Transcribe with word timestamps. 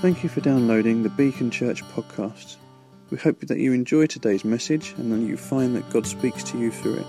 Thank 0.00 0.22
you 0.22 0.28
for 0.28 0.40
downloading 0.40 1.02
the 1.02 1.08
Beacon 1.08 1.50
Church 1.50 1.82
podcast. 1.86 2.54
We 3.10 3.18
hope 3.18 3.40
that 3.40 3.58
you 3.58 3.72
enjoy 3.72 4.06
today's 4.06 4.44
message 4.44 4.94
and 4.96 5.10
that 5.10 5.18
you 5.26 5.36
find 5.36 5.74
that 5.74 5.90
God 5.90 6.06
speaks 6.06 6.44
to 6.44 6.58
you 6.58 6.70
through 6.70 6.98
it. 6.98 7.06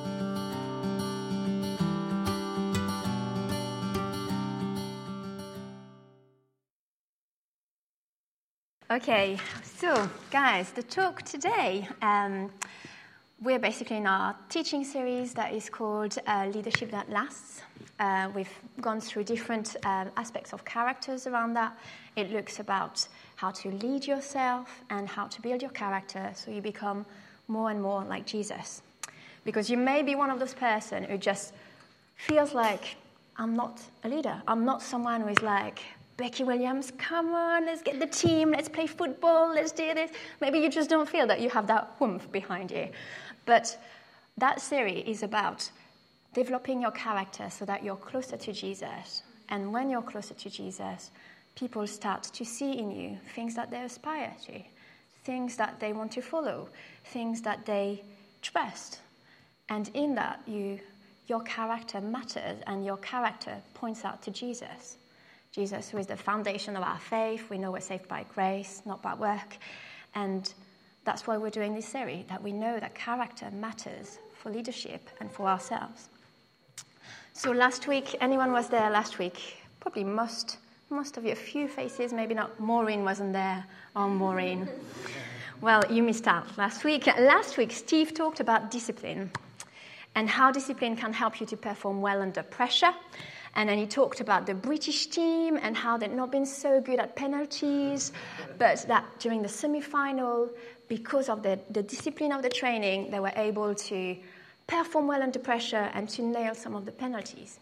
Okay, 8.90 9.38
so 9.62 10.09
guys, 10.31 10.71
the 10.71 10.81
talk 10.81 11.21
today, 11.21 11.88
um, 12.02 12.52
we're 13.41 13.59
basically 13.59 13.97
in 13.97 14.07
our 14.07 14.35
teaching 14.49 14.83
series 14.83 15.33
that 15.33 15.53
is 15.53 15.69
called 15.69 16.17
uh, 16.27 16.47
Leadership 16.53 16.91
That 16.91 17.09
Lasts. 17.09 17.61
Uh, 17.97 18.29
we've 18.35 18.52
gone 18.81 18.99
through 18.99 19.23
different 19.23 19.77
uh, 19.85 20.05
aspects 20.17 20.52
of 20.52 20.66
characters 20.66 21.25
around 21.25 21.53
that. 21.53 21.77
It 22.17 22.31
looks 22.31 22.59
about 22.59 23.07
how 23.38 23.52
to 23.52 23.71
lead 23.71 24.05
yourself 24.05 24.83
and 24.89 25.07
how 25.07 25.27
to 25.27 25.41
build 25.41 25.61
your 25.61 25.71
character 25.71 26.31
so 26.35 26.52
you 26.52 26.61
become 26.61 27.05
more 27.47 27.71
and 27.71 27.81
more 27.81 28.03
like 28.03 28.25
Jesus. 28.25 28.81
Because 29.45 29.69
you 29.69 29.77
may 29.77 30.02
be 30.03 30.16
one 30.16 30.30
of 30.30 30.39
those 30.39 30.53
person 30.53 31.03
who 31.05 31.17
just 31.17 31.53
feels 32.16 32.53
like 32.53 32.97
I'm 33.38 33.55
not 33.55 33.81
a 34.03 34.09
leader. 34.09 34.41
I'm 34.49 34.66
not 34.66 34.81
someone 34.81 35.21
who 35.21 35.30
is 35.30 35.41
like, 35.41 35.80
Becky 36.19 36.44
Williams, 36.44 36.91
come 36.97 37.33
on, 37.33 37.66
let's 37.66 37.81
get 37.81 37.97
the 37.97 38.05
team, 38.05 38.52
let's 38.52 38.67
play 38.67 38.85
football, 38.85 39.53
let's 39.53 39.71
do 39.71 39.94
this. 39.94 40.11
Maybe 40.41 40.59
you 40.59 40.69
just 40.69 40.89
don't 40.89 41.08
feel 41.08 41.25
that 41.27 41.39
you 41.39 41.49
have 41.49 41.66
that 41.67 41.95
oomph 42.02 42.30
behind 42.30 42.71
you. 42.71 42.89
But 43.49 43.76
that 44.38 44.62
series 44.62 45.08
is 45.08 45.23
about 45.23 45.71
developing 46.35 46.84
your 46.84 46.91
character 46.91 47.49
so 47.49 47.66
that 47.66 47.84
you're 47.84 47.95
closer 47.95 48.38
to 48.38 48.53
Jesus. 48.53 49.23
And 49.49 49.73
when 49.73 49.89
you're 49.89 50.03
closer 50.03 50.35
to 50.35 50.50
Jesus, 50.52 51.09
people 51.55 51.88
start 51.88 52.22
to 52.22 52.45
see 52.45 52.73
in 52.73 52.92
you 52.92 53.17
things 53.33 53.55
that 53.55 53.72
they 53.72 53.81
aspire 53.81 54.36
to, 54.45 54.61
things 55.23 55.55
that 55.55 55.80
they 55.80 55.94
want 55.94 56.11
to 56.11 56.22
follow, 56.22 56.70
things 57.05 57.42
that 57.42 57.66
they 57.66 58.03
trust. 58.44 59.00
And 59.67 59.89
in 59.95 60.14
that, 60.14 60.42
you, 60.45 60.80
your 61.25 61.42
character 61.42 62.02
matters, 62.02 62.61
and 62.67 62.86
your 62.86 62.97
character 62.97 63.55
points 63.73 64.05
out 64.05 64.22
to 64.22 64.30
Jesus. 64.30 64.97
Jesus, 65.52 65.89
who 65.89 65.97
is 65.97 66.05
the 66.05 66.17
foundation 66.17 66.77
of 66.77 66.83
our 66.83 67.00
faith. 67.00 67.50
We 67.50 67.58
know 67.58 67.72
we're 67.72 67.80
saved 67.80 68.08
by 68.08 68.25
grace, 68.36 68.83
not 68.86 69.02
by 69.02 69.16
work. 69.16 69.58
And 70.14 70.53
that's 71.05 71.25
why 71.28 71.38
we're 71.38 71.50
doing 71.50 71.73
this 71.73 71.88
series, 71.88 72.25
that 72.28 72.42
we 72.42 72.52
know 72.52 72.80
that 72.80 72.95
character 72.95 73.50
matters 73.52 74.19
for 74.33 74.50
leadership 74.50 75.09
and 75.19 75.31
for 75.31 75.47
ourselves. 75.47 76.09
So 77.33 77.52
last 77.52 77.88
week, 77.88 78.16
anyone 78.22 78.52
was 78.52 78.67
there 78.69 78.89
last 78.89 79.20
week? 79.20 79.58
Probably 79.80 80.03
most, 80.03 80.58
most 80.89 81.17
of 81.17 81.25
you, 81.25 81.31
a 81.31 81.36
few 81.36 81.67
faces, 81.67 82.11
maybe 82.11 82.33
not. 82.33 82.59
Maureen 82.59 83.03
wasn't 83.03 83.33
there. 83.33 83.66
Oh, 83.95 84.09
Maureen. 84.09 84.67
Well, 85.61 85.83
you 85.89 86.03
missed 86.03 86.25
out 86.25 86.58
last 86.58 86.86
week. 86.86 87.05
Last 87.05 87.58
week, 87.58 87.73
Steve 87.73 88.14
talked 88.14 88.39
about 88.39 88.72
discipline 88.72 89.30
and 90.16 90.30
how 90.30 90.52
discipline 90.52 90.95
can 90.95 91.11
help 91.11 91.42
you 91.42 91.45
to 91.47 91.58
perform 91.58 92.00
well 92.00 92.22
under 92.22 92.44
pressure 92.44 92.94
and 93.55 93.67
then 93.67 93.78
he 93.78 93.88
talked 93.88 94.22
about 94.22 94.45
the 94.45 94.53
British 94.53 95.08
team 95.08 95.58
and 95.61 95.75
how 95.75 95.97
they'd 95.97 96.14
not 96.14 96.31
been 96.31 96.45
so 96.45 96.80
good 96.80 97.00
at 97.00 97.16
penalties, 97.16 98.11
but 98.58 98.86
that 98.88 99.05
during 99.19 99.42
the 99.42 99.50
semi 99.50 99.81
final, 99.81 100.50
because 100.88 101.30
of 101.30 101.44
the, 101.44 101.59
the 101.70 101.83
discipline 101.83 102.31
of 102.31 102.42
the 102.42 102.50
training, 102.50 103.11
they 103.11 103.20
were 103.20 103.33
able 103.36 103.73
to 103.75 104.16
perform 104.67 105.08
well 105.08 105.23
under 105.23 105.39
pressure 105.39 105.89
and 105.94 106.08
to 106.09 106.22
nail 106.22 106.53
some 106.53 106.75
of 106.75 106.86
the 106.86 106.92
penalties. 106.92 107.59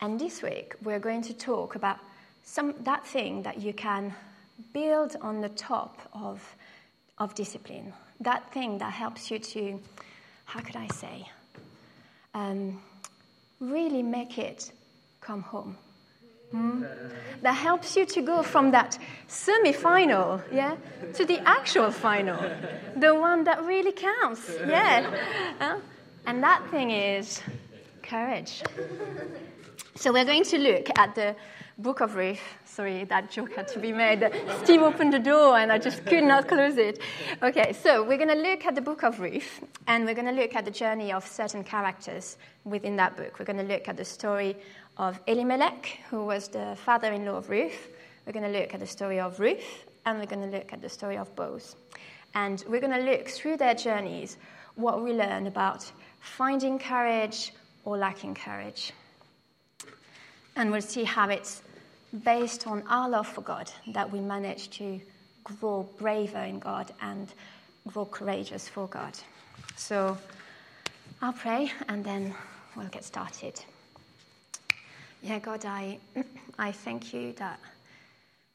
And 0.00 0.20
this 0.20 0.42
week, 0.42 0.74
we're 0.82 0.98
going 0.98 1.22
to 1.22 1.34
talk 1.34 1.74
about 1.74 1.98
some, 2.44 2.74
that 2.80 3.06
thing 3.06 3.42
that 3.42 3.60
you 3.60 3.72
can 3.72 4.14
build 4.72 5.16
on 5.20 5.40
the 5.40 5.48
top 5.50 5.98
of, 6.12 6.56
of 7.18 7.34
discipline, 7.34 7.92
that 8.20 8.52
thing 8.52 8.78
that 8.78 8.92
helps 8.92 9.30
you 9.30 9.38
to, 9.38 9.80
how 10.44 10.60
could 10.60 10.76
I 10.76 10.86
say, 10.88 11.28
um, 12.34 12.80
really 13.60 14.02
make 14.02 14.38
it 14.38 14.70
come 15.24 15.42
home. 15.42 15.76
Mm? 16.52 16.86
That 17.42 17.54
helps 17.54 17.96
you 17.96 18.06
to 18.06 18.22
go 18.22 18.42
from 18.42 18.70
that 18.72 18.98
semi 19.26 19.72
final, 19.72 20.40
yeah, 20.52 20.76
to 21.14 21.24
the 21.24 21.40
actual 21.48 21.90
final, 21.90 22.38
the 22.96 23.14
one 23.14 23.44
that 23.44 23.64
really 23.64 23.92
counts, 23.92 24.52
yeah. 24.66 25.10
Uh, 25.60 25.80
and 26.26 26.42
that 26.42 26.62
thing 26.70 26.90
is 26.90 27.42
courage. 28.02 28.62
So 29.96 30.12
we're 30.12 30.24
going 30.24 30.44
to 30.44 30.58
look 30.58 30.88
at 30.96 31.14
the 31.14 31.34
book 31.78 32.00
of 32.00 32.14
Ruth. 32.14 32.40
Sorry, 32.64 33.04
that 33.04 33.30
joke 33.30 33.54
had 33.54 33.68
to 33.68 33.78
be 33.78 33.92
made. 33.92 34.28
Steve 34.62 34.82
opened 34.82 35.12
the 35.12 35.18
door 35.18 35.58
and 35.58 35.72
I 35.72 35.78
just 35.78 36.04
could 36.06 36.24
not 36.24 36.48
close 36.48 36.76
it. 36.76 37.00
Okay, 37.42 37.72
so 37.72 38.02
we're 38.02 38.18
going 38.18 38.28
to 38.28 38.50
look 38.50 38.64
at 38.64 38.74
the 38.74 38.80
book 38.80 39.02
of 39.02 39.20
Ruth 39.20 39.64
and 39.86 40.04
we're 40.04 40.14
going 40.14 40.26
to 40.26 40.40
look 40.40 40.54
at 40.54 40.64
the 40.64 40.70
journey 40.70 41.12
of 41.12 41.26
certain 41.26 41.64
characters 41.64 42.36
within 42.64 42.96
that 42.96 43.16
book. 43.16 43.38
We're 43.38 43.44
going 43.44 43.66
to 43.66 43.72
look 43.72 43.88
at 43.88 43.96
the 43.96 44.04
story 44.04 44.56
of 44.96 45.20
Elimelech, 45.26 45.98
who 46.10 46.24
was 46.24 46.48
the 46.48 46.76
father 46.84 47.12
in 47.12 47.24
law 47.24 47.36
of 47.36 47.50
Ruth. 47.50 47.88
We're 48.26 48.32
going 48.32 48.50
to 48.52 48.58
look 48.58 48.74
at 48.74 48.80
the 48.80 48.86
story 48.86 49.20
of 49.20 49.40
Ruth, 49.40 49.86
and 50.06 50.18
we're 50.18 50.26
going 50.26 50.50
to 50.50 50.56
look 50.56 50.72
at 50.72 50.80
the 50.80 50.88
story 50.88 51.16
of 51.16 51.34
Boaz. 51.34 51.76
And 52.34 52.64
we're 52.68 52.80
going 52.80 52.98
to 52.98 53.10
look 53.10 53.28
through 53.28 53.56
their 53.56 53.74
journeys 53.74 54.36
what 54.76 55.02
we 55.02 55.12
learn 55.12 55.46
about 55.46 55.90
finding 56.20 56.78
courage 56.78 57.52
or 57.84 57.96
lacking 57.96 58.34
courage. 58.34 58.92
And 60.56 60.70
we'll 60.70 60.80
see 60.80 61.04
how 61.04 61.28
it's 61.28 61.62
based 62.24 62.66
on 62.66 62.82
our 62.88 63.08
love 63.08 63.26
for 63.26 63.40
God 63.40 63.70
that 63.88 64.10
we 64.10 64.20
manage 64.20 64.70
to 64.78 65.00
grow 65.42 65.88
braver 65.98 66.38
in 66.38 66.58
God 66.58 66.92
and 67.02 67.28
grow 67.88 68.04
courageous 68.04 68.68
for 68.68 68.86
God. 68.86 69.18
So 69.76 70.16
I'll 71.20 71.32
pray 71.32 71.72
and 71.88 72.04
then 72.04 72.34
we'll 72.76 72.86
get 72.88 73.04
started. 73.04 73.60
Yeah, 75.24 75.38
God, 75.38 75.64
I, 75.64 75.98
I 76.58 76.70
thank 76.70 77.14
you 77.14 77.32
that 77.38 77.58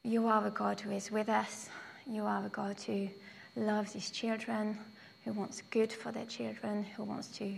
you 0.04 0.28
are 0.28 0.46
a 0.46 0.50
God 0.50 0.78
who 0.78 0.92
is 0.92 1.10
with 1.10 1.28
us. 1.28 1.68
You 2.06 2.24
are 2.26 2.46
a 2.46 2.48
God 2.48 2.76
who 2.86 3.08
loves 3.56 3.92
his 3.92 4.08
children, 4.12 4.78
who 5.24 5.32
wants 5.32 5.64
good 5.72 5.92
for 5.92 6.12
their 6.12 6.26
children, 6.26 6.86
who 6.96 7.02
wants 7.02 7.26
to 7.38 7.52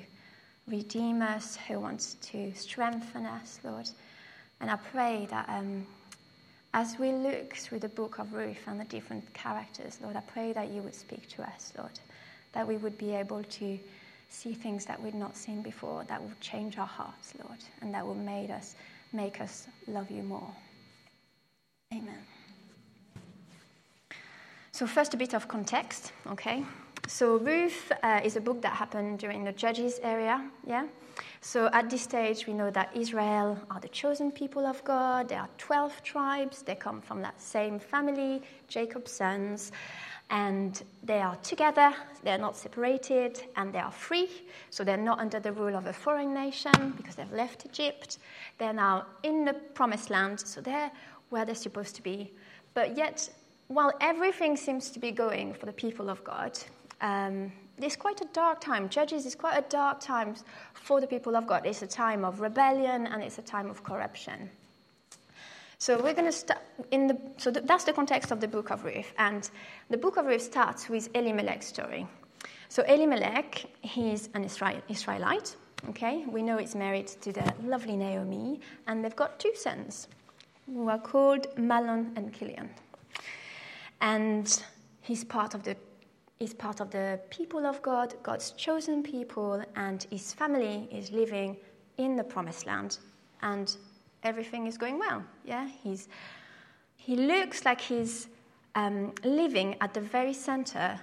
redeem 0.66 1.20
us, 1.20 1.58
who 1.68 1.78
wants 1.78 2.14
to 2.22 2.54
strengthen 2.54 3.26
us, 3.26 3.60
Lord. 3.62 3.90
And 4.62 4.70
I 4.70 4.76
pray 4.76 5.26
that 5.28 5.46
um, 5.46 5.86
as 6.72 6.98
we 6.98 7.12
look 7.12 7.52
through 7.54 7.80
the 7.80 7.90
book 7.90 8.18
of 8.18 8.32
Ruth 8.32 8.66
and 8.66 8.80
the 8.80 8.84
different 8.84 9.30
characters, 9.34 9.98
Lord, 10.02 10.16
I 10.16 10.22
pray 10.22 10.54
that 10.54 10.70
you 10.70 10.80
would 10.80 10.94
speak 10.94 11.28
to 11.36 11.42
us, 11.42 11.74
Lord, 11.76 12.00
that 12.54 12.66
we 12.66 12.78
would 12.78 12.96
be 12.96 13.14
able 13.14 13.42
to 13.44 13.78
see 14.30 14.54
things 14.54 14.86
that 14.86 15.02
we'd 15.02 15.14
not 15.14 15.36
seen 15.36 15.60
before, 15.60 16.04
that 16.04 16.22
would 16.22 16.40
change 16.40 16.78
our 16.78 16.86
hearts, 16.86 17.34
Lord, 17.44 17.58
and 17.82 17.92
that 17.92 18.06
would 18.06 18.16
make 18.16 18.48
us 18.48 18.74
make 19.12 19.40
us 19.40 19.66
love 19.86 20.10
you 20.10 20.22
more. 20.22 20.50
Amen. 21.92 22.18
So, 24.72 24.86
first, 24.86 25.12
a 25.14 25.16
bit 25.16 25.34
of 25.34 25.48
context, 25.48 26.12
okay? 26.30 26.64
So, 27.06 27.36
Ruth 27.36 27.92
uh, 28.02 28.20
is 28.24 28.36
a 28.36 28.40
book 28.40 28.62
that 28.62 28.72
happened 28.72 29.18
during 29.18 29.44
the 29.44 29.52
Judges 29.52 30.00
area, 30.02 30.48
yeah? 30.66 30.86
So, 31.42 31.68
at 31.72 31.90
this 31.90 32.02
stage, 32.02 32.46
we 32.46 32.54
know 32.54 32.70
that 32.70 32.90
Israel 32.96 33.58
are 33.70 33.80
the 33.80 33.88
chosen 33.88 34.32
people 34.32 34.64
of 34.64 34.82
God. 34.84 35.28
There 35.28 35.40
are 35.40 35.48
12 35.58 36.02
tribes, 36.02 36.62
they 36.62 36.74
come 36.74 37.02
from 37.02 37.20
that 37.20 37.40
same 37.40 37.78
family, 37.78 38.42
Jacob's 38.68 39.12
sons 39.12 39.72
and 40.30 40.82
they 41.02 41.20
are 41.20 41.36
together, 41.36 41.92
they're 42.22 42.38
not 42.38 42.56
separated, 42.56 43.42
and 43.56 43.72
they 43.72 43.78
are 43.78 43.90
free. 43.90 44.28
So 44.70 44.84
they're 44.84 44.96
not 44.96 45.18
under 45.18 45.40
the 45.40 45.52
rule 45.52 45.76
of 45.76 45.86
a 45.86 45.92
foreign 45.92 46.32
nation 46.32 46.94
because 46.96 47.16
they've 47.16 47.32
left 47.32 47.66
Egypt. 47.66 48.18
They're 48.58 48.72
now 48.72 49.06
in 49.22 49.44
the 49.44 49.52
promised 49.52 50.10
land, 50.10 50.40
so 50.40 50.60
they're 50.60 50.90
where 51.30 51.44
they're 51.44 51.54
supposed 51.54 51.96
to 51.96 52.02
be. 52.02 52.32
But 52.74 52.96
yet, 52.96 53.28
while 53.68 53.92
everything 54.00 54.56
seems 54.56 54.90
to 54.90 54.98
be 54.98 55.10
going 55.10 55.54
for 55.54 55.66
the 55.66 55.72
people 55.72 56.08
of 56.08 56.22
God, 56.24 56.58
um, 57.00 57.52
it's 57.78 57.96
quite 57.96 58.20
a 58.20 58.26
dark 58.32 58.60
time. 58.60 58.88
Judges 58.88 59.26
is 59.26 59.34
quite 59.34 59.58
a 59.58 59.68
dark 59.68 60.00
time 60.00 60.34
for 60.74 61.00
the 61.00 61.06
people 61.06 61.36
of 61.36 61.46
God. 61.46 61.66
It's 61.66 61.82
a 61.82 61.86
time 61.86 62.24
of 62.24 62.40
rebellion 62.40 63.06
and 63.06 63.22
it's 63.22 63.38
a 63.38 63.42
time 63.42 63.68
of 63.68 63.82
corruption. 63.82 64.50
So 65.82 66.00
we're 66.00 66.14
going 66.14 66.26
to 66.26 66.30
start 66.30 66.60
in 66.92 67.08
the. 67.08 67.18
So 67.38 67.50
that's 67.50 67.82
the 67.82 67.92
context 67.92 68.30
of 68.30 68.38
the 68.38 68.46
book 68.46 68.70
of 68.70 68.84
Ruth, 68.84 69.12
and 69.18 69.50
the 69.90 69.96
book 69.96 70.16
of 70.16 70.26
Ruth 70.26 70.42
starts 70.42 70.88
with 70.88 71.08
Elimelech's 71.12 71.66
story. 71.66 72.06
So 72.68 72.84
Elimelech, 72.84 73.64
he's 73.80 74.28
an 74.34 74.44
Israel, 74.44 74.80
Israelite. 74.88 75.56
Okay, 75.88 76.24
we 76.28 76.40
know 76.40 76.58
he's 76.58 76.76
married 76.76 77.08
to 77.22 77.32
the 77.32 77.52
lovely 77.64 77.96
Naomi, 77.96 78.60
and 78.86 79.04
they've 79.04 79.16
got 79.16 79.40
two 79.40 79.50
sons, 79.56 80.06
who 80.66 80.88
are 80.88 81.00
called 81.00 81.48
Mahlon 81.56 82.16
and 82.16 82.32
Kilion. 82.32 82.68
And 84.00 84.62
he's 85.00 85.24
part 85.24 85.52
of 85.52 85.64
the 85.64 85.76
is 86.38 86.54
part 86.54 86.78
of 86.78 86.92
the 86.92 87.18
people 87.30 87.66
of 87.66 87.82
God, 87.82 88.14
God's 88.22 88.52
chosen 88.52 89.02
people, 89.02 89.64
and 89.74 90.06
his 90.10 90.32
family 90.32 90.88
is 90.92 91.10
living 91.10 91.56
in 91.98 92.14
the 92.14 92.22
promised 92.22 92.66
land. 92.66 92.98
And 93.42 93.76
everything 94.22 94.66
is 94.66 94.78
going 94.78 94.98
well. 94.98 95.24
Yeah, 95.44 95.68
he's 95.82 96.08
he 96.96 97.16
looks 97.16 97.64
like 97.64 97.80
he's 97.80 98.28
um, 98.74 99.12
living 99.24 99.76
at 99.80 99.92
the 99.92 100.00
very 100.00 100.32
center 100.32 101.00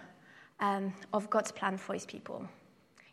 um, 0.60 0.94
of 1.14 1.30
God's 1.30 1.52
plan 1.52 1.78
for 1.78 1.94
his 1.94 2.06
people. 2.06 2.48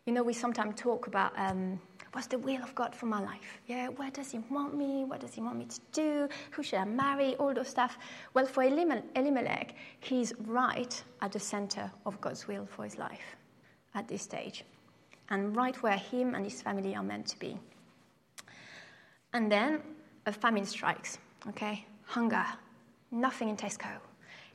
You 0.05 0.13
know, 0.13 0.23
we 0.23 0.31
sometimes 0.31 0.79
talk 0.79 1.07
about 1.07 1.33
um, 1.37 1.81
what's 2.13 2.27
the 2.27 2.37
will 2.37 2.63
of 2.63 2.73
God 2.75 2.95
for 2.95 3.07
my 3.07 3.19
life? 3.19 3.59
Yeah, 3.67 3.89
where 3.89 4.09
does 4.09 4.31
He 4.31 4.39
want 4.49 4.73
me? 4.73 5.03
What 5.03 5.19
does 5.19 5.33
He 5.33 5.41
want 5.41 5.57
me 5.57 5.65
to 5.65 5.79
do? 5.91 6.29
Who 6.51 6.63
should 6.63 6.79
I 6.79 6.85
marry? 6.85 7.35
All 7.35 7.53
those 7.53 7.67
stuff. 7.67 7.97
Well, 8.33 8.45
for 8.45 8.63
Elimelech, 8.63 9.75
he's 9.99 10.33
right 10.45 11.03
at 11.21 11.33
the 11.33 11.39
center 11.39 11.91
of 12.05 12.21
God's 12.21 12.47
will 12.47 12.65
for 12.65 12.85
his 12.85 12.97
life 12.97 13.35
at 13.95 14.07
this 14.07 14.21
stage, 14.21 14.63
and 15.29 15.55
right 15.55 15.75
where 15.83 15.97
him 15.97 16.35
and 16.35 16.45
his 16.45 16.61
family 16.61 16.95
are 16.95 17.03
meant 17.03 17.27
to 17.27 17.39
be. 17.39 17.59
And 19.33 19.51
then 19.51 19.81
a 20.27 20.31
famine 20.31 20.65
strikes, 20.65 21.17
okay? 21.47 21.85
Hunger, 22.05 22.45
nothing 23.11 23.49
in 23.49 23.55
Tesco. 23.55 23.87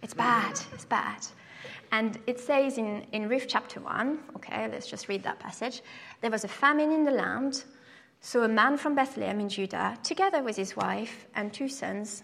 It's 0.02 0.14
bad, 0.14 0.60
it's 0.72 0.84
bad. 0.84 1.26
And 1.90 2.18
it 2.26 2.38
says 2.38 2.76
in, 2.76 3.06
in 3.12 3.28
Ruth 3.28 3.46
chapter 3.48 3.80
1, 3.80 4.18
okay, 4.36 4.68
let's 4.70 4.86
just 4.86 5.08
read 5.08 5.22
that 5.22 5.38
passage. 5.38 5.82
There 6.20 6.30
was 6.30 6.44
a 6.44 6.48
famine 6.48 6.92
in 6.92 7.04
the 7.04 7.10
land, 7.10 7.64
so 8.20 8.42
a 8.42 8.48
man 8.48 8.76
from 8.76 8.94
Bethlehem 8.94 9.40
in 9.40 9.48
Judah, 9.48 9.96
together 10.02 10.42
with 10.42 10.56
his 10.56 10.76
wife 10.76 11.26
and 11.34 11.52
two 11.52 11.68
sons, 11.68 12.22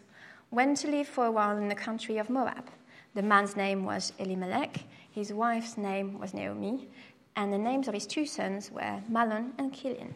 went 0.51 0.77
to 0.79 0.89
live 0.89 1.09
for 1.09 1.27
a 1.27 1.33
while 1.33 1.57
in 1.57 1.69
the 1.69 1.75
country 1.75 2.19
of 2.19 2.31
Moab. 2.31 2.69
The 3.15 3.23
man's 3.23 3.57
name 3.57 3.85
was 3.85 4.13
Elimelech, 4.19 4.85
his 5.11 5.33
wife's 5.33 5.79
name 5.79 6.19
was 6.19 6.35
Naomi, 6.35 6.89
and 7.37 7.53
the 7.53 7.59
names 7.59 7.89
of 7.89 7.95
his 7.95 8.07
two 8.07 8.27
sons 8.27 8.71
were 8.71 9.03
Mahlon 9.11 9.53
and 9.59 9.73
Kilion. 9.73 10.15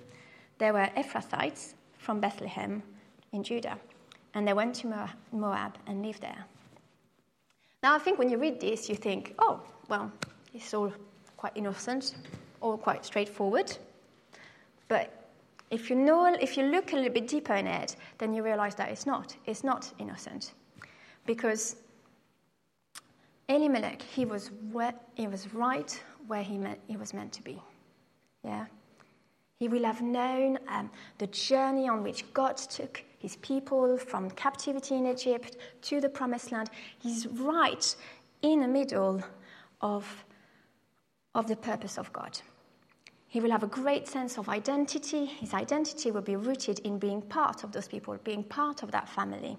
They 0.58 0.70
were 0.70 0.90
Ephrathites 0.96 1.74
from 1.96 2.20
Bethlehem 2.20 2.82
in 3.32 3.42
Judah, 3.42 3.78
and 4.34 4.46
they 4.46 4.52
went 4.52 4.74
to 4.76 5.08
Moab 5.32 5.78
and 5.86 6.04
lived 6.04 6.22
there. 6.22 6.44
Now, 7.82 7.94
I 7.94 7.98
think 7.98 8.18
when 8.18 8.30
you 8.30 8.38
read 8.38 8.60
this, 8.60 8.88
you 8.88 8.94
think, 8.94 9.34
oh, 9.38 9.60
well, 9.88 10.10
it's 10.54 10.72
all 10.72 10.92
quite 11.36 11.52
innocent, 11.56 12.14
all 12.60 12.78
quite 12.78 13.04
straightforward. 13.04 13.76
But 14.88 15.30
if 15.70 15.90
you 15.90 15.96
know, 15.96 16.26
if 16.40 16.56
you 16.56 16.64
look 16.64 16.92
a 16.92 16.96
little 16.96 17.12
bit 17.12 17.26
deeper 17.26 17.54
in 17.54 17.66
it, 17.66 17.96
then 18.18 18.32
you 18.32 18.42
realize 18.42 18.74
that 18.76 18.90
it's 18.90 19.06
not. 19.06 19.34
It's 19.46 19.64
not 19.64 19.92
innocent, 19.98 20.52
because 21.26 21.76
Elimelech, 23.48 24.00
he 24.02 24.24
was 24.24 24.50
where, 24.70 24.94
he 25.14 25.26
was 25.26 25.52
right 25.52 26.00
where 26.26 26.42
he, 26.42 26.58
meant, 26.58 26.78
he 26.86 26.96
was 26.96 27.12
meant 27.12 27.32
to 27.32 27.42
be. 27.42 27.60
Yeah, 28.44 28.66
he 29.62 29.68
will 29.68 29.84
have 29.84 30.02
known 30.02 30.58
um, 30.66 30.90
the 31.18 31.28
journey 31.28 31.88
on 31.88 32.02
which 32.02 32.24
God 32.34 32.56
took 32.56 33.00
his 33.20 33.36
people 33.36 33.96
from 33.96 34.28
captivity 34.32 34.96
in 34.96 35.06
Egypt 35.06 35.56
to 35.82 36.00
the 36.00 36.08
promised 36.08 36.50
land. 36.50 36.68
He's 36.98 37.28
right 37.28 37.94
in 38.42 38.58
the 38.60 38.66
middle 38.66 39.22
of, 39.80 40.24
of 41.36 41.46
the 41.46 41.54
purpose 41.54 41.96
of 41.96 42.12
God. 42.12 42.40
He 43.28 43.38
will 43.38 43.52
have 43.52 43.62
a 43.62 43.68
great 43.68 44.08
sense 44.08 44.36
of 44.36 44.48
identity. 44.48 45.26
His 45.26 45.54
identity 45.54 46.10
will 46.10 46.22
be 46.22 46.34
rooted 46.34 46.80
in 46.80 46.98
being 46.98 47.22
part 47.22 47.62
of 47.62 47.70
those 47.70 47.86
people, 47.86 48.18
being 48.24 48.42
part 48.42 48.82
of 48.82 48.90
that 48.90 49.08
family. 49.08 49.56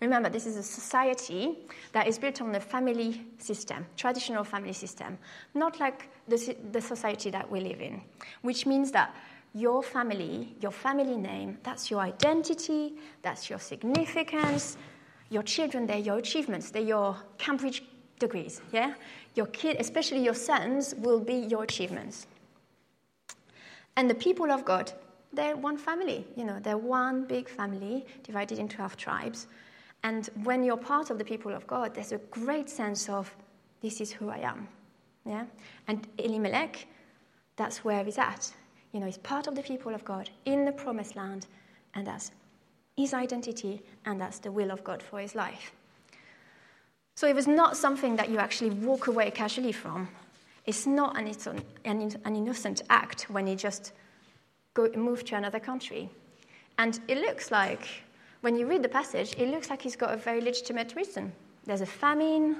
Remember, 0.00 0.28
this 0.28 0.46
is 0.46 0.56
a 0.56 0.62
society 0.62 1.58
that 1.92 2.06
is 2.06 2.16
built 2.16 2.40
on 2.40 2.52
the 2.52 2.60
family 2.60 3.24
system, 3.38 3.86
traditional 3.96 4.44
family 4.44 4.72
system, 4.72 5.18
not 5.54 5.80
like 5.80 6.10
the, 6.28 6.56
the 6.70 6.80
society 6.80 7.30
that 7.30 7.50
we 7.50 7.60
live 7.60 7.80
in, 7.80 8.02
which 8.42 8.66
means 8.66 8.92
that 8.92 9.16
your 9.54 9.82
family, 9.82 10.54
your 10.60 10.72
family 10.72 11.16
name, 11.16 11.58
that's 11.62 11.90
your 11.90 12.00
identity, 12.00 12.94
that's 13.22 13.50
your 13.50 13.58
significance. 13.58 14.76
Your 15.30 15.42
children, 15.42 15.86
they're 15.86 15.98
your 15.98 16.18
achievements, 16.18 16.70
they're 16.70 16.82
your 16.82 17.16
Cambridge 17.38 17.82
degrees, 18.18 18.60
yeah? 18.70 18.94
Your 19.34 19.46
kid, 19.46 19.78
especially 19.80 20.22
your 20.22 20.34
sons, 20.34 20.94
will 20.98 21.20
be 21.20 21.34
your 21.34 21.64
achievements. 21.64 22.26
And 23.96 24.10
the 24.10 24.14
people 24.14 24.50
of 24.50 24.64
God, 24.64 24.92
they're 25.32 25.56
one 25.56 25.78
family, 25.78 26.26
you 26.36 26.44
know, 26.44 26.58
they're 26.60 26.76
one 26.76 27.24
big 27.24 27.48
family 27.48 28.04
divided 28.22 28.58
into 28.58 28.76
half 28.76 28.96
tribes. 28.96 29.46
And 30.04 30.28
when 30.44 30.64
you're 30.64 30.76
part 30.76 31.08
of 31.08 31.16
the 31.16 31.24
people 31.24 31.54
of 31.54 31.66
God, 31.66 31.94
there's 31.94 32.12
a 32.12 32.18
great 32.30 32.68
sense 32.68 33.08
of, 33.08 33.34
this 33.80 34.00
is 34.02 34.12
who 34.12 34.28
I 34.28 34.38
am, 34.38 34.68
yeah? 35.24 35.46
And 35.88 36.06
Elimelech, 36.18 36.86
that's 37.56 37.84
where 37.84 38.04
he's 38.04 38.18
at 38.18 38.52
you 38.92 39.00
know, 39.00 39.06
he's 39.06 39.18
part 39.18 39.46
of 39.46 39.54
the 39.54 39.62
people 39.62 39.94
of 39.94 40.04
God 40.04 40.30
in 40.44 40.64
the 40.64 40.72
promised 40.72 41.16
land, 41.16 41.46
and 41.94 42.06
that's 42.06 42.30
his 42.96 43.14
identity, 43.14 43.82
and 44.04 44.20
that's 44.20 44.38
the 44.38 44.52
will 44.52 44.70
of 44.70 44.84
God 44.84 45.02
for 45.02 45.18
his 45.18 45.34
life. 45.34 45.72
So 47.14 47.26
it 47.26 47.34
was 47.34 47.46
not 47.46 47.76
something 47.76 48.16
that 48.16 48.30
you 48.30 48.38
actually 48.38 48.70
walk 48.70 49.06
away 49.06 49.30
casually 49.30 49.72
from. 49.72 50.08
It's 50.66 50.86
not 50.86 51.18
an, 51.18 51.26
it's 51.26 51.46
an, 51.46 51.62
an 51.84 52.36
innocent 52.36 52.82
act 52.88 53.30
when 53.30 53.46
you 53.46 53.56
just 53.56 53.92
go 54.74 54.88
move 54.94 55.24
to 55.26 55.36
another 55.36 55.60
country. 55.60 56.08
And 56.78 56.98
it 57.08 57.18
looks 57.18 57.50
like, 57.50 57.86
when 58.40 58.56
you 58.56 58.66
read 58.66 58.82
the 58.82 58.88
passage, 58.88 59.34
it 59.38 59.48
looks 59.48 59.70
like 59.70 59.82
he's 59.82 59.96
got 59.96 60.12
a 60.12 60.16
very 60.16 60.40
legitimate 60.40 60.94
reason. 60.96 61.32
There's 61.64 61.80
a 61.80 61.86
famine, 61.86 62.56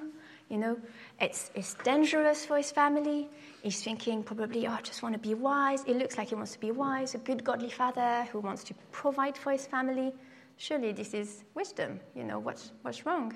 you 0.49 0.59
know, 0.59 0.77
it's, 1.21 1.50
it's 1.55 1.75
dangerous 1.83 2.44
for 2.44 2.56
his 2.56 2.71
family. 2.71 3.29
He's 3.62 3.83
thinking 3.83 4.23
probably, 4.23 4.67
oh, 4.67 4.73
I 4.73 4.81
just 4.83 5.03
want 5.03 5.15
to 5.15 5.19
be 5.19 5.35
wise. 5.35 5.85
It 5.85 5.97
looks 5.97 6.19
like 6.19 6.29
he 6.29 6.35
wants 6.35 6.53
to 6.53 6.61
be 6.61 6.71
wise, 6.71 7.15
a 7.15 7.19
good 7.19 7.44
godly 7.44 7.71
father 7.71 8.29
who 8.33 8.41
wants 8.41 8.65
to 8.65 8.75
provide 8.91 9.37
for 9.37 9.53
his 9.53 9.67
family. 9.67 10.12
Surely 10.56 10.93
this 10.93 11.15
is 11.15 11.44
wisdom. 11.55 12.00
You 12.15 12.25
know, 12.25 12.39
what's, 12.39 12.73
what's 12.83 13.06
wrong? 13.06 13.35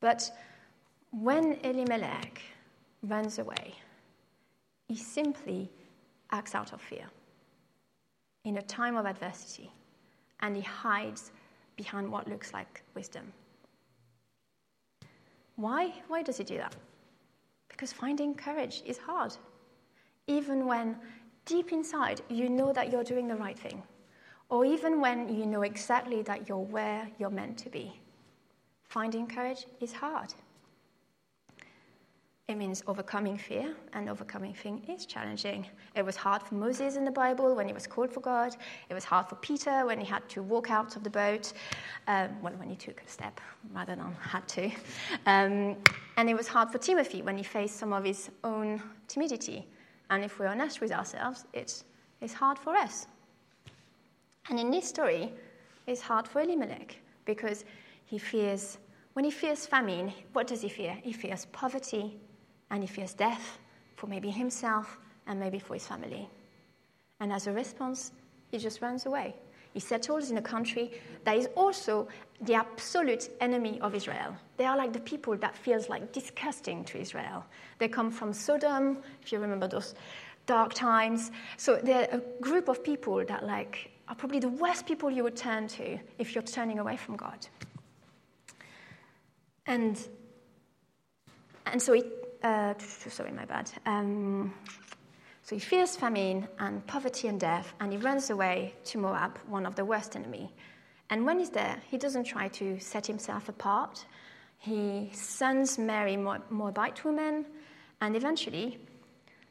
But 0.00 0.30
when 1.10 1.58
Elimelech 1.62 2.40
runs 3.02 3.38
away, 3.38 3.74
he 4.88 4.96
simply 4.96 5.70
acts 6.30 6.54
out 6.54 6.72
of 6.72 6.80
fear 6.80 7.04
in 8.44 8.56
a 8.56 8.62
time 8.62 8.96
of 8.96 9.04
adversity, 9.06 9.70
and 10.40 10.56
he 10.56 10.62
hides 10.62 11.32
behind 11.76 12.10
what 12.10 12.28
looks 12.28 12.52
like 12.52 12.82
wisdom. 12.94 13.32
Why? 15.60 15.92
Why 16.08 16.22
does 16.22 16.38
he 16.38 16.44
do 16.44 16.56
that? 16.56 16.74
Because 17.68 17.92
finding 17.92 18.34
courage 18.34 18.82
is 18.86 18.96
hard. 18.96 19.36
Even 20.26 20.64
when 20.64 20.96
deep 21.44 21.70
inside 21.70 22.22
you 22.30 22.48
know 22.48 22.72
that 22.72 22.90
you're 22.90 23.04
doing 23.04 23.28
the 23.28 23.36
right 23.36 23.58
thing, 23.58 23.82
or 24.48 24.64
even 24.64 25.02
when 25.02 25.28
you 25.28 25.44
know 25.44 25.60
exactly 25.60 26.22
that 26.22 26.48
you're 26.48 26.66
where 26.76 27.06
you're 27.18 27.36
meant 27.40 27.58
to 27.58 27.68
be. 27.68 28.00
Finding 28.84 29.26
courage 29.26 29.66
is 29.80 29.92
hard. 29.92 30.32
It 32.50 32.58
means 32.58 32.82
overcoming 32.88 33.38
fear, 33.38 33.76
and 33.92 34.08
overcoming 34.08 34.54
fear 34.54 34.76
is 34.88 35.06
challenging. 35.06 35.68
It 35.94 36.04
was 36.04 36.16
hard 36.16 36.42
for 36.42 36.56
Moses 36.56 36.96
in 36.96 37.04
the 37.04 37.10
Bible 37.12 37.54
when 37.54 37.68
he 37.68 37.72
was 37.72 37.86
called 37.86 38.12
for 38.12 38.18
God. 38.18 38.56
It 38.88 38.94
was 38.94 39.04
hard 39.04 39.28
for 39.28 39.36
Peter 39.36 39.86
when 39.86 40.00
he 40.00 40.04
had 40.04 40.28
to 40.30 40.42
walk 40.42 40.68
out 40.68 40.96
of 40.96 41.04
the 41.04 41.10
boat, 41.10 41.52
um, 42.08 42.30
well, 42.42 42.52
when 42.54 42.68
he 42.68 42.74
took 42.74 43.00
a 43.02 43.08
step 43.08 43.40
rather 43.72 43.94
than 43.94 44.12
had 44.14 44.48
to. 44.48 44.68
Um, 45.26 45.76
and 46.16 46.28
it 46.28 46.36
was 46.36 46.48
hard 46.48 46.70
for 46.72 46.78
Timothy 46.78 47.22
when 47.22 47.36
he 47.36 47.44
faced 47.44 47.76
some 47.76 47.92
of 47.92 48.02
his 48.02 48.30
own 48.42 48.82
timidity. 49.06 49.68
And 50.10 50.24
if 50.24 50.40
we're 50.40 50.48
honest 50.48 50.80
with 50.80 50.90
ourselves, 50.90 51.44
it's, 51.52 51.84
it's 52.20 52.32
hard 52.32 52.58
for 52.58 52.74
us. 52.74 53.06
And 54.48 54.58
in 54.58 54.72
this 54.72 54.88
story, 54.88 55.32
it's 55.86 56.00
hard 56.00 56.26
for 56.26 56.40
Elimelech 56.40 56.96
because 57.26 57.64
he 58.06 58.18
fears, 58.18 58.78
when 59.12 59.24
he 59.24 59.30
fears 59.30 59.66
famine, 59.66 60.12
what 60.32 60.48
does 60.48 60.62
he 60.62 60.68
fear? 60.68 60.98
He 61.00 61.12
fears 61.12 61.46
poverty 61.52 62.18
and 62.70 62.82
he 62.82 62.86
fears 62.86 63.14
death 63.14 63.58
for 63.96 64.06
maybe 64.06 64.30
himself 64.30 64.98
and 65.26 65.38
maybe 65.38 65.58
for 65.58 65.74
his 65.74 65.86
family. 65.86 66.28
And 67.20 67.32
as 67.32 67.46
a 67.46 67.52
response, 67.52 68.12
he 68.50 68.58
just 68.58 68.80
runs 68.80 69.06
away. 69.06 69.34
He 69.72 69.80
settles 69.80 70.30
in 70.30 70.36
a 70.36 70.42
country 70.42 70.90
that 71.24 71.36
is 71.36 71.48
also 71.54 72.08
the 72.40 72.54
absolute 72.54 73.30
enemy 73.40 73.78
of 73.80 73.94
Israel. 73.94 74.34
They 74.56 74.64
are 74.64 74.76
like 74.76 74.92
the 74.92 75.00
people 75.00 75.36
that 75.36 75.56
feels 75.56 75.88
like 75.88 76.12
disgusting 76.12 76.84
to 76.86 76.98
Israel. 76.98 77.44
They 77.78 77.88
come 77.88 78.10
from 78.10 78.32
Sodom, 78.32 78.98
if 79.22 79.30
you 79.30 79.38
remember 79.38 79.68
those 79.68 79.94
dark 80.46 80.74
times. 80.74 81.30
So 81.56 81.76
they're 81.76 82.08
a 82.10 82.42
group 82.42 82.68
of 82.68 82.82
people 82.82 83.24
that 83.24 83.46
like 83.46 83.92
are 84.08 84.16
probably 84.16 84.40
the 84.40 84.48
worst 84.48 84.86
people 84.86 85.08
you 85.08 85.22
would 85.22 85.36
turn 85.36 85.68
to 85.68 85.98
if 86.18 86.34
you're 86.34 86.42
turning 86.42 86.80
away 86.80 86.96
from 86.96 87.16
God. 87.16 87.46
And 89.66 89.96
and 91.66 91.80
so 91.80 91.92
it 91.92 92.19
uh, 92.42 92.74
sorry, 92.78 93.32
my 93.32 93.44
bad. 93.44 93.70
Um, 93.86 94.54
so 95.42 95.56
he 95.56 95.60
fears 95.60 95.96
famine 95.96 96.46
and 96.58 96.86
poverty 96.86 97.28
and 97.28 97.40
death, 97.40 97.72
and 97.80 97.92
he 97.92 97.98
runs 97.98 98.30
away 98.30 98.74
to 98.84 98.98
Moab, 98.98 99.38
one 99.48 99.66
of 99.66 99.74
the 99.74 99.84
worst 99.84 100.16
enemy. 100.16 100.52
And 101.08 101.26
when 101.26 101.38
he's 101.38 101.50
there, 101.50 101.76
he 101.90 101.98
doesn't 101.98 102.24
try 102.24 102.48
to 102.48 102.78
set 102.78 103.06
himself 103.06 103.48
apart. 103.48 104.04
He 104.58 105.10
sons 105.12 105.78
marry 105.78 106.16
Moabite 106.16 107.04
women, 107.04 107.46
and 108.00 108.14
eventually, 108.14 108.78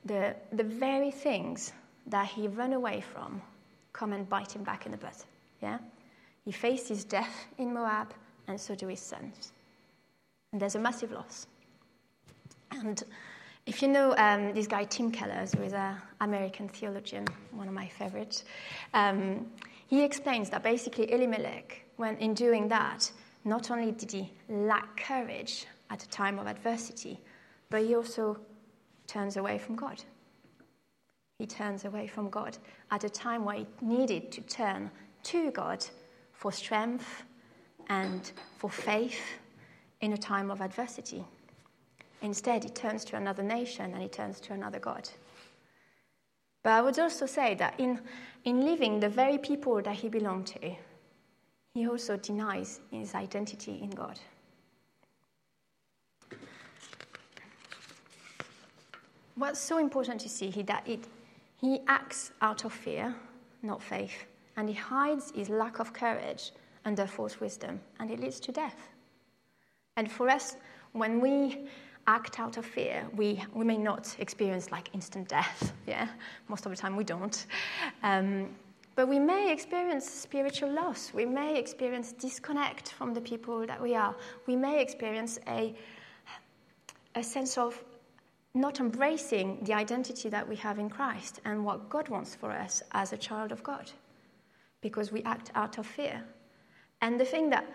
the, 0.06 0.36
the 0.54 0.64
very 0.64 1.12
things 1.12 1.74
that 2.08 2.28
he 2.28 2.48
ran 2.48 2.74
away 2.74 3.02
from 3.02 3.42
come 3.92 4.14
and 4.14 4.30
bite 4.30 4.56
him 4.56 4.64
back 4.64 4.86
in 4.86 4.92
the 4.92 4.98
butt. 4.98 5.26
Yeah? 5.62 5.80
He 6.46 6.52
faces 6.52 7.04
death 7.04 7.48
in 7.58 7.74
Moab, 7.74 8.14
and 8.48 8.60
so 8.60 8.74
do 8.74 8.88
his 8.88 9.02
sons. 9.02 9.52
And 10.52 10.62
there's 10.62 10.76
a 10.76 10.80
massive 10.80 11.12
loss. 11.12 11.48
And 12.72 13.04
if 13.66 13.82
you 13.82 13.88
know 13.88 14.16
um, 14.18 14.54
this 14.54 14.68
guy, 14.68 14.84
Tim 14.86 15.12
Keller, 15.12 15.46
who 15.56 15.64
is 15.64 15.74
an 15.74 15.96
American 16.22 16.70
theologian, 16.70 17.26
one 17.52 17.68
of 17.68 17.74
my 17.74 17.88
favorites, 17.88 18.44
um, 18.94 19.48
he 19.88 20.04
explains 20.04 20.50
that 20.52 20.64
basically 20.64 21.12
Elimelech, 21.12 21.84
when 21.98 22.16
in 22.18 22.34
doing 22.34 22.68
that, 22.70 23.12
not 23.46 23.72
only 23.72 23.92
did 23.92 24.12
he 24.12 24.32
lack 24.50 24.98
courage 24.98 25.66
at 25.90 26.04
a 26.04 26.10
time 26.10 26.40
of 26.40 26.48
adversity, 26.48 27.20
but 27.70 27.82
he 27.84 27.96
also 27.96 28.38
turns 29.08 29.38
away 29.38 29.58
from 29.58 29.76
God. 29.76 30.04
He 31.40 31.48
turns 31.48 31.86
away 31.86 32.08
from 32.08 32.30
God 32.30 32.58
at 32.92 33.04
a 33.04 33.10
time 33.10 33.46
where 33.46 33.56
he 33.56 33.68
needed 33.82 34.32
to 34.34 34.42
turn 34.42 34.92
to 35.24 35.52
God 35.52 35.86
for 36.34 36.52
strength 36.52 37.24
and 37.88 38.32
for 38.58 38.70
faith 38.70 39.22
in 40.02 40.14
a 40.14 40.18
time 40.18 40.52
of 40.52 40.62
adversity. 40.62 41.26
Instead, 42.22 42.64
he 42.64 42.70
turns 42.70 43.06
to 43.06 43.16
another 43.16 43.44
nation 43.44 43.94
and 43.94 44.02
he 44.02 44.10
turns 44.10 44.40
to 44.42 44.54
another 44.54 44.80
God. 44.80 45.10
But 46.64 46.74
I 46.74 46.82
would 46.82 47.00
also 47.00 47.26
say 47.26 47.56
that 47.56 47.80
in, 47.80 48.00
in 48.44 48.66
leaving 48.66 49.00
the 49.00 49.10
very 49.10 49.38
people 49.38 49.82
that 49.82 49.96
he 49.96 50.10
belonged 50.10 50.48
to, 50.48 50.76
he 51.74 51.88
also 51.88 52.18
denies 52.18 52.82
his 52.92 53.16
identity 53.16 53.80
in 53.82 53.92
God. 53.92 54.20
What's 59.36 59.62
so 59.62 59.78
important 59.78 60.20
to 60.22 60.30
see 60.30 60.48
is 60.50 60.66
that 60.66 60.86
it, 60.86 61.08
he 61.62 61.80
acts 61.88 62.34
out 62.42 62.66
of 62.66 62.74
fear, 62.74 63.16
not 63.64 63.82
faith, 63.82 64.26
and 64.58 64.68
he 64.68 64.76
hides 64.76 65.32
his 65.32 65.48
lack 65.48 65.80
of 65.80 65.94
courage 65.94 66.52
under 66.84 67.08
false 67.08 67.40
wisdom, 67.40 67.80
and 68.00 68.12
it 68.12 68.20
leads 68.20 68.42
to 68.42 68.52
death. 68.52 68.90
And 69.96 70.12
for 70.12 70.28
us, 70.30 70.58
when 70.92 71.22
we 71.22 71.70
act 72.10 72.40
out 72.40 72.58
of 72.58 72.66
fear, 72.66 73.06
we, 73.16 73.42
we 73.54 73.64
may 73.64 73.78
not 73.78 74.16
experience 74.20 74.72
like 74.72 74.90
instant 74.94 75.28
death, 75.28 75.74
yeah? 75.88 76.08
Most 76.48 76.66
of 76.66 76.72
the 76.72 76.76
time 76.76 76.96
we 76.96 77.04
don't. 77.04 77.46
Um, 78.02 78.50
but 78.96 79.08
we 79.08 79.20
may 79.20 79.54
experience 79.54 80.10
spiritual 80.10 80.74
loss. 80.74 81.14
We 81.14 81.26
may 81.26 81.58
experience 81.58 82.12
disconnect 82.12 82.92
from 82.92 83.14
the 83.14 83.22
people 83.22 83.66
that 83.68 83.82
we 83.82 83.96
are. 83.96 84.16
We 84.48 84.56
may 84.56 84.82
experience 84.82 85.40
a, 85.48 85.76
a 87.16 87.24
sense 87.24 87.58
of 87.58 87.82
not 88.56 88.80
embracing 88.80 89.60
the 89.64 89.74
identity 89.74 90.30
that 90.30 90.50
we 90.50 90.56
have 90.56 90.80
in 90.80 90.90
Christ 90.90 91.40
and 91.46 91.64
what 91.64 91.90
God 91.90 92.10
wants 92.10 92.34
for 92.36 92.52
us 92.52 92.82
as 92.92 93.14
a 93.14 93.18
child 93.18 93.52
of 93.52 93.62
God 93.64 93.92
because 94.82 95.12
we 95.12 95.22
act 95.24 95.52
out 95.54 95.78
of 95.78 95.86
fear. 95.86 96.24
And 97.02 97.20
the 97.20 97.26
thing 97.26 97.52
that 97.52 97.66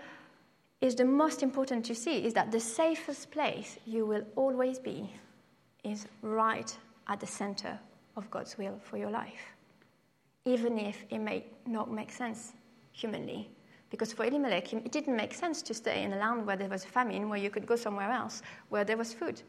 is 0.81 0.95
the 0.95 1.04
most 1.04 1.43
important 1.43 1.85
to 1.87 1.95
see 1.95 2.25
is 2.25 2.35
that 2.35 2.50
the 2.52 2.61
safest 2.61 3.31
place 3.31 3.78
you 3.87 4.04
will 4.07 4.25
always 4.37 4.78
be 4.78 5.11
is 5.83 6.07
right 6.23 6.76
at 7.09 7.21
the 7.21 7.26
center 7.26 7.78
of 8.16 8.31
God's 8.31 8.57
will 8.59 8.78
for 8.83 8.97
your 8.97 9.11
life, 9.11 9.54
even 10.45 10.78
if 10.78 11.04
it 11.11 11.19
may 11.19 11.45
not 11.66 11.90
make 11.90 12.11
sense 12.11 12.52
humanly. 12.93 13.50
Because 13.90 14.12
for 14.12 14.25
Elimelech, 14.25 14.73
it 14.73 14.90
didn't 14.90 15.16
make 15.16 15.35
sense 15.35 15.62
to 15.62 15.75
stay 15.75 16.02
in 16.02 16.12
a 16.12 16.16
land 16.16 16.47
where 16.47 16.57
there 16.57 16.69
was 16.69 16.85
a 16.85 16.88
famine, 16.88 17.28
where 17.28 17.38
you 17.38 17.50
could 17.50 17.66
go 17.66 17.76
somewhere 17.76 18.11
else, 18.11 18.43
where 18.69 18.85
there 18.85 18.97
was 18.97 19.12
food. 19.12 19.43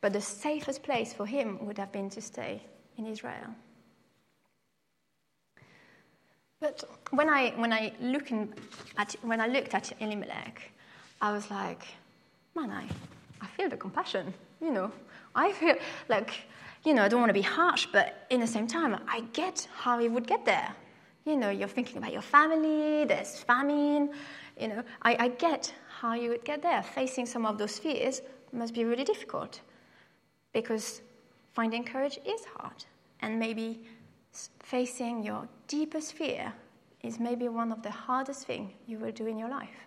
But 0.00 0.12
the 0.12 0.20
safest 0.20 0.82
place 0.82 1.12
for 1.12 1.26
him 1.26 1.64
would 1.66 1.78
have 1.78 1.90
been 1.90 2.10
to 2.10 2.20
stay 2.20 2.62
in 2.96 3.06
Israel. 3.06 3.54
But 6.64 6.82
when 7.10 7.28
I, 7.28 7.50
when 7.56 7.74
I, 7.74 7.92
looking 8.00 8.50
at, 8.96 9.14
when 9.20 9.38
I 9.38 9.48
looked 9.48 9.74
at 9.74 9.92
Elimelech, 10.00 10.70
I 11.20 11.30
was 11.30 11.50
like, 11.50 11.82
man, 12.56 12.70
I, 12.70 12.88
I 13.42 13.46
feel 13.48 13.68
the 13.68 13.76
compassion, 13.76 14.32
you 14.62 14.70
know. 14.70 14.90
I 15.34 15.52
feel 15.52 15.74
like, 16.08 16.30
you 16.82 16.94
know, 16.94 17.02
I 17.02 17.08
don't 17.08 17.20
want 17.20 17.28
to 17.28 17.34
be 17.34 17.42
harsh, 17.42 17.86
but 17.92 18.26
in 18.30 18.40
the 18.40 18.46
same 18.46 18.66
time, 18.66 18.98
I 19.06 19.20
get 19.34 19.68
how 19.74 19.98
he 19.98 20.08
would 20.08 20.26
get 20.26 20.46
there. 20.46 20.74
You 21.26 21.36
know, 21.36 21.50
you're 21.50 21.68
thinking 21.68 21.98
about 21.98 22.14
your 22.14 22.22
family, 22.22 23.04
there's 23.04 23.40
famine, 23.40 24.08
you 24.58 24.68
know. 24.68 24.82
I, 25.02 25.16
I 25.24 25.28
get 25.28 25.70
how 26.00 26.14
you 26.14 26.30
would 26.30 26.46
get 26.46 26.62
there. 26.62 26.82
Facing 26.82 27.26
some 27.26 27.44
of 27.44 27.58
those 27.58 27.78
fears 27.78 28.22
must 28.52 28.72
be 28.72 28.86
really 28.86 29.04
difficult 29.04 29.60
because 30.54 31.02
finding 31.52 31.84
courage 31.84 32.18
is 32.24 32.46
hard. 32.56 32.86
And 33.20 33.38
maybe 33.38 33.80
facing 34.60 35.22
your 35.22 35.46
deepest 35.66 36.14
fear 36.14 36.52
is 37.02 37.20
maybe 37.20 37.48
one 37.48 37.72
of 37.72 37.82
the 37.82 37.90
hardest 37.90 38.46
things 38.46 38.72
you 38.86 38.98
will 38.98 39.12
do 39.12 39.26
in 39.26 39.38
your 39.38 39.48
life. 39.48 39.86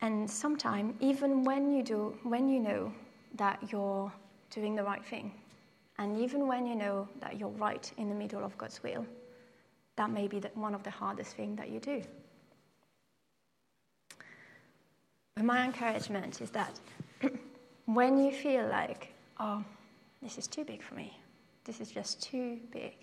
And 0.00 0.30
sometimes, 0.30 0.94
even 1.00 1.42
when 1.42 1.72
you 1.72 1.82
do, 1.82 2.16
when 2.22 2.48
you 2.48 2.60
know 2.60 2.92
that 3.36 3.58
you're 3.72 4.12
doing 4.50 4.76
the 4.76 4.84
right 4.84 5.04
thing, 5.04 5.32
and 5.98 6.18
even 6.20 6.46
when 6.46 6.66
you 6.66 6.76
know 6.76 7.08
that 7.20 7.38
you're 7.38 7.48
right 7.48 7.90
in 7.96 8.08
the 8.08 8.14
middle 8.14 8.44
of 8.44 8.56
God's 8.56 8.80
will, 8.82 9.04
that 9.96 10.10
may 10.10 10.28
be 10.28 10.38
the, 10.38 10.48
one 10.54 10.74
of 10.74 10.84
the 10.84 10.90
hardest 10.90 11.34
things 11.34 11.58
that 11.58 11.70
you 11.70 11.80
do. 11.80 12.02
But 15.34 15.44
my 15.44 15.64
encouragement 15.64 16.40
is 16.40 16.50
that 16.50 16.78
when 17.86 18.24
you 18.24 18.30
feel 18.30 18.68
like, 18.68 19.12
oh, 19.40 19.64
this 20.22 20.38
is 20.38 20.46
too 20.46 20.64
big 20.64 20.82
for 20.82 20.94
me. 20.94 21.17
This 21.68 21.82
is 21.82 21.90
just 21.90 22.22
too 22.22 22.58
big. 22.72 22.94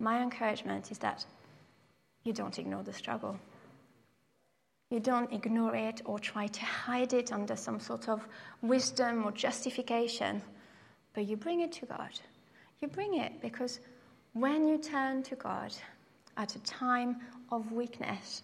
My 0.00 0.20
encouragement 0.20 0.90
is 0.90 0.98
that 0.98 1.24
you 2.24 2.32
don't 2.32 2.58
ignore 2.58 2.82
the 2.82 2.92
struggle. 2.92 3.38
You 4.90 4.98
don't 4.98 5.32
ignore 5.32 5.76
it 5.76 6.02
or 6.04 6.18
try 6.18 6.48
to 6.48 6.64
hide 6.64 7.12
it 7.12 7.30
under 7.30 7.54
some 7.54 7.78
sort 7.78 8.08
of 8.08 8.26
wisdom 8.62 9.24
or 9.24 9.30
justification, 9.30 10.42
but 11.14 11.28
you 11.28 11.36
bring 11.36 11.60
it 11.60 11.70
to 11.74 11.86
God. 11.86 12.10
You 12.80 12.88
bring 12.88 13.18
it 13.18 13.40
because 13.40 13.78
when 14.32 14.66
you 14.66 14.76
turn 14.76 15.22
to 15.22 15.36
God 15.36 15.72
at 16.36 16.56
a 16.56 16.62
time 16.64 17.20
of 17.52 17.70
weakness, 17.70 18.42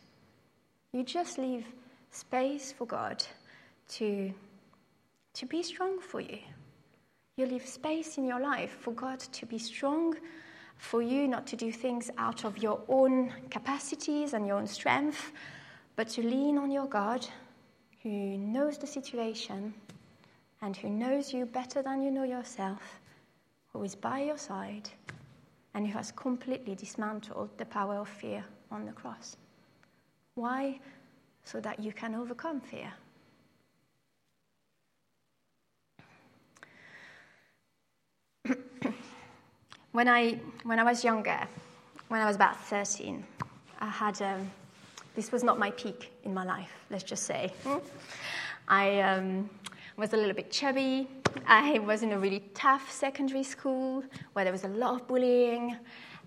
you 0.93 1.03
just 1.03 1.39
leave 1.39 1.67
space 2.13 2.71
for 2.71 2.87
God 2.87 3.25
to, 3.89 4.33
to 5.35 5.47
be 5.47 5.65
strong 5.65 5.99
for 5.99 6.21
you. 6.21 6.39
You 7.39 7.47
leave 7.47 7.69
space 7.69 8.19
in 8.19 8.25
your 8.25 8.41
life 8.41 8.79
for 8.81 8.93
God 8.93 9.21
to 9.21 9.47
be 9.47 9.61
strong, 9.61 10.17
for 10.77 11.01
you 11.01 11.29
not 11.29 11.47
to 11.47 11.57
do 11.57 11.71
things 11.71 12.11
out 12.19 12.45
of 12.45 12.59
your 12.59 12.81
own 12.89 13.33
capacities 13.49 14.33
and 14.33 14.45
your 14.45 14.57
own 14.57 14.67
strength, 14.67 15.31
but 15.95 16.09
to 16.09 16.23
lean 16.23 16.59
on 16.59 16.73
your 16.73 16.87
God 16.87 17.25
who 18.03 18.37
knows 18.39 18.77
the 18.77 18.89
situation 18.89 19.73
and 20.63 20.77
who 20.77 20.91
knows 20.91 21.33
you 21.33 21.47
better 21.47 21.81
than 21.81 22.03
you 22.03 22.11
know 22.11 22.25
yourself, 22.25 22.99
who 23.73 23.85
is 23.85 23.95
by 23.95 24.19
your 24.19 24.39
side, 24.39 24.89
and 25.75 25.87
who 25.87 25.93
has 25.97 26.11
completely 26.11 26.75
dismantled 26.75 27.57
the 27.57 27.67
power 27.67 27.99
of 27.99 28.09
fear 28.09 28.45
on 28.73 28.85
the 28.85 28.91
cross. 28.91 29.37
Why? 30.35 30.81
So 31.45 31.61
that 31.61 31.79
you 31.79 31.93
can 31.93 32.17
overcome 32.17 32.61
fear. 32.61 32.93
When, 39.93 40.09
I, 40.09 40.39
when 40.65 40.79
I 40.79 40.85
was 40.85 41.05
younger, 41.05 41.47
when 42.09 42.21
I 42.21 42.27
was 42.27 42.37
about 42.37 42.61
13, 42.61 43.25
I 43.81 43.89
had, 43.89 44.21
um, 44.23 44.51
this 45.15 45.33
was 45.33 45.43
not 45.43 45.59
my 45.59 45.71
peak 45.73 46.13
in 46.25 46.35
my 46.35 46.45
life, 46.45 46.73
let's 46.91 47.05
just 47.05 47.25
say. 47.25 47.53
I 48.69 49.01
um, 49.01 49.49
was 49.97 50.13
a 50.13 50.17
little 50.17 50.35
bit 50.35 50.51
chubby. 50.51 51.09
I 51.47 51.79
was 51.79 52.03
in 52.03 52.13
a 52.13 52.19
really 52.19 52.45
tough 52.55 52.91
secondary 52.91 53.43
school 53.43 54.05
where 54.35 54.45
there 54.45 54.53
was 54.53 54.65
a 54.65 54.69
lot 54.69 55.01
of 55.01 55.09
bullying, 55.09 55.77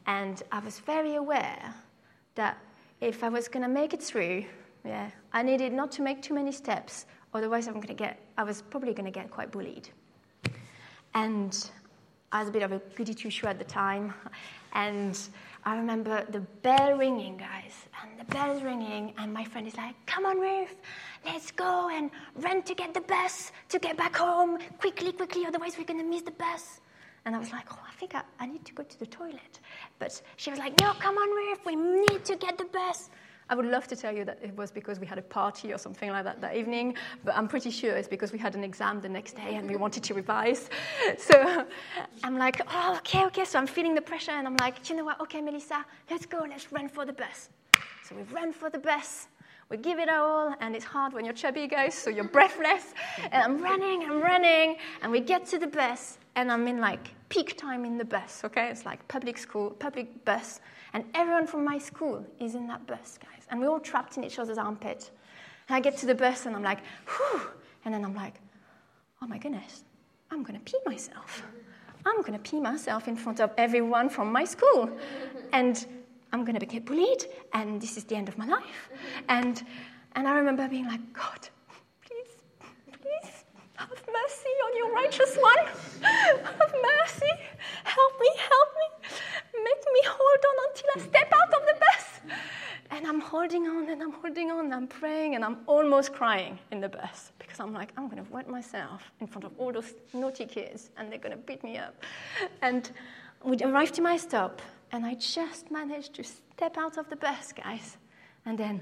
and 0.08 0.42
I 0.52 0.60
was 0.60 0.80
very 0.80 1.16
aware 1.16 1.74
that 2.36 2.58
if 3.00 3.24
I 3.24 3.30
was 3.30 3.48
going 3.48 3.64
to 3.64 3.70
make 3.70 3.94
it 3.94 4.02
through, 4.02 4.46
yeah, 4.84 5.10
I 5.34 5.44
needed 5.44 5.74
not 5.74 5.92
to 5.94 6.02
make 6.02 6.22
too 6.22 6.34
many 6.34 6.52
steps, 6.52 7.06
otherwise 7.34 7.68
I'm 7.68 7.76
going 7.76 7.88
to 7.88 7.94
get, 7.94 8.20
I 8.38 8.44
was 8.44 8.62
probably 8.62 8.94
going 8.94 9.06
to 9.06 9.12
get 9.12 9.30
quite 9.30 9.52
bullied. 9.52 9.90
And 11.14 11.72
I 12.32 12.40
was 12.40 12.50
a 12.50 12.52
bit 12.52 12.64
of 12.64 12.72
a 12.72 12.80
goody 12.96 13.14
two 13.14 13.30
shoe 13.30 13.48
at 13.48 13.60
the 13.60 13.66
time. 13.66 14.14
And 14.74 15.20
I 15.66 15.76
remember 15.76 16.26
the 16.30 16.40
bell 16.40 16.98
ringing, 16.98 17.38
guys, 17.38 17.74
and 18.02 18.20
the 18.20 18.24
bell's 18.34 18.64
ringing, 18.64 19.14
and 19.18 19.34
my 19.34 19.44
friend 19.44 19.68
is 19.68 19.76
like, 19.76 19.96
Come 20.06 20.26
on, 20.26 20.40
Ruth, 20.40 20.76
let's 21.26 21.52
go 21.52 21.90
and 21.90 22.10
run 22.36 22.64
to 22.64 22.74
get 22.74 22.94
the 22.94 23.02
bus 23.02 23.52
to 23.70 23.80
get 23.80 23.98
back 23.98 24.16
home. 24.16 24.60
Quickly, 24.80 25.12
quickly, 25.12 25.46
otherwise 25.46 25.78
we're 25.78 25.84
going 25.84 26.00
to 26.00 26.06
miss 26.06 26.22
the 26.22 26.32
bus. 26.32 26.80
And 27.26 27.36
I 27.36 27.40
was 27.40 27.52
like, 27.52 27.66
Oh, 27.72 27.80
I 27.88 27.94
think 28.00 28.16
I, 28.16 28.24
I 28.40 28.46
need 28.46 28.64
to 28.66 28.74
go 28.74 28.84
to 28.84 29.00
the 29.00 29.06
toilet. 29.06 29.60
But 30.00 30.22
she 30.38 30.50
was 30.50 30.60
like, 30.60 30.80
No, 30.80 30.94
come 30.94 31.18
on, 31.18 31.30
Ruth, 31.30 31.60
we 31.66 31.76
need 31.76 32.24
to 32.26 32.38
get 32.38 32.58
the 32.58 32.66
bus. 32.66 33.10
I 33.52 33.54
would 33.54 33.66
love 33.66 33.86
to 33.90 33.98
tell 33.98 34.16
you 34.16 34.24
that 34.24 34.40
it 34.42 34.56
was 34.56 34.72
because 34.72 34.98
we 34.98 35.06
had 35.06 35.18
a 35.18 35.22
party 35.22 35.74
or 35.74 35.78
something 35.78 36.10
like 36.10 36.24
that 36.24 36.40
that 36.40 36.56
evening, 36.56 36.96
but 37.26 37.36
I'm 37.36 37.50
pretty 37.50 37.70
sure 37.70 37.92
it's 37.98 38.08
because 38.08 38.32
we 38.32 38.40
had 38.40 38.56
an 38.56 38.64
exam 38.64 39.02
the 39.02 39.10
next 39.10 39.36
day 39.36 39.56
and 39.56 39.70
we 39.70 39.76
wanted 39.76 40.04
to 40.04 40.14
revise. 40.14 40.70
So 41.18 41.66
I'm 42.24 42.38
like, 42.38 42.62
oh, 42.74 42.96
okay, 42.98 43.26
okay. 43.26 43.44
So 43.46 43.60
I'm 43.60 43.68
feeling 43.68 43.94
the 43.94 44.02
pressure 44.02 44.32
and 44.32 44.48
I'm 44.48 44.56
like, 44.56 44.90
you 44.90 44.96
know 44.96 45.04
what? 45.04 45.20
Okay, 45.20 45.42
Melissa, 45.42 45.86
let's 46.10 46.26
go. 46.26 46.46
Let's 46.48 46.72
run 46.72 46.88
for 46.88 47.06
the 47.06 47.14
bus. 47.14 47.50
So 48.08 48.16
we 48.16 48.24
ran 48.34 48.54
for 48.54 48.70
the 48.70 48.80
bus. 48.80 49.28
We 49.70 49.78
give 49.78 50.00
it 50.00 50.10
all, 50.10 50.54
and 50.60 50.76
it's 50.76 50.84
hard 50.84 51.14
when 51.14 51.24
you're 51.24 51.34
chubby, 51.34 51.66
guys, 51.68 51.94
so 51.94 52.10
you're 52.10 52.32
breathless. 52.38 52.94
And 53.32 53.42
I'm 53.44 53.62
running, 53.62 54.04
I'm 54.04 54.22
running, 54.22 54.78
and 55.02 55.12
we 55.12 55.22
get 55.22 55.46
to 55.48 55.58
the 55.58 55.68
bus, 55.68 56.18
and 56.36 56.52
I'm 56.52 56.68
in 56.68 56.80
like 56.80 57.14
peak 57.30 57.58
time 57.58 57.86
in 57.86 57.98
the 57.98 58.04
bus, 58.04 58.44
okay? 58.44 58.70
It's 58.70 58.86
like 58.86 59.06
public 59.08 59.38
school, 59.38 59.70
public 59.72 60.26
bus, 60.26 60.60
and 60.94 61.04
everyone 61.14 61.48
from 61.48 61.64
my 61.64 61.78
school 61.78 62.26
is 62.40 62.56
in 62.56 62.68
that 62.68 62.86
bus, 62.88 63.18
guys. 63.20 63.46
And 63.50 63.60
we're 63.60 63.70
all 63.70 63.80
trapped 63.80 64.18
in 64.18 64.24
each 64.24 64.40
other's 64.40 64.58
armpit. 64.58 65.12
And 65.68 65.76
I 65.76 65.80
get 65.80 65.98
to 65.98 66.06
the 66.06 66.16
bus, 66.16 66.46
and 66.46 66.56
I'm 66.56 66.64
like, 66.64 66.80
whew, 67.08 67.42
and 67.86 67.94
then 67.94 68.04
I'm 68.04 68.16
like, 68.16 68.36
oh 69.22 69.28
my 69.28 69.38
goodness, 69.38 69.84
I'm 70.30 70.44
gonna 70.44 70.60
pee 70.66 70.80
myself. 70.86 71.44
I'm 72.06 72.22
gonna 72.24 72.40
pee 72.40 72.60
myself 72.60 73.08
in 73.08 73.16
front 73.16 73.40
of 73.40 73.52
everyone 73.58 74.10
from 74.10 74.32
my 74.32 74.44
school. 74.44 74.90
And 75.54 75.86
I'm 76.34 76.46
going 76.46 76.58
to 76.58 76.66
get 76.66 76.86
bullied, 76.86 77.26
and 77.54 77.82
this 77.82 77.98
is 77.98 78.06
the 78.06 78.16
end 78.16 78.30
of 78.30 78.38
my 78.38 78.46
life. 78.46 78.90
And, 79.28 79.62
and 80.16 80.28
I 80.28 80.34
remember 80.34 80.68
being 80.70 80.88
like, 80.88 81.02
God, 81.12 81.50
please, 82.06 82.38
please, 83.02 83.44
have 83.76 83.90
mercy 83.90 84.54
on 84.66 84.78
your 84.78 84.94
righteous 84.94 85.38
one. 85.38 85.66
Have 86.02 86.74
mercy. 87.00 87.32
Help 87.84 88.14
me, 88.20 88.30
help 88.38 88.70
me. 88.80 89.10
Make 89.62 89.84
me 89.94 90.02
hold 90.06 90.42
on 90.50 90.70
until 90.70 90.90
I 90.96 91.00
step 91.10 91.34
out 91.34 91.54
of 91.54 91.68
the 91.68 91.76
bus. 91.80 92.36
And 92.92 93.06
I'm 93.06 93.20
holding 93.20 93.68
on 93.68 93.90
and 93.90 94.02
I'm 94.02 94.14
holding 94.14 94.52
on 94.52 94.66
and 94.66 94.71
I'm 94.82 94.88
praying 94.88 95.36
and 95.36 95.46
I'm 95.46 95.58
almost 95.68 96.12
crying 96.12 96.58
in 96.72 96.82
the 96.82 96.90
bus 96.90 97.32
because 97.38 97.60
I'm 97.60 97.72
like, 97.72 97.94
I'm 97.98 98.10
going 98.10 98.26
to 98.26 98.32
wet 98.32 98.50
myself 98.50 99.12
in 99.20 99.28
front 99.28 99.46
of 99.46 99.52
all 99.60 99.72
those 99.72 99.94
naughty 100.12 100.48
kids 100.48 100.90
and 100.98 101.12
they're 101.12 101.20
going 101.20 101.38
to 101.38 101.38
beat 101.38 101.64
me 101.64 101.78
up. 101.78 102.04
And 102.64 102.90
we 103.46 103.58
arrived 103.58 103.94
to 103.96 104.02
my 104.02 104.18
stop 104.18 104.60
and 104.92 105.06
I 105.06 105.14
just 105.14 105.70
managed 105.70 106.16
to 106.16 106.24
step 106.24 106.78
out 106.78 106.98
of 106.98 107.08
the 107.12 107.16
bus, 107.16 107.54
guys. 107.54 107.98
And 108.48 108.58
then, 108.58 108.82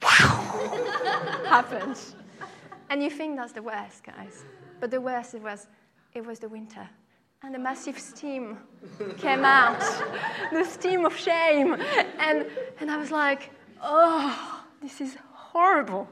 wow, 0.00 1.42
happened. 1.48 1.98
And 2.88 3.02
you 3.02 3.10
think 3.10 3.36
that's 3.36 3.52
the 3.52 3.62
worst, 3.62 4.04
guys. 4.04 4.44
But 4.78 4.92
the 4.92 5.00
worst 5.00 5.34
it 5.34 5.42
was, 5.42 5.66
it 6.14 6.24
was 6.24 6.38
the 6.38 6.48
winter. 6.48 6.88
And 7.42 7.52
the 7.52 7.58
massive 7.58 7.98
steam 7.98 8.58
came 9.18 9.44
out, 9.44 9.80
the 10.52 10.64
steam 10.64 11.04
of 11.04 11.16
shame. 11.16 11.74
And, 12.20 12.46
and 12.78 12.92
I 12.92 12.96
was 12.96 13.10
like, 13.10 13.50
oh, 13.82 14.62
this 14.80 15.00
is 15.00 15.16
horrible. 15.52 16.08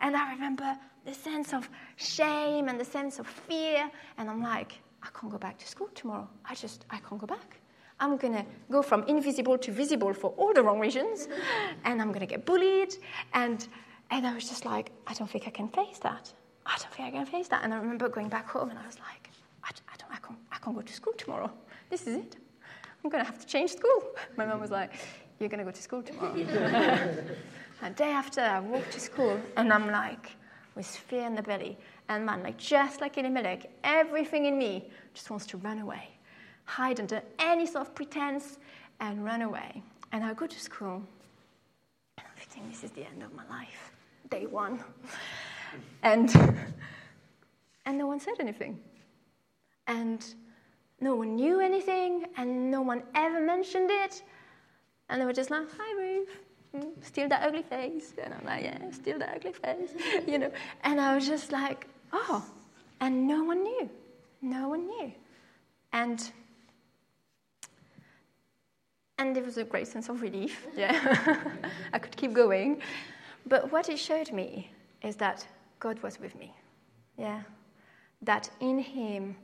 And 0.00 0.16
I 0.16 0.32
remember 0.32 0.76
the 1.04 1.14
sense 1.14 1.52
of 1.52 1.68
shame 1.96 2.68
and 2.68 2.78
the 2.78 2.84
sense 2.84 3.18
of 3.18 3.26
fear. 3.26 3.90
And 4.18 4.30
I'm 4.30 4.42
like, 4.42 4.72
I 5.02 5.08
can't 5.18 5.30
go 5.30 5.38
back 5.38 5.58
to 5.58 5.66
school 5.66 5.88
tomorrow. 5.94 6.28
I 6.48 6.54
just, 6.54 6.86
I 6.90 6.98
can't 6.98 7.20
go 7.20 7.26
back. 7.26 7.60
I'm 7.98 8.16
going 8.18 8.34
to 8.34 8.44
go 8.70 8.82
from 8.82 9.04
invisible 9.04 9.56
to 9.58 9.72
visible 9.72 10.12
for 10.12 10.30
all 10.36 10.52
the 10.52 10.62
wrong 10.62 10.78
reasons, 10.78 11.28
and 11.84 12.02
I'm 12.02 12.08
going 12.08 12.20
to 12.20 12.32
get 12.34 12.44
bullied. 12.44 12.94
And, 13.32 13.66
and 14.10 14.26
I 14.26 14.34
was 14.34 14.48
just 14.48 14.66
like, 14.66 14.90
I 15.06 15.14
don't 15.14 15.30
think 15.30 15.46
I 15.46 15.50
can 15.50 15.68
face 15.68 15.98
that. 16.00 16.30
I 16.66 16.76
don't 16.78 16.92
think 16.92 17.08
I 17.08 17.10
can 17.10 17.26
face 17.26 17.48
that. 17.48 17.64
And 17.64 17.72
I 17.72 17.78
remember 17.78 18.08
going 18.10 18.28
back 18.28 18.48
home, 18.48 18.68
and 18.68 18.78
I 18.78 18.86
was 18.86 18.98
like, 18.98 19.30
I, 19.64 19.70
I, 19.92 19.96
don't, 19.96 20.12
I, 20.12 20.18
can't, 20.18 20.38
I 20.52 20.58
can't 20.58 20.76
go 20.76 20.82
to 20.82 20.92
school 20.92 21.14
tomorrow. 21.16 21.50
This 21.88 22.06
is 22.06 22.16
it. 22.16 22.36
I'm 23.02 23.10
going 23.10 23.24
to 23.24 23.30
have 23.30 23.38
to 23.38 23.46
change 23.46 23.70
school. 23.72 24.02
My 24.36 24.44
mom 24.44 24.60
was 24.60 24.70
like, 24.70 24.92
You're 25.38 25.48
going 25.48 25.60
to 25.60 25.64
go 25.64 25.70
to 25.70 25.82
school 25.82 26.02
tomorrow. 26.02 26.34
a 27.82 27.90
day 27.90 28.10
after, 28.10 28.40
I 28.40 28.60
walked 28.60 28.92
to 28.92 29.00
school, 29.00 29.40
and 29.56 29.72
I'm 29.72 29.90
like, 29.90 30.30
with 30.74 30.86
fear 30.86 31.26
in 31.26 31.34
the 31.34 31.42
belly. 31.42 31.76
And 32.08 32.24
man, 32.24 32.42
like 32.42 32.56
just 32.58 33.00
like 33.00 33.18
in 33.18 33.26
Elimelech, 33.26 33.70
everything 33.82 34.46
in 34.46 34.58
me 34.58 34.90
just 35.14 35.30
wants 35.30 35.46
to 35.46 35.56
run 35.56 35.80
away 35.80 36.16
hide 36.66 37.00
under 37.00 37.22
any 37.38 37.64
sort 37.64 37.86
of 37.86 37.94
pretense, 37.94 38.58
and 39.00 39.24
run 39.24 39.42
away. 39.42 39.82
And 40.12 40.24
I 40.24 40.34
go 40.34 40.46
to 40.46 40.60
school, 40.60 41.02
and 42.18 42.26
I'm 42.26 42.36
thinking, 42.36 42.70
this 42.70 42.84
is 42.84 42.90
the 42.90 43.06
end 43.06 43.22
of 43.22 43.32
my 43.34 43.46
life, 43.48 43.92
day 44.30 44.46
one. 44.46 44.80
and, 46.02 46.34
and 47.86 47.98
no 47.98 48.06
one 48.06 48.20
said 48.20 48.34
anything. 48.40 48.78
And 49.86 50.24
no 51.00 51.14
one 51.14 51.36
knew 51.36 51.60
anything, 51.60 52.26
and 52.36 52.70
no 52.70 52.82
one 52.82 53.02
ever 53.14 53.40
mentioned 53.40 53.90
it. 53.90 54.22
And 55.08 55.20
they 55.20 55.26
were 55.26 55.32
just 55.32 55.50
like, 55.50 55.66
hi, 55.78 55.92
Ruth. 56.00 56.28
Hmm, 56.80 57.02
still 57.02 57.28
that 57.28 57.42
ugly 57.46 57.62
face. 57.62 58.14
And 58.22 58.34
I'm 58.34 58.44
like, 58.44 58.64
yeah, 58.64 58.90
still 58.90 59.18
that 59.18 59.36
ugly 59.36 59.52
face. 59.52 59.90
you 60.26 60.38
know. 60.38 60.50
And 60.82 61.00
I 61.00 61.14
was 61.14 61.26
just 61.26 61.52
like, 61.52 61.86
oh. 62.12 62.44
And 63.00 63.26
no 63.26 63.44
one 63.44 63.62
knew. 63.62 63.90
No 64.42 64.68
one 64.68 64.86
knew. 64.86 65.12
And 65.92 66.30
and 69.18 69.34
there 69.34 69.42
was 69.42 69.56
a 69.56 69.64
great 69.64 69.88
sense 69.88 70.08
of 70.08 70.20
relief. 70.20 70.66
Yeah, 70.76 71.38
I 71.92 71.98
could 71.98 72.16
keep 72.16 72.32
going. 72.32 72.82
But 73.46 73.72
what 73.72 73.88
it 73.88 73.98
showed 73.98 74.32
me 74.32 74.70
is 75.02 75.16
that 75.16 75.46
God 75.78 76.02
was 76.02 76.20
with 76.20 76.34
me. 76.36 76.54
Yeah, 77.16 77.42
that 78.22 78.50
in 78.60 78.78
Him 78.78 79.36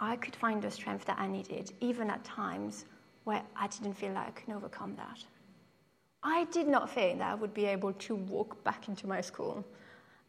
I 0.00 0.16
could 0.16 0.34
find 0.34 0.62
the 0.62 0.70
strength 0.70 1.04
that 1.06 1.18
I 1.18 1.26
needed, 1.26 1.72
even 1.80 2.10
at 2.10 2.24
times 2.24 2.86
where 3.24 3.42
I 3.56 3.66
didn't 3.68 3.94
feel 3.94 4.12
like 4.12 4.28
I 4.28 4.30
could 4.30 4.54
overcome 4.54 4.96
that. 4.96 5.24
I 6.24 6.44
did 6.44 6.66
not 6.66 6.90
think 6.90 7.18
that 7.18 7.30
I 7.30 7.34
would 7.34 7.52
be 7.52 7.66
able 7.66 7.92
to 7.92 8.14
walk 8.14 8.64
back 8.64 8.88
into 8.88 9.06
my 9.06 9.20
school 9.20 9.62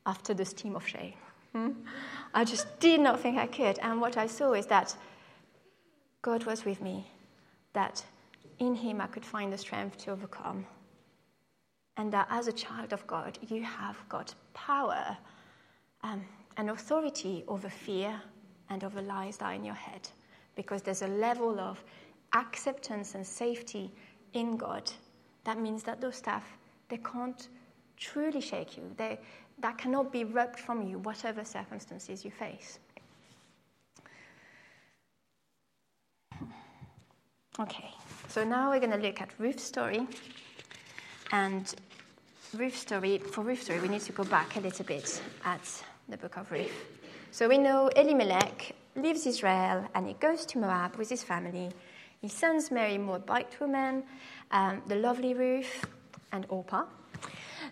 after 0.05 0.33
the 0.33 0.43
steam 0.43 0.75
of 0.75 0.85
shame. 0.85 1.13
Hmm? 1.53 1.71
I 2.33 2.43
just 2.43 2.79
did 2.81 2.99
not 2.99 3.21
think 3.21 3.37
I 3.37 3.47
could. 3.47 3.79
And 3.79 4.01
what 4.01 4.17
I 4.17 4.27
saw 4.27 4.51
is 4.53 4.65
that 4.67 4.93
God 6.21 6.43
was 6.43 6.65
with 6.65 6.81
me, 6.81 7.09
that 7.71 8.03
in 8.59 8.75
Him 8.75 8.99
I 8.99 9.07
could 9.07 9.25
find 9.25 9.53
the 9.53 9.57
strength 9.57 9.97
to 9.99 10.11
overcome. 10.11 10.65
And 11.95 12.11
that 12.11 12.27
as 12.29 12.47
a 12.47 12.51
child 12.51 12.91
of 12.91 13.07
God, 13.07 13.39
you 13.47 13.63
have 13.63 13.97
got 14.09 14.35
power 14.53 15.15
um, 16.03 16.25
and 16.57 16.71
authority 16.71 17.45
over 17.47 17.69
fear 17.69 18.21
and 18.69 18.83
over 18.83 19.01
lies 19.01 19.37
that 19.37 19.45
are 19.45 19.53
in 19.53 19.63
your 19.63 19.75
head. 19.75 20.09
Because 20.57 20.81
there's 20.81 21.03
a 21.03 21.07
level 21.07 21.57
of 21.57 21.81
acceptance 22.33 23.15
and 23.15 23.25
safety 23.25 23.91
in 24.33 24.57
God. 24.57 24.91
That 25.45 25.59
means 25.59 25.83
that 25.83 26.01
those 26.01 26.17
stuff, 26.17 26.43
they 26.89 26.97
can't 26.97 27.47
truly 27.97 28.41
shake 28.41 28.77
you. 28.77 28.83
They, 28.97 29.19
that 29.59 29.77
cannot 29.77 30.11
be 30.11 30.23
ripped 30.23 30.59
from 30.59 30.87
you, 30.87 30.99
whatever 30.99 31.45
circumstances 31.45 32.25
you 32.25 32.31
face. 32.31 32.79
Okay. 37.57 37.89
So 38.27 38.43
now 38.43 38.71
we're 38.71 38.81
going 38.81 38.91
to 38.91 38.97
look 38.97 39.21
at 39.21 39.29
Ruth's 39.37 39.63
story. 39.63 40.05
And 41.31 41.73
Ruth's 42.53 42.79
story, 42.79 43.19
for 43.19 43.41
Ruth's 43.43 43.63
story, 43.63 43.79
we 43.79 43.87
need 43.87 44.01
to 44.01 44.11
go 44.11 44.25
back 44.25 44.57
a 44.57 44.59
little 44.59 44.83
bit 44.83 45.21
at 45.45 45.83
the 46.09 46.17
book 46.17 46.37
of 46.37 46.51
Ruth. 46.51 46.73
So 47.31 47.47
we 47.47 47.57
know 47.57 47.87
Elimelech 47.95 48.75
leaves 48.95 49.25
Israel 49.25 49.87
and 49.93 50.07
he 50.07 50.13
goes 50.15 50.45
to 50.47 50.57
Moab 50.57 50.95
with 50.97 51.09
his 51.09 51.23
family. 51.23 51.71
His 52.25 52.33
sons 52.33 52.71
marry 52.71 52.97
Moabite 52.97 53.55
women, 53.59 54.03
um, 54.49 54.81
the 54.87 54.95
lovely 54.95 55.35
Ruth 55.35 55.85
and 56.31 56.43
Orpah. 56.49 56.85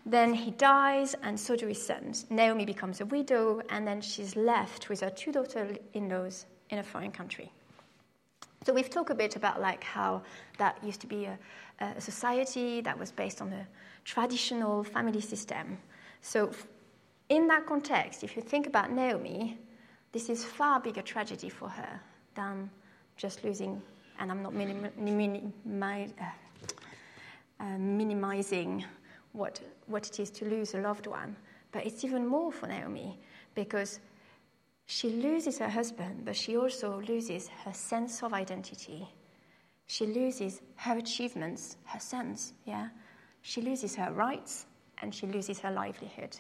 Then 0.06 0.32
he 0.32 0.52
dies, 0.52 1.16
and 1.24 1.40
so 1.40 1.56
do 1.56 1.66
his 1.66 1.84
sons. 1.84 2.28
Naomi 2.30 2.64
becomes 2.64 3.02
a 3.02 3.06
widow, 3.08 3.64
and 3.72 3.88
then 3.88 4.00
she's 4.00 4.36
left 4.36 4.90
with 4.90 5.02
her 5.02 5.10
two 5.10 5.32
daughter 5.32 5.76
in 5.96 6.08
laws 6.08 6.46
in 6.70 6.78
a 6.78 6.84
foreign 6.84 7.12
country. 7.12 7.52
So 8.64 8.74
we've 8.74 8.92
talked 8.92 9.10
a 9.10 9.16
bit 9.16 9.36
about 9.36 9.60
like 9.60 9.84
how 9.84 10.22
that 10.60 10.78
used 10.84 11.02
to 11.02 11.08
be 11.08 11.26
a, 11.26 11.40
a 11.80 12.00
society 12.00 12.80
that 12.82 13.00
was 13.00 13.12
based 13.12 13.42
on 13.42 13.52
a 13.54 13.68
traditional 14.06 14.84
family 14.84 15.22
system. 15.22 15.80
So 16.22 16.52
in 17.30 17.48
that 17.48 17.66
context, 17.66 18.24
if 18.24 18.36
you 18.36 18.44
think 18.44 18.68
about 18.68 18.92
Naomi, 18.92 19.58
this 20.12 20.30
is 20.30 20.46
far 20.46 20.80
bigger 20.80 21.02
tragedy 21.02 21.50
for 21.50 21.70
her 21.70 22.00
than 22.36 22.70
just 23.18 23.44
losing, 23.44 23.82
and 24.24 24.32
I'm 24.32 24.42
not 24.42 24.54
minim- 24.54 24.90
minim- 24.98 25.54
uh, 26.18 26.24
uh, 27.60 27.78
minimizing 27.78 28.86
what, 29.34 29.60
what 29.88 30.08
it 30.08 30.18
is 30.18 30.32
to 30.32 30.46
lose 30.46 30.74
a 30.76 30.78
loved 30.78 31.08
one, 31.08 31.36
but 31.74 31.86
it's 31.86 32.06
even 32.06 32.26
more 32.26 32.50
for 32.50 32.68
Naomi 32.68 33.20
because 33.54 34.00
she 34.86 35.10
loses 35.10 35.60
her 35.60 35.68
husband, 35.68 36.24
but 36.24 36.38
she 36.38 36.56
also 36.56 37.02
loses 37.02 37.50
her 37.66 37.74
sense 37.74 38.24
of 38.24 38.34
identity. 38.34 39.06
She 39.88 40.06
loses 40.06 40.62
her 40.78 40.98
achievements, 40.98 41.76
her 41.84 42.00
sense, 42.00 42.54
yeah? 42.64 42.88
She 43.42 43.62
loses 43.62 43.94
her 43.98 44.14
rights 44.14 44.68
and 45.02 45.14
she 45.14 45.28
loses 45.28 45.60
her 45.60 45.72
livelihood. 45.72 46.38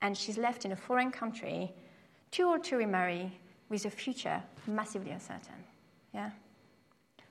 And 0.00 0.16
she's 0.16 0.38
left 0.38 0.64
in 0.64 0.72
a 0.72 0.76
foreign 0.76 1.10
country, 1.10 1.70
too 2.30 2.48
old 2.48 2.64
to 2.64 2.76
remarry, 2.76 3.30
with 3.68 3.84
a 3.84 3.90
future 3.90 4.42
massively 4.66 5.10
uncertain, 5.10 5.64
yeah? 6.14 6.30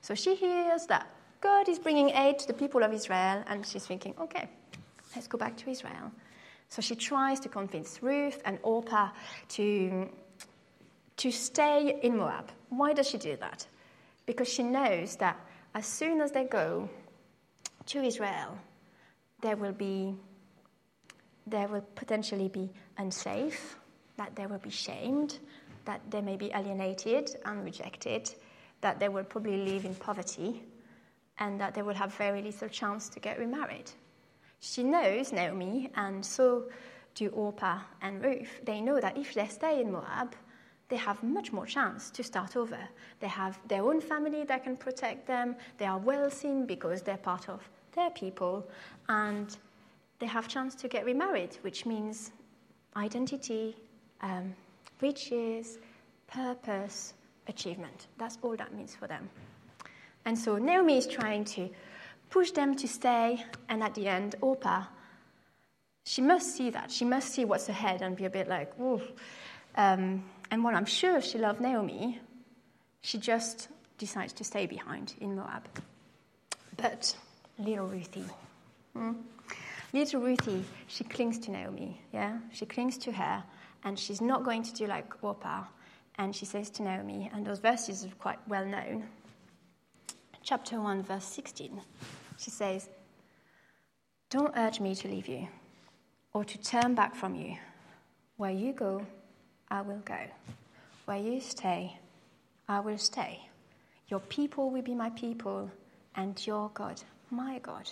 So 0.04 0.14
she 0.14 0.34
hears 0.34 0.84
that 0.88 1.06
God 1.40 1.66
is 1.66 1.78
bringing 1.78 2.10
aid 2.10 2.38
to 2.40 2.46
the 2.46 2.52
people 2.52 2.82
of 2.82 2.92
Israel, 2.92 3.42
and 3.46 3.64
she's 3.66 3.86
thinking, 3.86 4.14
okay, 4.20 4.50
let's 5.16 5.26
go 5.26 5.38
back 5.38 5.56
to 5.56 5.70
Israel. 5.70 6.12
So 6.68 6.82
she 6.82 6.94
tries 6.94 7.40
to 7.40 7.48
convince 7.48 8.02
Ruth 8.02 8.42
and 8.44 8.58
Orpah 8.62 9.08
to, 9.56 10.10
to 11.16 11.30
stay 11.32 12.00
in 12.02 12.18
Moab. 12.18 12.50
Why 12.68 12.92
does 12.92 13.08
she 13.08 13.16
do 13.16 13.34
that? 13.36 13.66
Because 14.26 14.46
she 14.46 14.62
knows 14.62 15.16
that 15.16 15.40
as 15.74 15.86
soon 15.86 16.20
as 16.20 16.32
they 16.32 16.44
go 16.44 16.90
to 17.86 18.02
Israel, 18.02 18.58
there 19.40 19.56
will 19.56 19.72
be 19.72 20.14
they 21.46 21.64
will 21.64 21.84
potentially 21.94 22.48
be 22.48 22.68
unsafe, 22.98 23.78
that 24.18 24.36
they 24.36 24.44
will 24.44 24.58
be 24.58 24.68
shamed, 24.68 25.38
that 25.86 26.02
they 26.10 26.20
may 26.20 26.36
be 26.36 26.50
alienated 26.54 27.36
and 27.46 27.64
rejected, 27.64 28.34
that 28.84 29.00
they 29.00 29.08
will 29.08 29.24
probably 29.24 29.56
live 29.56 29.86
in 29.86 29.94
poverty, 29.94 30.62
and 31.38 31.58
that 31.58 31.72
they 31.74 31.80
will 31.80 31.94
have 31.94 32.12
very 32.16 32.42
little 32.42 32.68
chance 32.68 33.08
to 33.08 33.18
get 33.18 33.38
remarried. 33.38 33.90
She 34.60 34.82
knows 34.84 35.32
Naomi, 35.32 35.90
and 35.96 36.22
so 36.22 36.64
do 37.14 37.30
Orpah 37.30 37.78
and 38.02 38.22
Ruth. 38.22 38.60
They 38.62 38.82
know 38.82 39.00
that 39.00 39.16
if 39.16 39.32
they 39.32 39.46
stay 39.46 39.80
in 39.80 39.90
Moab, 39.90 40.34
they 40.90 40.96
have 40.96 41.22
much 41.22 41.50
more 41.50 41.64
chance 41.64 42.10
to 42.10 42.22
start 42.22 42.56
over. 42.56 42.78
They 43.20 43.28
have 43.28 43.58
their 43.68 43.82
own 43.82 44.02
family 44.02 44.44
that 44.44 44.64
can 44.64 44.76
protect 44.76 45.26
them. 45.26 45.56
They 45.78 45.86
are 45.86 45.98
well 45.98 46.30
seen 46.30 46.66
because 46.66 47.00
they're 47.00 47.16
part 47.16 47.48
of 47.48 47.66
their 47.96 48.10
people, 48.10 48.68
and 49.08 49.56
they 50.18 50.26
have 50.26 50.46
chance 50.46 50.74
to 50.74 50.88
get 50.88 51.06
remarried, 51.06 51.56
which 51.62 51.86
means 51.86 52.32
identity, 52.96 53.76
um, 54.20 54.54
riches, 55.00 55.78
purpose, 56.26 57.14
achievement. 57.48 58.06
That's 58.18 58.38
all 58.42 58.56
that 58.56 58.74
means 58.74 58.94
for 58.94 59.06
them. 59.06 59.28
And 60.24 60.38
so 60.38 60.56
Naomi 60.56 60.98
is 60.98 61.06
trying 61.06 61.44
to 61.56 61.70
push 62.30 62.50
them 62.52 62.74
to 62.76 62.88
stay, 62.88 63.44
and 63.68 63.82
at 63.82 63.94
the 63.94 64.08
end, 64.08 64.34
Orpah, 64.40 64.84
she 66.04 66.20
must 66.20 66.56
see 66.56 66.70
that. 66.70 66.90
She 66.90 67.04
must 67.04 67.32
see 67.32 67.44
what's 67.44 67.68
ahead 67.68 68.02
and 68.02 68.16
be 68.16 68.24
a 68.24 68.30
bit 68.30 68.48
like, 68.48 68.78
ooh. 68.80 69.00
Um, 69.76 70.24
and 70.50 70.62
while 70.62 70.74
I'm 70.74 70.84
sure 70.86 71.20
she 71.20 71.38
loved 71.38 71.60
Naomi, 71.60 72.20
she 73.00 73.18
just 73.18 73.68
decides 73.98 74.32
to 74.34 74.44
stay 74.44 74.66
behind 74.66 75.14
in 75.20 75.36
Moab. 75.36 75.68
But 76.76 77.16
little 77.58 77.86
Ruthie, 77.86 78.24
hmm? 78.94 79.12
little 79.92 80.20
Ruthie, 80.20 80.64
she 80.88 81.04
clings 81.04 81.38
to 81.40 81.50
Naomi, 81.50 82.00
yeah? 82.12 82.38
She 82.52 82.66
clings 82.66 82.98
to 82.98 83.12
her, 83.12 83.44
and 83.84 83.98
she's 83.98 84.20
not 84.20 84.44
going 84.44 84.62
to 84.64 84.74
do 84.74 84.86
like 84.86 85.22
Orpah. 85.22 85.64
And 86.18 86.34
she 86.34 86.44
says 86.44 86.70
to 86.70 86.82
Naomi, 86.82 87.30
and 87.32 87.46
those 87.46 87.58
verses 87.58 88.04
are 88.04 88.08
quite 88.18 88.38
well 88.48 88.64
known. 88.64 89.04
Chapter 90.42 90.80
1, 90.80 91.02
verse 91.02 91.24
16, 91.24 91.80
she 92.38 92.50
says, 92.50 92.88
Don't 94.30 94.56
urge 94.56 94.78
me 94.78 94.94
to 94.94 95.08
leave 95.08 95.26
you 95.26 95.48
or 96.34 96.44
to 96.44 96.58
turn 96.58 96.94
back 96.94 97.14
from 97.14 97.34
you. 97.34 97.56
Where 98.36 98.50
you 98.50 98.72
go, 98.72 99.06
I 99.70 99.80
will 99.80 100.02
go. 100.04 100.18
Where 101.06 101.18
you 101.18 101.40
stay, 101.40 101.98
I 102.68 102.80
will 102.80 102.98
stay. 102.98 103.40
Your 104.08 104.20
people 104.20 104.70
will 104.70 104.82
be 104.82 104.94
my 104.94 105.10
people, 105.10 105.70
and 106.14 106.46
your 106.46 106.70
God, 106.74 107.00
my 107.30 107.58
God. 107.60 107.90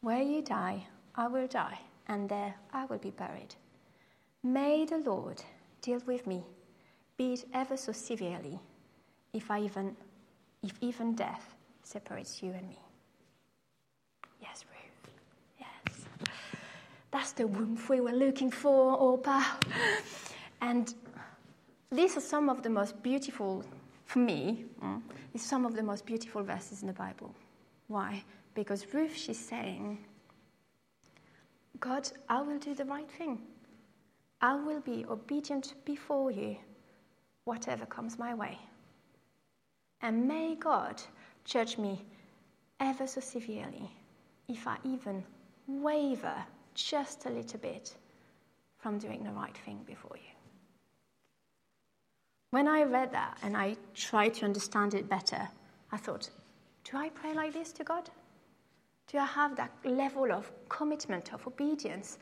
Where 0.00 0.22
you 0.22 0.42
die, 0.42 0.86
I 1.14 1.26
will 1.28 1.46
die, 1.46 1.78
and 2.08 2.28
there 2.28 2.54
I 2.72 2.84
will 2.86 2.98
be 2.98 3.10
buried. 3.10 3.54
May 4.42 4.84
the 4.84 4.98
Lord 4.98 5.42
deal 5.80 6.00
with 6.06 6.26
me, 6.26 6.44
be 7.16 7.34
it 7.34 7.44
ever 7.52 7.76
so 7.76 7.92
severely, 7.92 8.58
if 9.32 9.50
I 9.50 9.60
even 9.60 9.96
if 10.62 10.72
even 10.80 11.14
death 11.14 11.54
separates 11.82 12.42
you 12.42 12.52
and 12.52 12.68
me. 12.68 12.78
Yes, 14.40 14.64
Ruth. 14.70 15.12
Yes. 15.60 16.06
That's 17.10 17.32
the 17.32 17.46
womb 17.46 17.78
we 17.88 18.00
were 18.00 18.12
looking 18.12 18.50
for, 18.50 18.98
Opa. 18.98 19.42
And 20.60 20.94
these 21.92 22.16
are 22.16 22.20
some 22.20 22.48
of 22.48 22.62
the 22.62 22.70
most 22.70 23.02
beautiful, 23.02 23.64
for 24.06 24.20
me, 24.20 24.64
mm, 24.82 25.02
some 25.36 25.66
of 25.66 25.76
the 25.76 25.82
most 25.82 26.06
beautiful 26.06 26.42
verses 26.42 26.80
in 26.80 26.86
the 26.86 26.94
Bible. 26.94 27.34
Why? 27.88 28.24
Because 28.54 28.86
Ruth, 28.94 29.14
she's 29.14 29.38
saying, 29.38 29.98
God, 31.80 32.08
I 32.28 32.40
will 32.40 32.58
do 32.58 32.74
the 32.74 32.84
right 32.86 33.10
thing. 33.10 33.38
I 34.40 34.54
will 34.54 34.80
be 34.80 35.04
obedient 35.08 35.74
before 35.84 36.30
you, 36.30 36.56
whatever 37.44 37.86
comes 37.86 38.18
my 38.18 38.34
way. 38.34 38.58
And 40.02 40.26
may 40.28 40.54
God 40.54 41.02
judge 41.44 41.78
me 41.78 42.04
ever 42.80 43.06
so 43.06 43.20
severely 43.20 43.90
if 44.48 44.66
I 44.66 44.76
even 44.84 45.24
waver 45.66 46.34
just 46.74 47.26
a 47.26 47.30
little 47.30 47.60
bit 47.60 47.94
from 48.78 48.98
doing 48.98 49.22
the 49.24 49.30
right 49.30 49.56
thing 49.64 49.80
before 49.86 50.16
you. 50.16 50.34
When 52.50 52.68
I 52.68 52.82
read 52.82 53.12
that 53.12 53.38
and 53.42 53.56
I 53.56 53.76
tried 53.94 54.34
to 54.34 54.44
understand 54.44 54.94
it 54.94 55.08
better, 55.08 55.48
I 55.90 55.96
thought, 55.96 56.28
do 56.84 56.96
I 56.96 57.08
pray 57.08 57.32
like 57.34 57.52
this 57.52 57.72
to 57.72 57.84
God? 57.84 58.10
Do 59.10 59.18
I 59.18 59.24
have 59.24 59.56
that 59.56 59.72
level 59.84 60.30
of 60.30 60.50
commitment, 60.68 61.32
of 61.32 61.46
obedience? 61.46 62.18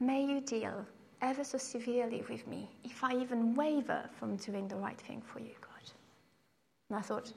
May 0.00 0.24
you 0.24 0.40
deal 0.40 0.86
ever 1.22 1.44
so 1.44 1.58
severely 1.58 2.22
with 2.28 2.46
me 2.46 2.68
if 2.84 3.02
I 3.02 3.14
even 3.16 3.54
waver 3.54 4.08
from 4.18 4.36
doing 4.36 4.68
the 4.68 4.76
right 4.76 5.00
thing 5.00 5.22
for 5.22 5.40
you, 5.40 5.54
God. 5.60 5.90
And 6.90 6.98
I 6.98 7.02
thought, 7.02 7.32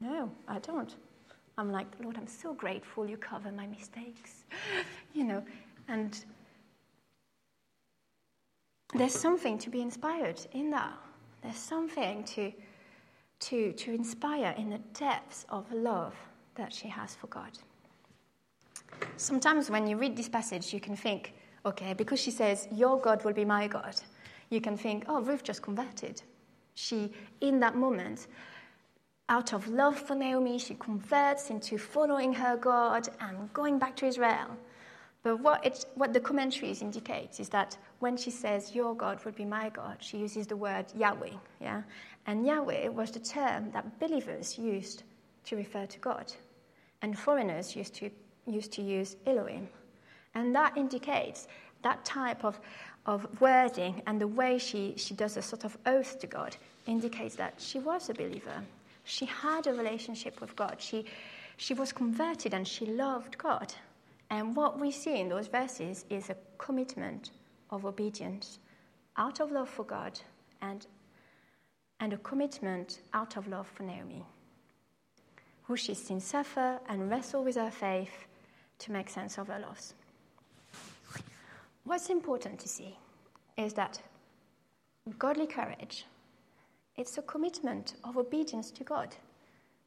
no, 0.00 0.30
I 0.46 0.58
don't. 0.58 0.94
I'm 1.56 1.72
like, 1.72 1.86
Lord, 2.02 2.16
I'm 2.16 2.28
so 2.28 2.54
grateful 2.54 3.08
you 3.08 3.16
cover 3.16 3.50
my 3.50 3.66
mistakes, 3.66 4.44
you 5.14 5.24
know, 5.24 5.42
and 5.88 6.24
there's 8.94 9.14
something 9.14 9.58
to 9.58 9.70
be 9.70 9.82
inspired 9.82 10.40
in 10.52 10.70
that. 10.70 10.96
There's 11.42 11.56
something 11.56 12.24
to, 12.24 12.52
to, 13.40 13.72
to 13.72 13.92
inspire 13.92 14.54
in 14.56 14.70
the 14.70 14.78
depths 14.94 15.46
of 15.50 15.70
love 15.72 16.14
that 16.54 16.72
she 16.72 16.88
has 16.88 17.14
for 17.14 17.26
God. 17.26 17.50
Sometimes 19.16 19.70
when 19.70 19.86
you 19.86 19.96
read 19.96 20.16
this 20.16 20.28
passage, 20.28 20.72
you 20.72 20.80
can 20.80 20.96
think, 20.96 21.34
okay, 21.64 21.94
because 21.94 22.20
she 22.20 22.30
says, 22.30 22.68
Your 22.72 23.00
God 23.00 23.24
will 23.24 23.32
be 23.32 23.44
my 23.44 23.66
God, 23.66 23.94
you 24.50 24.60
can 24.60 24.76
think, 24.76 25.04
oh, 25.08 25.20
Ruth 25.20 25.42
just 25.42 25.62
converted. 25.62 26.22
She, 26.74 27.12
in 27.40 27.60
that 27.60 27.76
moment, 27.76 28.28
out 29.28 29.52
of 29.52 29.68
love 29.68 29.98
for 29.98 30.14
Naomi, 30.14 30.58
she 30.58 30.74
converts 30.74 31.50
into 31.50 31.76
following 31.76 32.32
her 32.32 32.56
God 32.56 33.08
and 33.20 33.52
going 33.52 33.78
back 33.78 33.96
to 33.96 34.06
Israel. 34.06 34.56
But 35.22 35.40
what, 35.40 35.66
it, 35.66 35.84
what 35.96 36.12
the 36.12 36.20
commentaries 36.20 36.80
indicate 36.80 37.40
is 37.40 37.48
that 37.50 37.76
when 37.98 38.16
she 38.16 38.30
says, 38.30 38.74
Your 38.74 38.94
God 38.94 39.22
will 39.24 39.32
be 39.32 39.44
my 39.44 39.68
God, 39.68 39.96
she 40.00 40.18
uses 40.18 40.46
the 40.46 40.56
word 40.56 40.86
Yahweh. 40.96 41.32
Yeah? 41.60 41.82
And 42.26 42.46
Yahweh 42.46 42.88
was 42.88 43.10
the 43.10 43.18
term 43.20 43.70
that 43.72 43.98
believers 43.98 44.56
used 44.56 45.02
to 45.44 45.56
refer 45.56 45.86
to 45.86 45.98
God. 45.98 46.32
And 47.02 47.18
foreigners 47.18 47.76
used 47.76 47.94
to 47.96 48.10
used 48.46 48.72
to 48.72 48.82
use 48.82 49.16
Elohim. 49.26 49.68
And 50.34 50.54
that 50.54 50.76
indicates 50.76 51.48
that 51.82 52.04
type 52.04 52.44
of, 52.44 52.58
of 53.06 53.26
wording 53.40 54.02
and 54.06 54.20
the 54.20 54.26
way 54.26 54.58
she, 54.58 54.94
she 54.96 55.14
does 55.14 55.36
a 55.36 55.42
sort 55.42 55.64
of 55.64 55.76
oath 55.86 56.18
to 56.20 56.26
God 56.26 56.56
indicates 56.86 57.36
that 57.36 57.54
she 57.58 57.78
was 57.78 58.08
a 58.08 58.14
believer. 58.14 58.62
She 59.04 59.26
had 59.26 59.66
a 59.66 59.72
relationship 59.72 60.40
with 60.40 60.54
God. 60.56 60.76
She, 60.78 61.04
she 61.56 61.74
was 61.74 61.92
converted 61.92 62.54
and 62.54 62.66
she 62.66 62.86
loved 62.86 63.38
God. 63.38 63.72
And 64.30 64.54
what 64.54 64.78
we 64.78 64.90
see 64.90 65.20
in 65.20 65.28
those 65.28 65.46
verses 65.46 66.04
is 66.10 66.28
a 66.28 66.36
commitment 66.58 67.30
of 67.70 67.84
obedience 67.84 68.58
out 69.16 69.40
of 69.40 69.50
love 69.50 69.68
for 69.68 69.84
God 69.84 70.18
and, 70.60 70.86
and 72.00 72.12
a 72.12 72.18
commitment 72.18 73.00
out 73.14 73.36
of 73.36 73.48
love 73.48 73.66
for 73.66 73.82
Naomi, 73.82 74.24
who 75.64 75.76
she's 75.76 76.02
seen 76.02 76.20
suffer 76.20 76.78
and 76.88 77.10
wrestle 77.10 77.44
with 77.44 77.56
her 77.56 77.70
faith 77.70 78.26
to 78.78 78.92
make 78.92 79.08
sense 79.08 79.38
of 79.38 79.48
her 79.48 79.58
loss. 79.58 79.94
What's 81.88 82.10
important 82.10 82.58
to 82.60 82.68
see 82.68 82.98
is 83.56 83.72
that 83.72 83.98
godly 85.18 85.46
courage 85.46 86.04
it's 86.98 87.16
a 87.16 87.22
commitment 87.22 87.94
of 88.04 88.18
obedience 88.18 88.70
to 88.72 88.84
God 88.84 89.16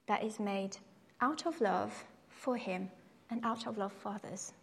that 0.08 0.24
is 0.24 0.40
made 0.40 0.78
out 1.22 1.46
of 1.46 1.62
love 1.62 1.94
for 2.28 2.58
him 2.58 2.90
and 3.30 3.46
out 3.46 3.68
of 3.68 3.78
love 3.78 3.94
for 3.94 4.14
others. 4.14 4.54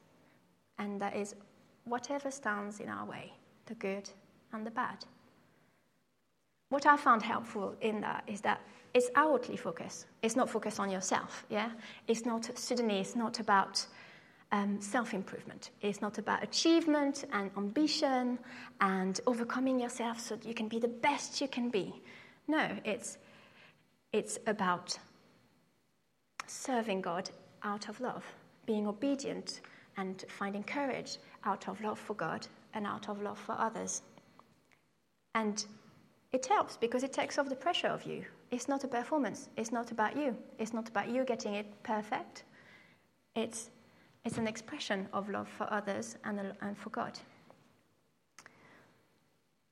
And 0.80 1.00
that 1.00 1.14
is 1.14 1.36
whatever 1.84 2.28
stands 2.32 2.80
in 2.80 2.88
our 2.88 3.04
way, 3.04 3.32
the 3.66 3.74
good 3.74 4.10
and 4.52 4.66
the 4.66 4.72
bad. 4.72 5.04
What 6.70 6.86
I 6.86 6.96
found 6.96 7.22
helpful 7.22 7.76
in 7.82 8.00
that 8.00 8.24
is 8.26 8.40
that 8.40 8.60
it's 8.94 9.10
outwardly 9.14 9.56
focused. 9.56 10.06
It's 10.22 10.34
not 10.34 10.50
focused 10.50 10.80
on 10.80 10.90
yourself, 10.90 11.46
yeah? 11.48 11.70
It's 12.08 12.26
not, 12.26 12.50
suddenly, 12.58 12.98
it's 12.98 13.14
not 13.14 13.38
about 13.38 13.86
um, 14.52 14.80
self 14.80 15.14
improvement. 15.14 15.70
It's 15.82 16.00
not 16.00 16.18
about 16.18 16.42
achievement 16.42 17.24
and 17.32 17.50
ambition 17.56 18.38
and 18.80 19.20
overcoming 19.26 19.80
yourself 19.80 20.20
so 20.20 20.36
that 20.36 20.46
you 20.46 20.54
can 20.54 20.68
be 20.68 20.78
the 20.78 20.88
best 20.88 21.40
you 21.40 21.48
can 21.48 21.68
be. 21.70 22.02
No, 22.46 22.70
it's, 22.84 23.18
it's 24.12 24.38
about 24.46 24.98
serving 26.46 27.02
God 27.02 27.30
out 27.62 27.88
of 27.88 28.00
love, 28.00 28.24
being 28.66 28.86
obedient 28.86 29.60
and 29.96 30.24
finding 30.28 30.62
courage 30.62 31.18
out 31.44 31.68
of 31.68 31.80
love 31.80 31.98
for 31.98 32.14
God 32.14 32.46
and 32.74 32.86
out 32.86 33.08
of 33.08 33.20
love 33.20 33.38
for 33.38 33.52
others. 33.52 34.02
And 35.34 35.64
it 36.32 36.46
helps 36.46 36.76
because 36.76 37.02
it 37.02 37.12
takes 37.12 37.38
off 37.38 37.48
the 37.48 37.56
pressure 37.56 37.88
of 37.88 38.04
you. 38.04 38.24
It's 38.50 38.68
not 38.68 38.84
a 38.84 38.88
performance, 38.88 39.48
it's 39.56 39.72
not 39.72 39.90
about 39.90 40.16
you, 40.16 40.36
it's 40.58 40.72
not 40.72 40.88
about 40.88 41.08
you 41.08 41.24
getting 41.24 41.54
it 41.54 41.66
perfect. 41.82 42.44
It's, 43.34 43.70
it's 44.28 44.36
an 44.36 44.46
expression 44.46 45.08
of 45.14 45.30
love 45.30 45.48
for 45.48 45.66
others 45.72 46.18
and, 46.22 46.38
and 46.60 46.76
for 46.76 46.90
God. 46.90 47.18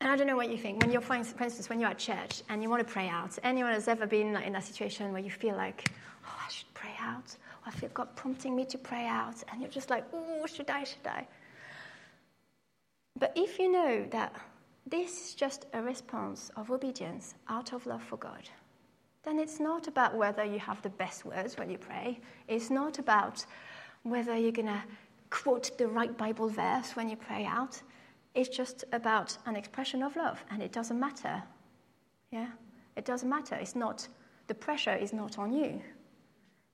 And 0.01 0.11
I 0.11 0.17
don't 0.17 0.27
know 0.27 0.37
what 0.37 0.51
you 0.51 0.57
think. 0.57 0.81
When 0.81 0.91
you're, 0.91 1.03
for 1.03 1.15
instance, 1.15 1.69
when 1.69 1.79
you're 1.79 1.91
at 1.91 1.99
church 1.99 2.43
and 2.49 2.63
you 2.63 2.71
want 2.71 2.87
to 2.87 2.91
pray 2.91 3.07
out, 3.07 3.39
anyone 3.45 3.73
has 3.73 3.87
ever 3.87 4.07
been 4.07 4.35
in 4.35 4.53
that 4.55 4.65
situation 4.65 5.13
where 5.13 5.21
you 5.21 5.31
feel 5.31 5.57
like, 5.57 5.91
oh, 6.27 6.41
I 6.43 6.51
should 6.51 6.73
pray 6.73 6.95
out, 6.99 7.37
or 7.61 7.67
I 7.67 7.71
feel 7.71 7.91
God 7.93 8.17
prompting 8.17 8.57
me 8.57 8.65
to 8.65 8.79
pray 8.79 9.07
out, 9.07 9.43
and 9.53 9.61
you're 9.61 9.71
just 9.71 9.91
like, 9.91 10.07
oh, 10.15 10.47
should 10.47 10.71
I, 10.71 10.85
should 10.85 11.07
I? 11.07 11.27
But 13.19 13.33
if 13.37 13.59
you 13.59 13.71
know 13.71 14.07
that 14.11 14.35
this 14.87 15.29
is 15.29 15.35
just 15.35 15.67
a 15.75 15.83
response 15.83 16.51
of 16.57 16.71
obedience 16.71 17.35
out 17.51 17.75
of 17.75 17.85
love 17.85 18.03
for 18.03 18.17
God, 18.17 18.49
then 19.23 19.39
it's 19.39 19.61
not 19.61 19.87
about 19.87 20.15
whether 20.17 20.45
you 20.45 20.61
have 20.61 20.81
the 20.81 20.89
best 20.89 21.27
words 21.27 21.59
when 21.59 21.69
you 21.69 21.77
pray. 21.77 22.21
It's 22.49 22.71
not 22.71 22.99
about 22.99 23.45
whether 24.07 24.37
you're 24.37 24.53
going 24.53 24.67
to 24.67 24.83
quote 25.31 25.77
the 25.79 25.89
right 25.89 26.17
Bible 26.17 26.49
verse 26.49 26.95
when 26.95 27.09
you 27.09 27.17
pray 27.17 27.45
out. 27.45 27.81
It's 28.35 28.49
just 28.49 28.85
about 28.93 29.37
an 29.47 29.57
expression 29.57 30.03
of 30.03 30.15
love, 30.15 30.45
and 30.51 30.63
it 30.63 30.73
doesn't 30.73 30.99
matter. 30.99 31.43
Yeah? 32.31 32.49
It 32.97 33.05
doesn't 33.05 33.29
matter. 33.29 33.57
It's 33.57 33.75
not, 33.75 34.07
the 34.47 34.55
pressure 34.55 34.95
is 34.95 35.13
not 35.13 35.39
on 35.39 35.53
you. 35.53 35.81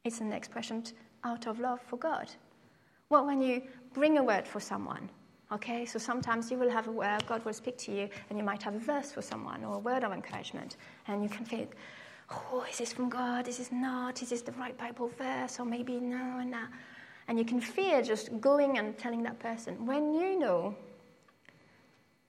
It's 0.05 0.21
an 0.21 0.33
expression 0.33 0.85
out 1.25 1.47
of 1.47 1.61
love 1.61 1.81
for 1.81 1.97
God. 1.97 2.31
Well, 3.09 3.25
when 3.27 3.41
you 3.41 3.63
bring 3.95 4.19
a 4.19 4.23
word 4.23 4.47
for 4.47 4.61
someone, 4.61 5.09
okay, 5.53 5.87
so 5.87 5.99
sometimes 5.99 6.51
you 6.51 6.59
will 6.59 6.71
have 6.71 6.89
a 6.89 6.93
word, 6.93 7.25
God 7.27 7.45
will 7.45 7.53
speak 7.53 7.79
to 7.79 7.93
you, 7.93 8.09
and 8.29 8.39
you 8.39 8.45
might 8.45 8.63
have 8.63 8.75
a 8.75 8.79
verse 8.79 9.13
for 9.13 9.23
someone 9.23 9.65
or 9.65 9.77
a 9.77 9.79
word 9.79 10.05
of 10.05 10.13
encouragement, 10.13 10.77
and 11.07 11.23
you 11.23 11.29
can 11.29 11.45
think, 11.45 11.75
oh, 12.31 12.65
is 12.71 12.79
this 12.79 12.93
from 12.93 13.09
God? 13.09 13.49
Is 13.49 13.59
this 13.59 13.71
not? 13.71 14.23
Is 14.23 14.31
this 14.31 14.43
the 14.43 14.53
right 14.53 14.77
Bible 14.77 15.11
verse? 15.19 15.61
Or 15.61 15.65
maybe 15.65 16.01
no 16.01 16.39
and 16.41 16.53
that. 16.53 16.69
And 17.29 17.39
you 17.39 17.45
can 17.45 17.61
fear 17.61 18.03
just 18.03 18.41
going 18.41 18.79
and 18.79 18.99
telling 18.99 19.23
that 19.23 19.39
person 19.39 19.87
when 19.87 20.13
you 20.13 20.39
know 20.39 20.75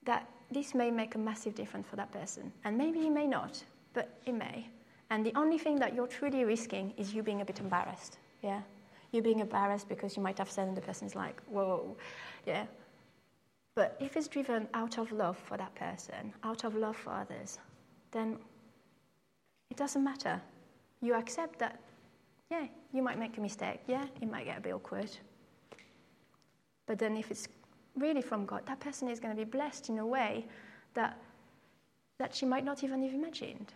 that 0.05 0.29
this 0.51 0.75
may 0.75 0.91
make 0.91 1.15
a 1.15 1.17
massive 1.17 1.55
difference 1.55 1.87
for 1.87 1.95
that 1.95 2.11
person. 2.11 2.51
And 2.63 2.77
maybe 2.77 2.99
it 2.99 3.11
may 3.11 3.27
not, 3.27 3.63
but 3.93 4.09
it 4.25 4.33
may. 4.33 4.67
And 5.09 5.25
the 5.25 5.33
only 5.35 5.57
thing 5.57 5.77
that 5.79 5.93
you're 5.93 6.07
truly 6.07 6.43
risking 6.43 6.93
is 6.97 7.13
you 7.13 7.23
being 7.23 7.41
a 7.41 7.45
bit 7.45 7.59
embarrassed. 7.59 8.17
Yeah? 8.41 8.61
You 9.11 9.21
being 9.21 9.39
embarrassed 9.39 9.87
because 9.89 10.15
you 10.15 10.23
might 10.23 10.37
have 10.37 10.49
said 10.49 10.67
and 10.67 10.77
the 10.77 10.81
person's 10.81 11.15
like, 11.15 11.41
whoa. 11.47 11.95
Yeah? 12.45 12.65
But 13.75 13.97
if 13.99 14.15
it's 14.15 14.27
driven 14.27 14.67
out 14.73 14.97
of 14.97 15.11
love 15.11 15.37
for 15.37 15.57
that 15.57 15.73
person, 15.75 16.33
out 16.43 16.63
of 16.63 16.75
love 16.75 16.95
for 16.95 17.11
others, 17.11 17.57
then 18.11 18.37
it 19.71 19.77
doesn't 19.77 20.03
matter. 20.03 20.41
You 21.01 21.15
accept 21.15 21.59
that, 21.59 21.79
yeah, 22.53 22.67
you 22.93 23.01
might 23.01 23.17
make 23.17 23.37
a 23.37 23.41
mistake. 23.41 23.79
Yeah, 23.87 24.05
it 24.21 24.29
might 24.29 24.45
get 24.45 24.57
a 24.59 24.61
bit 24.61 24.73
awkward. 24.73 25.09
But 26.85 26.99
then 26.99 27.17
if 27.17 27.31
it's 27.31 27.47
really 27.95 28.21
from 28.21 28.45
God, 28.45 28.61
that 28.67 28.79
person 28.79 29.09
is 29.09 29.19
going 29.19 29.35
to 29.35 29.45
be 29.45 29.49
blessed 29.49 29.89
in 29.89 29.97
a 29.97 30.05
way 30.05 30.45
that, 30.93 31.17
that 32.19 32.35
she 32.35 32.45
might 32.45 32.63
not 32.63 32.83
even 32.83 33.01
have 33.03 33.13
imagined. 33.13 33.73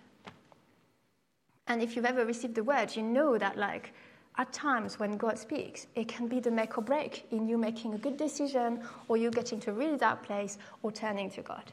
And 1.68 1.82
if 1.82 1.96
you've 1.96 2.06
ever 2.06 2.24
received 2.26 2.56
the 2.56 2.64
word, 2.64 2.96
you 2.96 3.04
know 3.04 3.38
that, 3.38 3.58
like, 3.58 3.94
at 4.38 4.54
times 4.54 5.00
when 5.00 5.18
God 5.18 5.40
speaks, 5.40 5.88
it 5.96 6.08
can 6.08 6.28
be 6.28 6.40
the 6.40 6.52
make 6.52 6.78
or 6.78 6.84
break 6.84 7.26
in 7.32 7.48
you 7.48 7.58
making 7.58 7.96
a 7.96 7.98
good 7.98 8.18
decision 8.18 8.82
or 9.08 9.18
you 9.18 9.32
getting 9.32 9.60
to 9.62 9.74
really 9.74 9.98
dark 9.98 10.22
place 10.22 10.60
or 10.84 10.92
turning 10.92 11.32
to 11.32 11.42
God. 11.42 11.64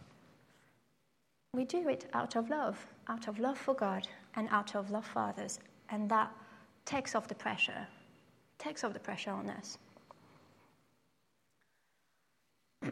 We 1.53 1.65
do 1.65 1.89
it 1.89 2.07
out 2.15 2.35
of 2.37 2.49
love, 2.49 2.87
out 3.09 3.29
of 3.29 3.39
love 3.39 3.59
for 3.59 3.75
God 3.75 4.09
and 4.35 4.49
out 4.51 4.75
of 4.75 4.91
love 4.91 5.07
for 5.07 5.21
others. 5.21 5.61
And 5.91 6.11
that 6.11 6.33
takes 6.85 7.15
off 7.15 7.29
the 7.29 7.35
pressure, 7.35 7.87
takes 8.59 8.85
off 8.85 8.93
the 8.93 9.01
pressure 9.01 9.31
on 9.31 9.51
us. 9.51 9.79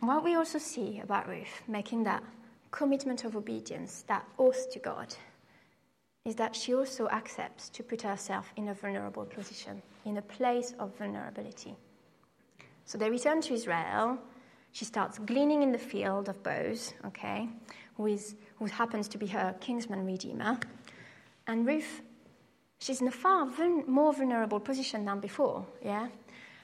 what 0.00 0.24
we 0.24 0.34
also 0.34 0.58
see 0.58 1.00
about 1.00 1.28
Ruth 1.28 1.62
making 1.68 2.04
that 2.04 2.22
commitment 2.70 3.24
of 3.24 3.36
obedience, 3.36 4.04
that 4.08 4.26
oath 4.38 4.70
to 4.72 4.78
God, 4.78 5.14
is 6.24 6.34
that 6.36 6.54
she 6.54 6.74
also 6.74 7.08
accepts 7.08 7.68
to 7.70 7.82
put 7.82 8.02
herself 8.02 8.52
in 8.56 8.68
a 8.68 8.74
vulnerable 8.74 9.24
position, 9.24 9.82
in 10.04 10.18
a 10.18 10.22
place 10.22 10.74
of 10.78 10.96
vulnerability. 10.98 11.74
So 12.84 12.98
they 12.98 13.10
return 13.10 13.40
to 13.42 13.54
Israel. 13.54 14.18
She 14.72 14.84
starts 14.84 15.18
gleaning 15.18 15.62
in 15.62 15.72
the 15.72 15.78
field 15.78 16.28
of 16.28 16.42
Boaz, 16.42 16.94
okay, 17.06 17.48
who, 17.96 18.06
is, 18.06 18.34
who 18.58 18.66
happens 18.66 19.08
to 19.08 19.18
be 19.18 19.26
her 19.26 19.54
kinsman 19.60 20.04
redeemer. 20.04 20.58
And 21.46 21.66
Ruth, 21.66 22.02
she's 22.78 23.00
in 23.00 23.08
a 23.08 23.12
far 23.12 23.46
more 23.86 24.12
vulnerable 24.12 24.60
position 24.60 25.04
than 25.04 25.20
before, 25.20 25.66
yeah? 25.84 26.08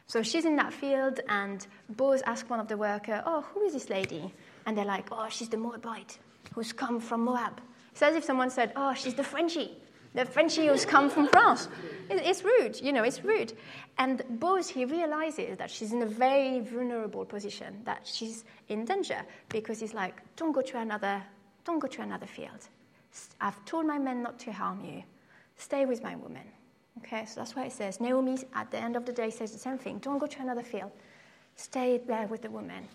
So 0.07 0.23
she's 0.23 0.45
in 0.45 0.57
that 0.57 0.73
field, 0.73 1.21
and 1.29 1.67
Boaz 1.89 2.23
asks 2.27 2.49
one 2.49 2.61
of 2.61 2.69
the 2.69 2.77
workers, 2.77 3.23
Oh, 3.25 3.43
who 3.53 3.63
is 3.63 3.73
this 3.73 3.89
lady? 3.89 4.33
And 4.67 4.77
they're 4.77 4.85
like, 4.85 5.07
Oh, 5.11 5.27
she's 5.29 5.49
the 5.49 5.57
Moabite 5.57 6.19
who's 6.55 6.73
come 6.73 7.01
from 7.01 7.23
Moab. 7.25 7.61
It's 7.93 8.03
as 8.03 8.15
if 8.15 8.25
someone 8.25 8.51
said, 8.51 8.73
Oh, 8.77 8.93
she's 8.95 9.15
the 9.15 9.25
Frenchie, 9.25 9.77
the 10.15 10.25
Frenchie 10.25 10.67
who's 10.67 10.85
come 10.85 11.09
from 11.09 11.27
France. 11.29 11.69
It's 12.11 12.45
rude, 12.45 12.81
you 12.81 12.93
know, 12.93 13.03
it's 13.03 13.25
rude. 13.25 13.55
And 13.99 14.23
Boaz, 14.29 14.69
he 14.69 14.85
realizes 14.85 15.57
that 15.57 15.71
she's 15.71 15.93
in 15.93 16.03
a 16.03 16.07
very 16.07 16.61
vulnerable 16.61 17.25
position, 17.25 17.81
that 17.85 18.03
she's 18.05 18.45
in 18.69 18.85
danger, 18.85 19.23
because 19.49 19.81
he's 19.81 19.95
like, 19.95 20.21
Don't 20.37 20.53
go 20.53 20.61
to 20.61 20.79
another, 20.79 21.23
don't 21.65 21.79
go 21.79 21.89
to 21.89 22.03
another 22.03 22.27
field. 22.27 22.69
I've 23.41 23.65
told 23.65 23.87
my 23.87 23.99
men 23.99 24.23
not 24.23 24.39
to 24.41 24.53
harm 24.53 24.85
you. 24.85 25.03
Stay 25.57 25.87
with 25.87 26.03
my 26.03 26.17
woman. 26.17 26.43
Okay, 26.99 27.25
so 27.27 27.41
that's 27.41 27.57
why 27.57 27.65
it 27.65 27.73
says 27.73 28.01
Naomi 28.01 28.39
at 28.55 28.71
the 28.71 28.79
end 28.79 28.97
of 28.97 29.05
the 29.05 29.13
day 29.13 29.31
says 29.31 29.53
the 29.53 29.59
same 29.59 29.79
thing. 29.79 29.99
Don't 29.99 30.19
go 30.19 30.27
to 30.27 30.41
another 30.41 30.63
field. 30.63 30.93
Stay 31.57 32.01
there 32.07 32.27
with 32.27 32.43
the 32.43 32.51
woman 32.51 32.89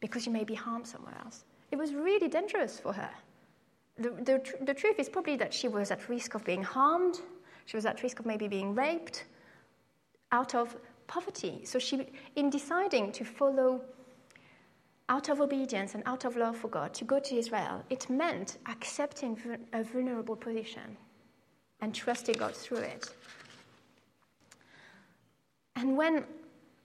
because 0.00 0.26
you 0.26 0.32
may 0.32 0.44
be 0.44 0.54
harmed 0.54 0.86
somewhere 0.86 1.14
else. 1.24 1.44
It 1.70 1.76
was 1.76 1.94
really 1.94 2.28
dangerous 2.28 2.78
for 2.78 2.92
her. 2.92 3.10
The, 3.98 4.10
the, 4.10 4.64
the 4.64 4.74
truth 4.74 4.98
is 4.98 5.08
probably 5.08 5.36
that 5.36 5.54
she 5.54 5.68
was 5.68 5.90
at 5.90 6.08
risk 6.08 6.34
of 6.34 6.44
being 6.44 6.62
harmed, 6.62 7.20
she 7.64 7.76
was 7.76 7.86
at 7.86 8.02
risk 8.02 8.20
of 8.20 8.26
maybe 8.26 8.46
being 8.46 8.74
raped 8.74 9.24
out 10.32 10.54
of 10.54 10.76
poverty. 11.06 11.62
So 11.64 11.78
she, 11.78 12.06
in 12.34 12.50
deciding 12.50 13.12
to 13.12 13.24
follow 13.24 13.80
out 15.08 15.28
of 15.28 15.40
obedience 15.40 15.94
and 15.94 16.02
out 16.04 16.24
of 16.24 16.36
love 16.36 16.56
for 16.56 16.68
God 16.68 16.92
to 16.94 17.04
go 17.04 17.18
to 17.20 17.36
Israel, 17.36 17.84
it 17.90 18.10
meant 18.10 18.58
accepting 18.66 19.38
a 19.72 19.82
vulnerable 19.82 20.36
position 20.36 20.96
and 21.80 21.94
trusting 21.94 22.36
God 22.36 22.54
through 22.54 22.78
it. 22.78 23.10
And 25.76 25.96
when, 25.96 26.24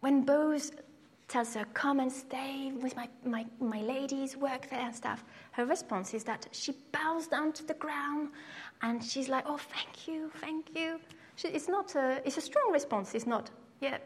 when 0.01 0.23
Boaz 0.23 0.71
tells 1.27 1.53
her, 1.53 1.65
Come 1.73 1.99
and 1.99 2.11
stay 2.11 2.71
with 2.81 2.95
my, 2.95 3.07
my, 3.25 3.45
my 3.59 3.81
ladies, 3.81 4.35
work 4.35 4.69
there 4.69 4.81
and 4.81 4.93
stuff, 4.93 5.23
her 5.51 5.65
response 5.65 6.13
is 6.13 6.23
that 6.25 6.47
she 6.51 6.73
bows 6.91 7.27
down 7.27 7.53
to 7.53 7.65
the 7.65 7.73
ground 7.75 8.29
and 8.81 9.03
she's 9.03 9.29
like, 9.29 9.45
Oh, 9.47 9.57
thank 9.57 10.07
you, 10.07 10.29
thank 10.41 10.75
you. 10.75 10.99
She, 11.35 11.47
it's, 11.47 11.69
not 11.69 11.95
a, 11.95 12.21
it's 12.25 12.37
a 12.37 12.41
strong 12.41 12.71
response. 12.73 13.15
It's 13.15 13.27
not, 13.27 13.49
Yeah, 13.79 13.97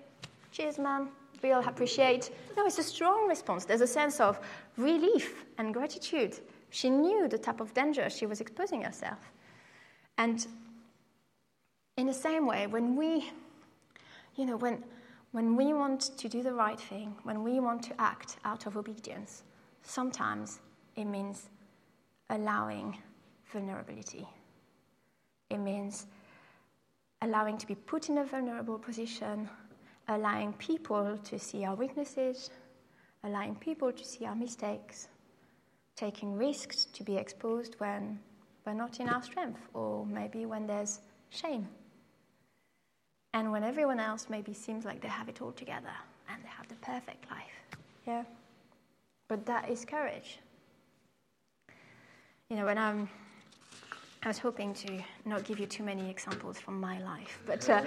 cheers, 0.52 0.78
man, 0.78 1.10
all 1.52 1.68
appreciate. 1.68 2.32
No, 2.58 2.66
it's 2.66 2.80
a 2.80 2.84
strong 2.84 3.28
response. 3.28 3.66
There's 3.66 3.82
a 3.82 3.88
sense 3.88 4.20
of 4.20 4.40
relief 4.78 5.46
and 5.58 5.74
gratitude. 5.74 6.40
She 6.70 6.90
knew 6.90 7.28
the 7.28 7.38
type 7.38 7.60
of 7.60 7.74
danger 7.74 8.10
she 8.10 8.26
was 8.26 8.42
exposing 8.42 8.82
herself. 8.82 9.20
And 10.18 10.46
in 11.98 12.08
the 12.08 12.14
same 12.14 12.46
way, 12.46 12.68
when 12.68 12.96
we 12.96 13.32
you 14.36 14.46
know, 14.46 14.58
when, 14.58 14.84
when 15.32 15.56
we 15.56 15.74
want 15.74 16.02
to 16.18 16.30
do 16.30 16.44
the 16.44 16.54
right 16.54 16.80
thing, 16.80 17.16
when 17.24 17.44
we 17.44 17.60
want 17.60 17.84
to 17.84 18.02
act 18.02 18.38
out 18.44 18.66
of 18.66 18.78
obedience, 18.78 19.44
sometimes 19.84 20.60
it 20.96 21.06
means 21.06 21.50
allowing 22.30 22.98
vulnerability. 23.52 24.28
It 25.50 25.58
means 25.58 26.08
allowing 27.22 27.58
to 27.58 27.68
be 27.68 27.76
put 27.76 28.10
in 28.10 28.18
a 28.18 28.26
vulnerable 28.26 28.78
position, 28.78 29.50
allowing 30.10 30.54
people 30.54 31.18
to 31.24 31.40
see 31.40 31.64
our 31.64 31.76
weaknesses, 31.76 32.50
allowing 33.24 33.56
people 33.56 33.92
to 33.92 34.04
see 34.04 34.26
our 34.26 34.36
mistakes, 34.36 35.08
taking 35.96 36.34
risks 36.34 36.86
to 36.86 37.04
be 37.04 37.16
exposed 37.16 37.76
when 37.78 38.20
we're 38.66 38.74
not 38.74 39.00
in 39.00 39.08
our 39.08 39.24
strength, 39.24 39.62
or 39.74 40.06
maybe 40.06 40.46
when 40.46 40.68
there's 40.68 41.00
shame 41.30 41.68
and 43.36 43.52
when 43.52 43.66
everyone 43.66 44.00
else 44.00 44.28
maybe 44.30 44.54
seems 44.54 44.86
like 44.86 45.02
they 45.02 45.10
have 45.10 45.28
it 45.28 45.42
all 45.42 45.52
together 45.52 45.96
and 46.30 46.42
they 46.42 46.48
have 46.48 46.70
the 46.70 46.76
perfect 46.76 47.30
life. 47.30 47.80
Yeah? 48.08 48.24
But 49.28 49.46
that 49.46 49.70
is 49.70 49.84
courage. 49.84 50.40
You 52.50 52.56
know, 52.56 52.66
when 52.66 52.78
I'm 52.78 53.10
I 54.24 54.30
was 54.30 54.40
hoping 54.40 54.74
to 54.76 55.04
not 55.26 55.44
give 55.44 55.60
you 55.60 55.68
too 55.68 55.84
many 55.84 56.10
examples 56.10 56.60
from 56.60 56.80
my 56.80 57.00
life, 57.02 57.40
but 57.46 57.70
uh, 57.70 57.84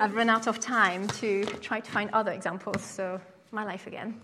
I've 0.00 0.14
run 0.14 0.28
out 0.28 0.46
of 0.46 0.60
time 0.60 1.08
to 1.20 1.44
try 1.62 1.80
to 1.80 1.90
find 1.90 2.10
other 2.12 2.30
examples, 2.30 2.80
so 2.80 3.20
my 3.50 3.64
life 3.64 3.88
again. 3.88 4.20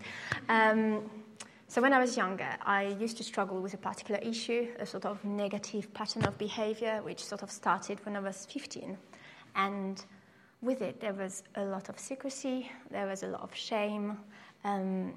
Um, 0.47 1.09
so, 1.67 1.81
when 1.81 1.91
I 1.91 1.99
was 1.99 2.15
younger, 2.15 2.47
I 2.61 2.95
used 2.99 3.17
to 3.17 3.23
struggle 3.25 3.61
with 3.61 3.73
a 3.73 3.77
particular 3.77 4.21
issue, 4.21 4.69
a 4.79 4.85
sort 4.85 5.05
of 5.05 5.25
negative 5.25 5.93
pattern 5.93 6.23
of 6.23 6.37
behavior, 6.37 7.01
which 7.03 7.25
sort 7.25 7.43
of 7.43 7.51
started 7.51 7.99
when 8.05 8.15
I 8.15 8.21
was 8.21 8.45
15. 8.45 8.97
And 9.55 10.05
with 10.61 10.81
it, 10.81 10.99
there 10.99 11.13
was 11.13 11.43
a 11.55 11.63
lot 11.63 11.89
of 11.89 11.99
secrecy, 11.99 12.71
there 12.89 13.05
was 13.07 13.23
a 13.23 13.27
lot 13.27 13.41
of 13.41 13.55
shame. 13.55 14.17
Um, 14.63 15.13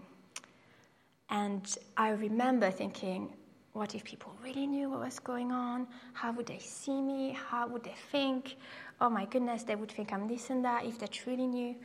and 1.30 1.76
I 1.96 2.10
remember 2.10 2.70
thinking, 2.70 3.32
what 3.72 3.94
if 3.94 4.02
people 4.04 4.32
really 4.42 4.66
knew 4.66 4.90
what 4.90 5.00
was 5.00 5.18
going 5.20 5.52
on? 5.52 5.86
How 6.12 6.32
would 6.32 6.46
they 6.46 6.58
see 6.58 7.00
me? 7.00 7.36
How 7.50 7.68
would 7.68 7.84
they 7.84 7.94
think? 8.10 8.56
Oh 9.00 9.08
my 9.08 9.24
goodness, 9.26 9.62
they 9.62 9.76
would 9.76 9.92
think 9.92 10.12
I'm 10.12 10.26
this 10.26 10.50
and 10.50 10.64
that 10.64 10.84
if 10.84 10.98
they 10.98 11.06
truly 11.06 11.46
knew. 11.46 11.76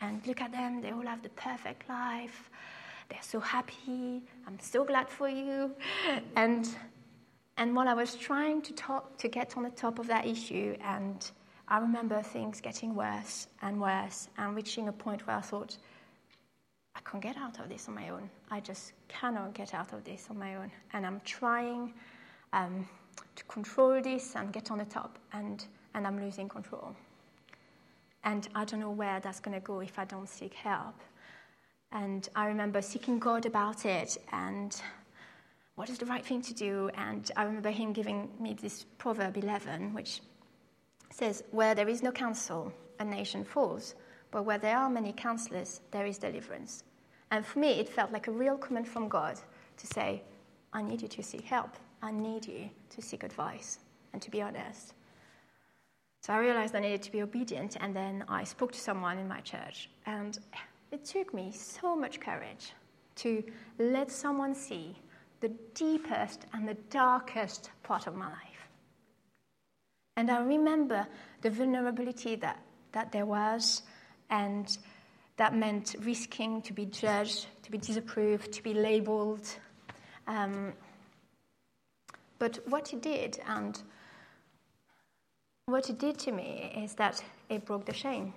And 0.00 0.26
look 0.26 0.40
at 0.40 0.52
them, 0.52 0.80
they 0.80 0.90
all 0.90 1.02
have 1.02 1.22
the 1.22 1.28
perfect 1.30 1.88
life. 1.88 2.50
They're 3.10 3.18
so 3.22 3.40
happy. 3.40 4.22
I'm 4.46 4.58
so 4.58 4.84
glad 4.84 5.08
for 5.10 5.28
you. 5.28 5.72
And, 6.34 6.66
and 7.58 7.76
while 7.76 7.88
I 7.88 7.94
was 7.94 8.14
trying 8.14 8.62
to, 8.62 8.72
talk, 8.72 9.18
to 9.18 9.28
get 9.28 9.56
on 9.56 9.62
the 9.62 9.70
top 9.70 9.98
of 9.98 10.06
that 10.06 10.26
issue, 10.26 10.76
and 10.82 11.30
I 11.66 11.78
remember 11.78 12.22
things 12.22 12.60
getting 12.60 12.94
worse 12.94 13.48
and 13.62 13.80
worse, 13.80 14.28
and 14.36 14.54
reaching 14.54 14.88
a 14.88 14.92
point 14.92 15.26
where 15.26 15.36
I 15.36 15.40
thought, 15.40 15.76
I 16.94 17.00
can't 17.00 17.22
get 17.22 17.36
out 17.36 17.58
of 17.58 17.68
this 17.68 17.88
on 17.88 17.94
my 17.94 18.10
own. 18.10 18.28
I 18.50 18.60
just 18.60 18.92
cannot 19.08 19.54
get 19.54 19.72
out 19.72 19.92
of 19.92 20.04
this 20.04 20.26
on 20.30 20.38
my 20.38 20.56
own. 20.56 20.70
And 20.92 21.06
I'm 21.06 21.20
trying 21.24 21.94
um, 22.52 22.86
to 23.34 23.44
control 23.44 24.00
this 24.02 24.36
and 24.36 24.52
get 24.52 24.70
on 24.70 24.78
the 24.78 24.84
top, 24.84 25.18
and, 25.32 25.64
and 25.94 26.06
I'm 26.06 26.20
losing 26.20 26.48
control. 26.48 26.94
And 28.24 28.46
I 28.54 28.64
don't 28.64 28.80
know 28.80 28.90
where 28.90 29.20
that's 29.20 29.40
going 29.40 29.58
to 29.58 29.64
go 29.64 29.80
if 29.80 29.98
I 29.98 30.04
don't 30.04 30.28
seek 30.28 30.54
help. 30.54 31.00
And 31.92 32.28
I 32.34 32.46
remember 32.46 32.82
seeking 32.82 33.18
God 33.18 33.46
about 33.46 33.86
it 33.86 34.16
and 34.32 34.74
what 35.76 35.88
is 35.88 35.98
the 35.98 36.06
right 36.06 36.24
thing 36.24 36.42
to 36.42 36.54
do. 36.54 36.90
And 36.94 37.30
I 37.36 37.44
remember 37.44 37.70
Him 37.70 37.92
giving 37.92 38.30
me 38.38 38.54
this 38.54 38.84
Proverb 38.98 39.36
11, 39.36 39.94
which 39.94 40.20
says, 41.10 41.42
Where 41.50 41.74
there 41.74 41.88
is 41.88 42.02
no 42.02 42.12
counsel, 42.12 42.72
a 42.98 43.04
nation 43.04 43.44
falls 43.44 43.94
but 44.34 44.42
where 44.42 44.58
there 44.58 44.76
are 44.76 44.90
many 44.90 45.12
counselors, 45.12 45.80
there 45.92 46.06
is 46.06 46.18
deliverance. 46.18 46.82
And 47.30 47.46
for 47.46 47.60
me, 47.60 47.78
it 47.78 47.88
felt 47.88 48.10
like 48.10 48.26
a 48.26 48.32
real 48.32 48.58
command 48.58 48.88
from 48.88 49.08
God 49.08 49.38
to 49.76 49.86
say, 49.86 50.24
I 50.72 50.82
need 50.82 51.02
you 51.02 51.06
to 51.06 51.22
seek 51.22 51.42
help. 51.42 51.70
I 52.02 52.10
need 52.10 52.44
you 52.44 52.68
to 52.90 53.00
seek 53.00 53.22
advice 53.22 53.78
and 54.12 54.20
to 54.20 54.32
be 54.32 54.42
honest. 54.42 54.94
So 56.22 56.32
I 56.32 56.38
realized 56.38 56.74
I 56.74 56.80
needed 56.80 57.02
to 57.02 57.12
be 57.12 57.22
obedient, 57.22 57.76
and 57.80 57.94
then 57.94 58.24
I 58.28 58.42
spoke 58.42 58.72
to 58.72 58.80
someone 58.80 59.18
in 59.18 59.28
my 59.28 59.40
church. 59.40 59.88
And 60.06 60.36
it 60.90 61.04
took 61.04 61.32
me 61.32 61.52
so 61.52 61.94
much 61.94 62.18
courage 62.18 62.72
to 63.16 63.44
let 63.78 64.10
someone 64.10 64.54
see 64.54 64.96
the 65.42 65.52
deepest 65.74 66.46
and 66.52 66.66
the 66.66 66.78
darkest 66.90 67.70
part 67.84 68.08
of 68.08 68.16
my 68.16 68.26
life. 68.26 68.53
And 70.16 70.30
I 70.30 70.40
remember 70.40 71.06
the 71.42 71.50
vulnerability 71.50 72.36
that, 72.36 72.58
that 72.92 73.12
there 73.12 73.26
was 73.26 73.82
and 74.30 74.76
that 75.36 75.54
meant 75.54 75.96
risking 76.00 76.62
to 76.62 76.72
be 76.72 76.86
judged, 76.86 77.46
to 77.62 77.70
be 77.70 77.78
disapproved, 77.78 78.52
to 78.52 78.62
be 78.62 78.74
labeled. 78.74 79.46
Um, 80.26 80.72
but 82.38 82.60
what 82.68 82.92
it 82.92 83.02
did, 83.02 83.40
and 83.46 83.80
what 85.66 85.90
it 85.90 85.98
did 85.98 86.18
to 86.20 86.32
me, 86.32 86.72
is 86.76 86.94
that 86.94 87.22
it 87.48 87.64
broke 87.64 87.86
the 87.86 87.94
shame. 87.94 88.32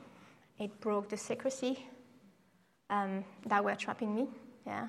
It 0.60 0.80
broke 0.80 1.10
the 1.10 1.18
secrecy 1.18 1.86
um, 2.90 3.24
that 3.46 3.64
were 3.64 3.76
trapping 3.76 4.16
me, 4.16 4.28
yeah, 4.66 4.88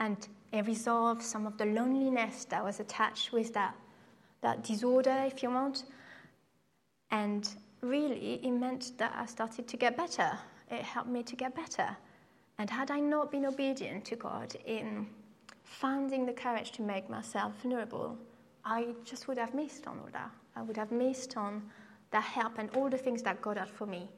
and 0.00 0.16
it 0.52 0.66
resolved 0.66 1.22
some 1.22 1.46
of 1.46 1.56
the 1.56 1.66
loneliness 1.66 2.46
that 2.46 2.64
was 2.64 2.80
attached 2.80 3.32
with 3.32 3.54
that, 3.54 3.76
that 4.40 4.64
disorder, 4.64 5.24
if 5.26 5.42
you 5.42 5.50
want, 5.50 5.84
and 7.10 7.48
really, 7.80 8.40
it 8.42 8.50
meant 8.50 8.92
that 8.98 9.14
I 9.16 9.26
started 9.26 9.66
to 9.68 9.76
get 9.76 9.96
better. 9.96 10.38
It 10.70 10.82
helped 10.82 11.08
me 11.08 11.22
to 11.22 11.36
get 11.36 11.54
better. 11.54 11.96
And 12.58 12.68
had 12.68 12.90
I 12.90 13.00
not 13.00 13.30
been 13.30 13.46
obedient 13.46 14.04
to 14.06 14.16
God 14.16 14.54
in 14.66 15.06
finding 15.64 16.26
the 16.26 16.32
courage 16.32 16.72
to 16.72 16.82
make 16.82 17.08
myself 17.08 17.52
vulnerable, 17.62 18.18
I 18.64 18.88
just 19.04 19.28
would 19.28 19.38
have 19.38 19.54
missed 19.54 19.86
on 19.86 19.98
all 19.98 20.08
that. 20.12 20.30
I 20.56 20.62
would 20.62 20.76
have 20.76 20.90
missed 20.90 21.36
on 21.36 21.62
that 22.10 22.24
help 22.24 22.58
and 22.58 22.68
all 22.74 22.90
the 22.90 22.98
things 22.98 23.22
that 23.22 23.40
God 23.40 23.56
had 23.56 23.70
for 23.70 23.86
me 23.86 24.08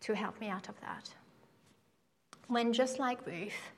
to 0.00 0.14
help 0.14 0.40
me 0.40 0.48
out 0.48 0.68
of 0.68 0.80
that. 0.80 1.10
When, 2.48 2.72
just 2.72 2.98
like 2.98 3.26
Ruth, 3.26 3.72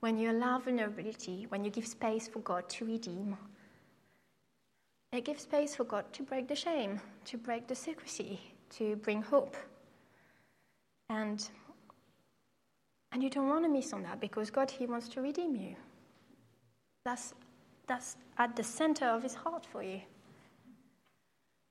when 0.00 0.16
you 0.18 0.30
allow 0.30 0.58
vulnerability, 0.58 1.46
when 1.48 1.64
you 1.64 1.70
give 1.70 1.86
space 1.86 2.28
for 2.28 2.40
God 2.40 2.68
to 2.70 2.84
redeem, 2.84 3.36
it 5.12 5.24
gives 5.24 5.42
space 5.42 5.74
for 5.74 5.84
God 5.84 6.12
to 6.12 6.22
break 6.22 6.46
the 6.46 6.54
shame, 6.54 7.00
to 7.24 7.36
break 7.36 7.66
the 7.66 7.74
secrecy, 7.74 8.40
to 8.78 8.96
bring 8.96 9.22
hope. 9.22 9.56
And, 11.08 11.48
and 13.12 13.22
you 13.22 13.30
don't 13.30 13.48
want 13.48 13.64
to 13.64 13.68
miss 13.68 13.92
on 13.92 14.02
that 14.04 14.20
because 14.20 14.50
God, 14.50 14.70
He 14.70 14.86
wants 14.86 15.08
to 15.08 15.20
redeem 15.20 15.56
you. 15.56 15.74
That's, 17.04 17.34
that's 17.88 18.16
at 18.38 18.54
the 18.54 18.62
center 18.62 19.06
of 19.06 19.22
His 19.22 19.34
heart 19.34 19.66
for 19.66 19.82
you. 19.82 20.00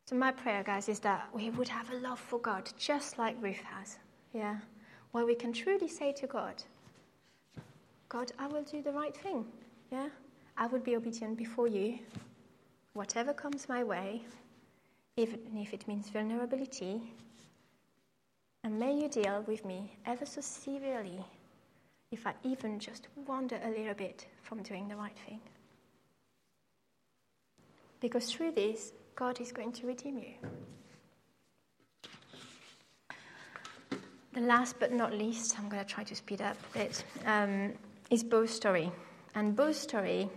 So, 0.10 0.16
my 0.16 0.32
prayer, 0.32 0.64
guys, 0.64 0.90
is 0.90 1.00
that 1.02 1.30
we 1.34 1.52
would 1.52 1.70
have 1.70 1.92
a 1.92 1.96
love 1.96 2.20
for 2.20 2.40
God 2.40 2.70
just 2.78 3.18
like 3.20 3.38
Ruth 3.40 3.62
has. 3.62 4.00
Yeah? 4.34 4.58
Where 5.12 5.26
we 5.26 5.36
can 5.36 5.54
truly 5.54 5.88
say 5.88 6.12
to 6.14 6.28
God, 6.28 6.64
God, 8.10 8.32
I 8.40 8.48
will 8.48 8.64
do 8.64 8.82
the 8.82 8.92
right 8.92 9.16
thing. 9.16 9.46
Yeah? 9.92 10.10
I 10.58 10.66
will 10.66 10.80
be 10.80 10.96
obedient 10.96 11.38
before 11.38 11.68
you. 11.68 12.00
Whatever 13.00 13.32
comes 13.32 13.70
my 13.70 13.82
way, 13.82 14.22
even 15.16 15.40
if 15.56 15.74
it 15.74 15.88
means 15.88 16.10
vulnerability. 16.10 17.02
And 18.66 18.78
may 18.78 18.94
you 18.94 19.08
deal 19.08 19.42
with 19.48 19.64
me 19.64 19.94
ever 20.06 20.26
so 20.26 20.42
severely 20.42 21.24
if 22.12 22.28
I 22.28 22.34
even 22.44 22.78
just 22.78 23.08
wander 23.26 23.58
a 23.64 23.70
little 23.70 23.94
bit 23.94 24.28
from 24.42 24.62
doing 24.64 24.90
the 24.90 24.98
right 24.98 25.16
thing. 25.26 25.40
Because 28.02 28.30
through 28.30 28.52
this, 28.52 28.92
God 29.16 29.40
is 29.40 29.54
going 29.54 29.72
to 29.72 29.88
redeem 29.88 30.18
you. 30.18 30.34
The 34.34 34.42
last 34.42 34.76
but 34.78 34.92
not 34.92 35.14
least, 35.14 35.58
I'm 35.58 35.70
going 35.70 35.86
to 35.86 35.90
try 35.90 36.04
to 36.04 36.16
speed 36.16 36.42
up 36.42 36.58
a 36.76 36.80
bit, 36.80 37.06
um, 37.26 37.72
is 38.10 38.26
Boaz 38.26 38.52
story. 38.52 38.92
And 39.36 39.56
Boaz 39.56 39.78
story 39.78 40.30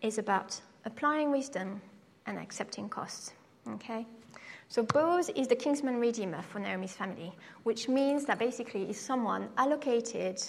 is 0.00 0.18
about 0.18 0.60
applying 0.86 1.30
wisdom 1.30 1.82
and 2.24 2.38
accepting 2.38 2.88
costs. 2.88 3.32
Okay? 3.68 4.06
So 4.68 4.82
Boaz 4.82 5.28
is 5.30 5.48
the 5.48 5.56
kinsman 5.56 6.00
redeemer 6.00 6.42
for 6.42 6.58
Naomi's 6.60 6.94
family, 6.94 7.32
which 7.64 7.88
means 7.88 8.24
that 8.24 8.38
basically 8.38 8.88
is 8.88 8.98
someone 8.98 9.48
allocated 9.58 10.42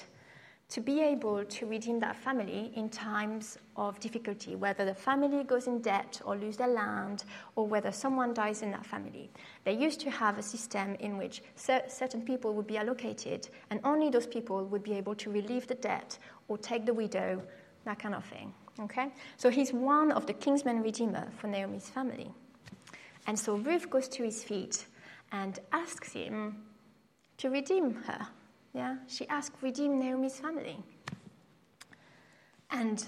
to 0.70 0.82
be 0.82 1.02
able 1.02 1.46
to 1.46 1.66
redeem 1.66 2.00
that 2.00 2.16
family 2.16 2.72
in 2.76 2.90
times 2.90 3.58
of 3.78 4.00
difficulty, 4.00 4.56
whether 4.56 4.84
the 4.86 4.94
family 4.94 5.44
goes 5.44 5.68
in 5.68 5.82
debt 5.82 6.20
or 6.26 6.36
lose 6.36 6.58
their 6.58 6.68
land, 6.68 7.24
or 7.56 7.66
whether 7.66 7.92
someone 7.92 8.34
dies 8.34 8.64
in 8.64 8.72
that 8.72 8.86
family. 8.86 9.30
They 9.64 9.74
used 9.74 10.02
to 10.02 10.12
have 10.12 10.38
a 10.38 10.44
system 10.44 10.96
in 11.00 11.18
which 11.18 11.42
certain 11.56 12.22
people 12.22 12.54
would 12.54 12.68
be 12.68 12.78
allocated, 12.78 13.48
and 13.70 13.80
only 13.84 14.10
those 14.10 14.28
people 14.28 14.66
would 14.66 14.84
be 14.84 14.94
able 14.94 15.16
to 15.16 15.32
relieve 15.32 15.68
the 15.68 15.76
debt 15.76 16.18
or 16.50 16.58
take 16.58 16.86
the 16.86 16.94
widow, 16.94 17.42
that 17.86 18.00
kind 18.00 18.14
of 18.14 18.26
thing. 18.26 18.54
Okay? 18.80 19.10
So 19.38 19.50
he's 19.50 19.74
one 19.74 20.12
of 20.12 20.26
the 20.26 20.34
kinsman 20.34 20.82
redeemer 20.82 21.28
for 21.38 21.48
Naomi's 21.48 21.90
family. 21.90 22.32
And 23.26 23.38
so 23.38 23.56
Ruth 23.56 23.90
goes 23.90 24.08
to 24.10 24.24
his 24.24 24.44
feet 24.44 24.86
and 25.32 25.60
asks 25.72 26.14
him 26.14 26.64
to 27.38 27.50
redeem 27.50 27.94
her. 28.04 28.28
Yeah, 28.74 28.98
she 29.08 29.28
asks, 29.28 29.56
redeem 29.62 30.00
Naomi's 30.00 30.40
family. 30.40 30.78
And 32.72 33.04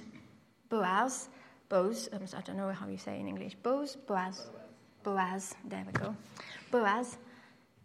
Boaz, 0.69 1.29
Boaz, 1.69 2.09
I 2.13 2.41
don't 2.41 2.57
know 2.57 2.71
how 2.71 2.87
you 2.87 2.97
say 2.97 3.19
in 3.19 3.27
English, 3.27 3.55
Boaz, 3.61 3.95
Boaz, 3.95 4.47
Boaz, 5.03 5.55
there 5.65 5.83
we 5.85 5.93
go. 5.93 6.15
Boaz, 6.71 7.17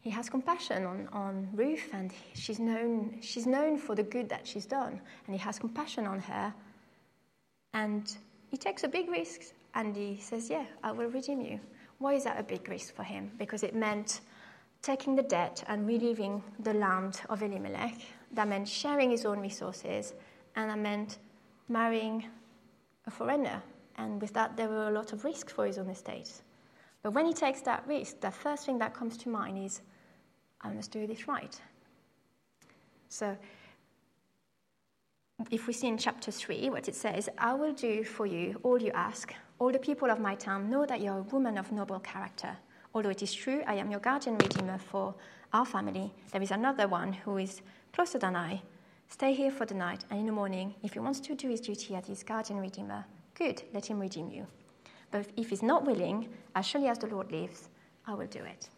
he 0.00 0.10
has 0.10 0.28
compassion 0.28 0.84
on, 0.84 1.08
on 1.12 1.48
Ruth, 1.54 1.88
and 1.92 2.12
she's 2.34 2.58
known, 2.58 3.18
she's 3.20 3.46
known 3.46 3.78
for 3.78 3.94
the 3.94 4.02
good 4.02 4.28
that 4.28 4.46
she's 4.46 4.66
done, 4.66 5.00
and 5.26 5.34
he 5.34 5.38
has 5.38 5.58
compassion 5.58 6.06
on 6.06 6.20
her. 6.20 6.52
And 7.74 8.16
he 8.48 8.56
takes 8.56 8.84
a 8.84 8.88
big 8.88 9.10
risk, 9.10 9.52
and 9.74 9.94
he 9.94 10.18
says, 10.20 10.48
Yeah, 10.48 10.64
I 10.82 10.92
will 10.92 11.08
redeem 11.08 11.40
you. 11.40 11.60
Why 11.98 12.14
is 12.14 12.24
that 12.24 12.38
a 12.38 12.42
big 12.42 12.68
risk 12.68 12.94
for 12.94 13.02
him? 13.02 13.32
Because 13.36 13.62
it 13.62 13.74
meant 13.74 14.20
taking 14.80 15.16
the 15.16 15.22
debt 15.22 15.64
and 15.66 15.86
relieving 15.86 16.42
the 16.60 16.74
land 16.74 17.20
of 17.28 17.42
Elimelech. 17.42 17.94
That 18.32 18.48
meant 18.48 18.68
sharing 18.68 19.10
his 19.10 19.24
own 19.24 19.40
resources, 19.40 20.14
and 20.56 20.70
that 20.70 20.78
meant 20.78 21.18
marrying 21.68 22.24
a 23.06 23.10
foreigner. 23.10 23.62
And 23.96 24.20
with 24.20 24.32
that, 24.34 24.56
there 24.56 24.68
were 24.68 24.88
a 24.88 24.92
lot 24.92 25.12
of 25.12 25.24
risks 25.24 25.52
for 25.52 25.66
his 25.66 25.78
own 25.78 25.88
estate. 25.88 26.30
But 27.02 27.12
when 27.12 27.26
he 27.26 27.32
takes 27.32 27.60
that 27.62 27.86
risk, 27.86 28.20
the 28.20 28.30
first 28.30 28.66
thing 28.66 28.78
that 28.78 28.94
comes 28.94 29.16
to 29.18 29.28
mind 29.28 29.64
is, 29.64 29.82
I 30.60 30.70
must 30.72 30.90
do 30.90 31.06
this 31.06 31.28
right. 31.28 31.60
So, 33.08 33.36
if 35.54 35.68
we 35.68 35.72
see 35.72 35.86
in 35.86 35.96
chapter 35.96 36.32
3 36.32 36.70
what 36.70 36.88
it 36.88 36.96
says, 36.96 37.28
I 37.38 37.54
will 37.54 37.72
do 37.72 38.02
for 38.02 38.26
you 38.26 38.58
all 38.64 38.80
you 38.80 38.90
ask. 38.92 39.32
All 39.60 39.70
the 39.70 39.78
people 39.78 40.10
of 40.10 40.18
my 40.18 40.34
town 40.34 40.68
know 40.68 40.84
that 40.84 41.00
you're 41.00 41.18
a 41.18 41.22
woman 41.22 41.58
of 41.58 41.70
noble 41.70 42.00
character. 42.00 42.56
Although 42.92 43.10
it 43.10 43.22
is 43.22 43.32
true, 43.32 43.62
I 43.66 43.74
am 43.74 43.90
your 43.90 44.00
guardian 44.00 44.36
redeemer 44.36 44.78
for 44.78 45.14
our 45.52 45.64
family. 45.64 46.12
There 46.32 46.42
is 46.42 46.50
another 46.50 46.88
one 46.88 47.12
who 47.12 47.38
is 47.38 47.62
closer 47.92 48.18
than 48.18 48.34
I. 48.34 48.62
Stay 49.08 49.32
here 49.32 49.52
for 49.52 49.64
the 49.64 49.74
night, 49.74 50.04
and 50.10 50.18
in 50.18 50.26
the 50.26 50.32
morning, 50.32 50.74
if 50.82 50.94
he 50.94 50.98
wants 50.98 51.20
to 51.20 51.34
do 51.36 51.48
his 51.48 51.60
duty 51.60 51.94
as 51.94 52.06
his 52.06 52.24
guardian 52.24 52.58
redeemer, 52.58 53.04
good, 53.34 53.62
let 53.72 53.86
him 53.86 54.00
redeem 54.00 54.30
you. 54.30 54.46
But 55.12 55.26
if 55.36 55.50
he's 55.50 55.62
not 55.62 55.84
willing, 55.84 56.28
as 56.56 56.66
surely 56.66 56.88
as 56.88 56.98
the 56.98 57.06
Lord 57.06 57.30
lives, 57.30 57.68
I 58.06 58.14
will 58.14 58.26
do 58.26 58.42
it. 58.42 58.68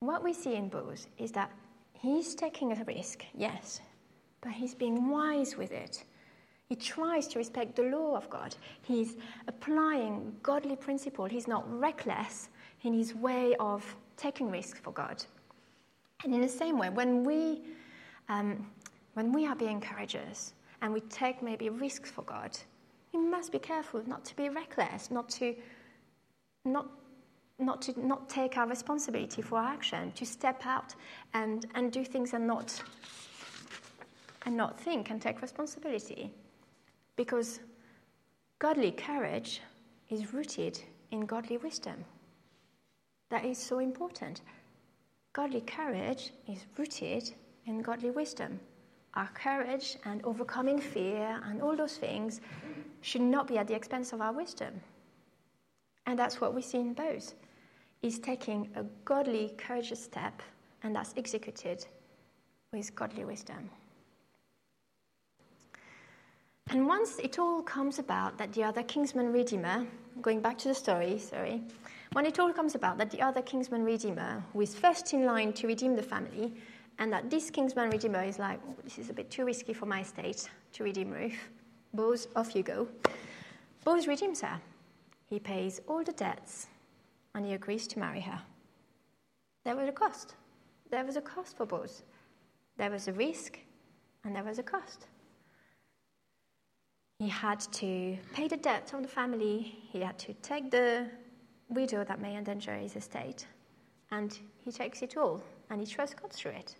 What 0.00 0.22
we 0.22 0.34
see 0.34 0.54
in 0.54 0.68
Boaz 0.68 1.06
is 1.16 1.32
that 1.32 1.50
he's 1.94 2.34
taking 2.34 2.72
a 2.72 2.84
risk, 2.84 3.24
yes, 3.34 3.80
but 4.44 4.52
he's 4.52 4.74
being 4.74 5.08
wise 5.08 5.56
with 5.56 5.72
it. 5.72 6.04
He 6.68 6.76
tries 6.76 7.26
to 7.28 7.38
respect 7.38 7.76
the 7.76 7.82
law 7.84 8.14
of 8.14 8.28
God. 8.30 8.54
He's 8.82 9.16
applying 9.48 10.36
godly 10.42 10.76
principle. 10.76 11.24
He's 11.24 11.48
not 11.48 11.64
reckless 11.80 12.50
in 12.82 12.92
his 12.92 13.14
way 13.14 13.56
of 13.58 13.96
taking 14.16 14.50
risks 14.50 14.78
for 14.78 14.92
God. 14.92 15.24
And 16.22 16.34
in 16.34 16.40
the 16.40 16.48
same 16.48 16.78
way, 16.78 16.90
when 16.90 17.24
we, 17.24 17.62
um, 18.28 18.66
when 19.14 19.32
we 19.32 19.46
are 19.46 19.56
being 19.56 19.80
courageous 19.80 20.54
and 20.82 20.92
we 20.92 21.00
take 21.00 21.42
maybe 21.42 21.70
risks 21.70 22.10
for 22.10 22.22
God, 22.22 22.56
we 23.12 23.20
must 23.20 23.50
be 23.50 23.58
careful 23.58 24.02
not 24.06 24.24
to 24.26 24.36
be 24.36 24.48
reckless, 24.48 25.10
not 25.10 25.28
to 25.30 25.54
not 26.64 26.86
not 27.58 27.80
to 27.82 28.06
not 28.06 28.28
take 28.28 28.56
our 28.56 28.66
responsibility 28.66 29.40
for 29.40 29.58
our 29.58 29.68
action, 29.68 30.10
to 30.12 30.26
step 30.26 30.66
out 30.66 30.94
and, 31.34 31.66
and 31.76 31.92
do 31.92 32.04
things 32.04 32.34
and 32.34 32.44
not 32.46 32.82
and 34.44 34.56
not 34.56 34.78
think 34.78 35.10
and 35.10 35.20
take 35.20 35.42
responsibility. 35.42 36.32
Because 37.16 37.60
godly 38.58 38.92
courage 38.92 39.60
is 40.10 40.32
rooted 40.32 40.80
in 41.10 41.26
godly 41.26 41.56
wisdom. 41.56 42.04
That 43.30 43.44
is 43.44 43.58
so 43.58 43.78
important. 43.78 44.42
Godly 45.32 45.62
courage 45.62 46.32
is 46.48 46.64
rooted 46.76 47.32
in 47.66 47.82
godly 47.82 48.10
wisdom. 48.10 48.60
Our 49.14 49.28
courage 49.28 49.96
and 50.04 50.24
overcoming 50.24 50.80
fear 50.80 51.40
and 51.44 51.62
all 51.62 51.76
those 51.76 51.96
things 51.96 52.40
should 53.00 53.22
not 53.22 53.46
be 53.46 53.58
at 53.58 53.68
the 53.68 53.74
expense 53.74 54.12
of 54.12 54.20
our 54.20 54.32
wisdom. 54.32 54.80
And 56.06 56.18
that's 56.18 56.40
what 56.40 56.54
we 56.54 56.62
see 56.62 56.78
in 56.78 56.94
Boaz. 56.94 57.34
is 58.02 58.18
taking 58.18 58.68
a 58.76 58.82
godly, 59.06 59.54
courageous 59.56 60.04
step, 60.04 60.42
and 60.82 60.94
that's 60.94 61.14
executed 61.16 61.86
with 62.70 62.94
godly 62.94 63.24
wisdom. 63.24 63.70
And 66.70 66.86
once 66.86 67.18
it 67.18 67.38
all 67.38 67.62
comes 67.62 67.98
about 67.98 68.38
that 68.38 68.52
the 68.52 68.64
other 68.64 68.82
kinsman 68.82 69.32
redeemer, 69.32 69.86
going 70.22 70.40
back 70.40 70.58
to 70.58 70.68
the 70.68 70.74
story, 70.74 71.18
sorry, 71.18 71.62
when 72.12 72.26
it 72.26 72.38
all 72.38 72.52
comes 72.52 72.74
about 72.74 72.98
that 72.98 73.10
the 73.10 73.20
other 73.20 73.42
kinsman 73.42 73.84
redeemer, 73.84 74.42
who 74.52 74.60
is 74.60 74.74
first 74.74 75.12
in 75.12 75.24
line 75.24 75.52
to 75.54 75.66
redeem 75.66 75.94
the 75.94 76.02
family, 76.02 76.54
and 76.98 77.12
that 77.12 77.28
this 77.28 77.50
kinsman 77.50 77.90
redeemer 77.90 78.22
is 78.22 78.38
like, 78.38 78.60
oh, 78.68 78.76
this 78.84 78.98
is 78.98 79.10
a 79.10 79.12
bit 79.12 79.30
too 79.30 79.44
risky 79.44 79.72
for 79.72 79.86
my 79.86 80.00
estate 80.00 80.48
to 80.72 80.84
redeem 80.84 81.10
Ruth, 81.10 81.38
Boaz, 81.92 82.28
off 82.34 82.54
you 82.54 82.62
go. 82.62 82.88
Boaz 83.84 84.06
redeems 84.06 84.40
her. 84.40 84.60
He 85.26 85.38
pays 85.38 85.80
all 85.88 86.02
the 86.02 86.12
debts 86.12 86.68
and 87.34 87.44
he 87.44 87.54
agrees 87.54 87.86
to 87.88 87.98
marry 87.98 88.20
her. 88.20 88.40
There 89.64 89.76
was 89.76 89.88
a 89.88 89.92
cost. 89.92 90.34
There 90.90 91.04
was 91.04 91.16
a 91.16 91.20
cost 91.20 91.56
for 91.56 91.66
Boaz. 91.66 92.02
There 92.76 92.90
was 92.90 93.08
a 93.08 93.12
risk 93.12 93.58
and 94.24 94.34
there 94.34 94.44
was 94.44 94.58
a 94.58 94.62
cost. 94.62 95.06
He 97.18 97.28
had 97.28 97.60
to 97.60 98.18
pay 98.32 98.48
the 98.48 98.56
debt 98.56 98.92
of 98.92 99.02
the 99.02 99.08
family, 99.08 99.78
he 99.90 100.00
had 100.00 100.18
to 100.18 100.34
take 100.34 100.70
the 100.70 101.06
widow 101.68 102.04
that 102.04 102.20
may 102.20 102.36
endanger 102.36 102.74
his 102.74 102.96
estate, 102.96 103.46
and 104.10 104.36
he 104.64 104.72
takes 104.72 105.02
it 105.02 105.16
all 105.16 105.42
and 105.70 105.80
he 105.80 105.86
trusts 105.86 106.14
God 106.14 106.32
through 106.32 106.52
it. 106.52 106.76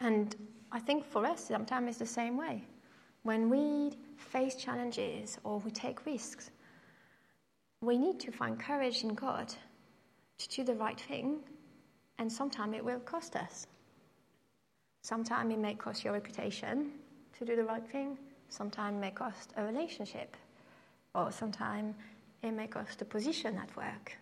And 0.00 0.36
I 0.70 0.78
think 0.78 1.04
for 1.04 1.24
us, 1.24 1.46
sometimes 1.46 1.88
it's 1.88 1.98
the 1.98 2.06
same 2.06 2.36
way. 2.36 2.62
When 3.22 3.48
we 3.48 3.96
face 4.18 4.54
challenges 4.54 5.38
or 5.42 5.58
we 5.58 5.70
take 5.70 6.06
risks, 6.06 6.50
we 7.80 7.98
need 7.98 8.20
to 8.20 8.30
find 8.30 8.58
courage 8.58 9.02
in 9.02 9.14
God 9.14 9.52
to 10.38 10.48
do 10.48 10.64
the 10.64 10.74
right 10.74 11.00
thing, 11.00 11.40
and 12.18 12.30
sometimes 12.30 12.76
it 12.76 12.84
will 12.84 13.00
cost 13.00 13.36
us. 13.36 13.66
Sometimes 15.06 15.54
it 15.54 15.60
may 15.60 15.74
cost 15.74 16.02
your 16.02 16.14
reputation 16.14 16.90
to 17.38 17.44
do 17.44 17.54
the 17.54 17.62
right 17.62 17.86
thing, 17.92 18.18
sometimes 18.48 18.96
it 18.96 19.00
may 19.00 19.12
cost 19.12 19.52
a 19.56 19.62
relationship, 19.62 20.36
or 21.14 21.30
sometimes 21.30 21.94
it 22.42 22.50
may 22.50 22.66
cost 22.66 23.00
a 23.02 23.04
position 23.04 23.56
at 23.56 23.76
work, 23.76 24.18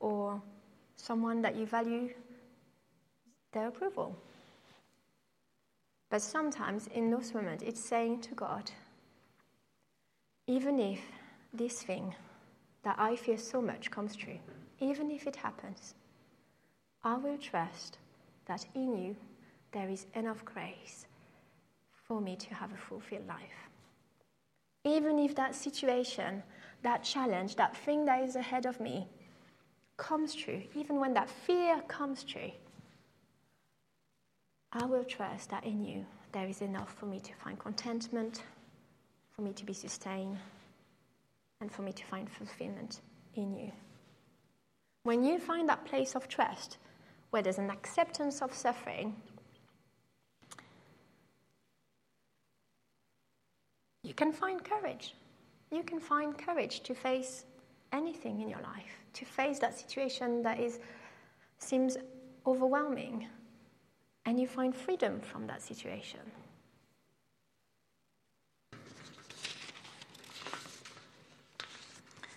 or 0.00 0.40
someone 0.96 1.42
that 1.42 1.54
you 1.54 1.66
value 1.66 2.08
their 3.52 3.68
approval. 3.68 4.16
But 6.08 6.22
sometimes 6.22 6.86
in 6.86 7.10
those 7.10 7.34
moments, 7.34 7.62
it's 7.62 7.84
saying 7.84 8.22
to 8.22 8.34
God, 8.34 8.70
even 10.46 10.80
if 10.80 11.00
this 11.52 11.82
thing 11.82 12.14
that 12.84 12.96
I 12.98 13.16
fear 13.16 13.36
so 13.36 13.60
much 13.60 13.90
comes 13.90 14.16
true, 14.16 14.38
even 14.80 15.10
if 15.10 15.26
it 15.26 15.36
happens, 15.36 15.92
I 17.04 17.18
will 17.18 17.36
trust 17.36 17.98
that 18.46 18.64
in 18.74 18.96
you 18.96 19.16
there 19.72 19.88
is 19.88 20.06
enough 20.14 20.44
grace 20.44 21.06
for 22.06 22.20
me 22.20 22.36
to 22.36 22.54
have 22.54 22.72
a 22.72 22.76
fulfilled 22.76 23.26
life. 23.26 23.68
Even 24.84 25.18
if 25.18 25.34
that 25.34 25.54
situation, 25.54 26.42
that 26.82 27.02
challenge, 27.02 27.56
that 27.56 27.76
thing 27.76 28.04
that 28.04 28.22
is 28.22 28.36
ahead 28.36 28.66
of 28.66 28.80
me 28.80 29.08
comes 29.96 30.34
true, 30.34 30.62
even 30.74 30.98
when 30.98 31.14
that 31.14 31.30
fear 31.30 31.80
comes 31.88 32.24
true, 32.24 32.50
I 34.72 34.84
will 34.86 35.04
trust 35.04 35.50
that 35.50 35.64
in 35.64 35.84
you 35.84 36.06
there 36.32 36.48
is 36.48 36.62
enough 36.62 36.94
for 36.94 37.06
me 37.06 37.20
to 37.20 37.32
find 37.34 37.58
contentment, 37.58 38.42
for 39.30 39.42
me 39.42 39.52
to 39.52 39.64
be 39.64 39.74
sustained, 39.74 40.38
and 41.60 41.70
for 41.70 41.82
me 41.82 41.92
to 41.92 42.04
find 42.04 42.28
fulfillment 42.30 43.00
in 43.34 43.54
you. 43.54 43.70
When 45.04 45.24
you 45.24 45.38
find 45.38 45.68
that 45.68 45.84
place 45.84 46.14
of 46.14 46.26
trust, 46.28 46.78
where 47.30 47.42
there's 47.42 47.58
an 47.58 47.70
acceptance 47.70 48.42
of 48.42 48.54
suffering, 48.54 49.14
you 54.02 54.14
can 54.14 54.32
find 54.32 54.62
courage. 54.64 55.14
You 55.70 55.82
can 55.82 56.00
find 56.00 56.36
courage 56.36 56.80
to 56.80 56.94
face 56.94 57.44
anything 57.92 58.40
in 58.40 58.48
your 58.48 58.60
life, 58.60 58.98
to 59.14 59.24
face 59.24 59.58
that 59.60 59.78
situation 59.78 60.42
that 60.42 60.58
is, 60.58 60.80
seems 61.58 61.96
overwhelming 62.46 63.28
and 64.26 64.38
you 64.38 64.46
find 64.46 64.74
freedom 64.74 65.20
from 65.20 65.46
that 65.46 65.62
situation. 65.62 66.20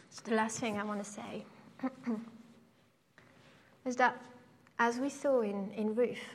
So, 0.10 0.22
the 0.24 0.36
last 0.36 0.60
thing 0.60 0.80
I 0.80 0.84
want 0.84 1.04
to 1.04 1.10
say 1.10 1.46
is 3.86 3.96
that, 3.98 4.20
as 4.80 4.98
we 5.00 5.10
saw 5.10 5.42
in, 5.42 5.72
in 5.72 5.94
Ruth, 5.94 6.26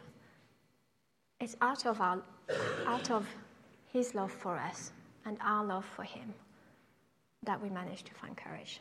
it's 1.40 1.56
out 1.60 1.86
of, 1.86 2.00
our, 2.00 2.22
out 2.86 3.10
of 3.10 3.26
his 3.92 4.14
love 4.14 4.30
for 4.30 4.56
us 4.56 4.92
and 5.24 5.36
our 5.40 5.64
love 5.64 5.84
for 5.84 6.02
him 6.02 6.34
that 7.42 7.60
we 7.60 7.70
manage 7.70 8.02
to 8.04 8.14
find 8.14 8.36
courage. 8.36 8.80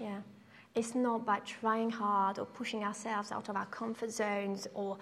Yeah. 0.00 0.20
It's 0.74 0.94
not 0.94 1.24
by 1.24 1.40
trying 1.40 1.90
hard 1.90 2.38
or 2.38 2.44
pushing 2.44 2.84
ourselves 2.84 3.32
out 3.32 3.48
of 3.48 3.56
our 3.56 3.66
comfort 3.66 4.10
zones 4.10 4.68
or 4.74 4.98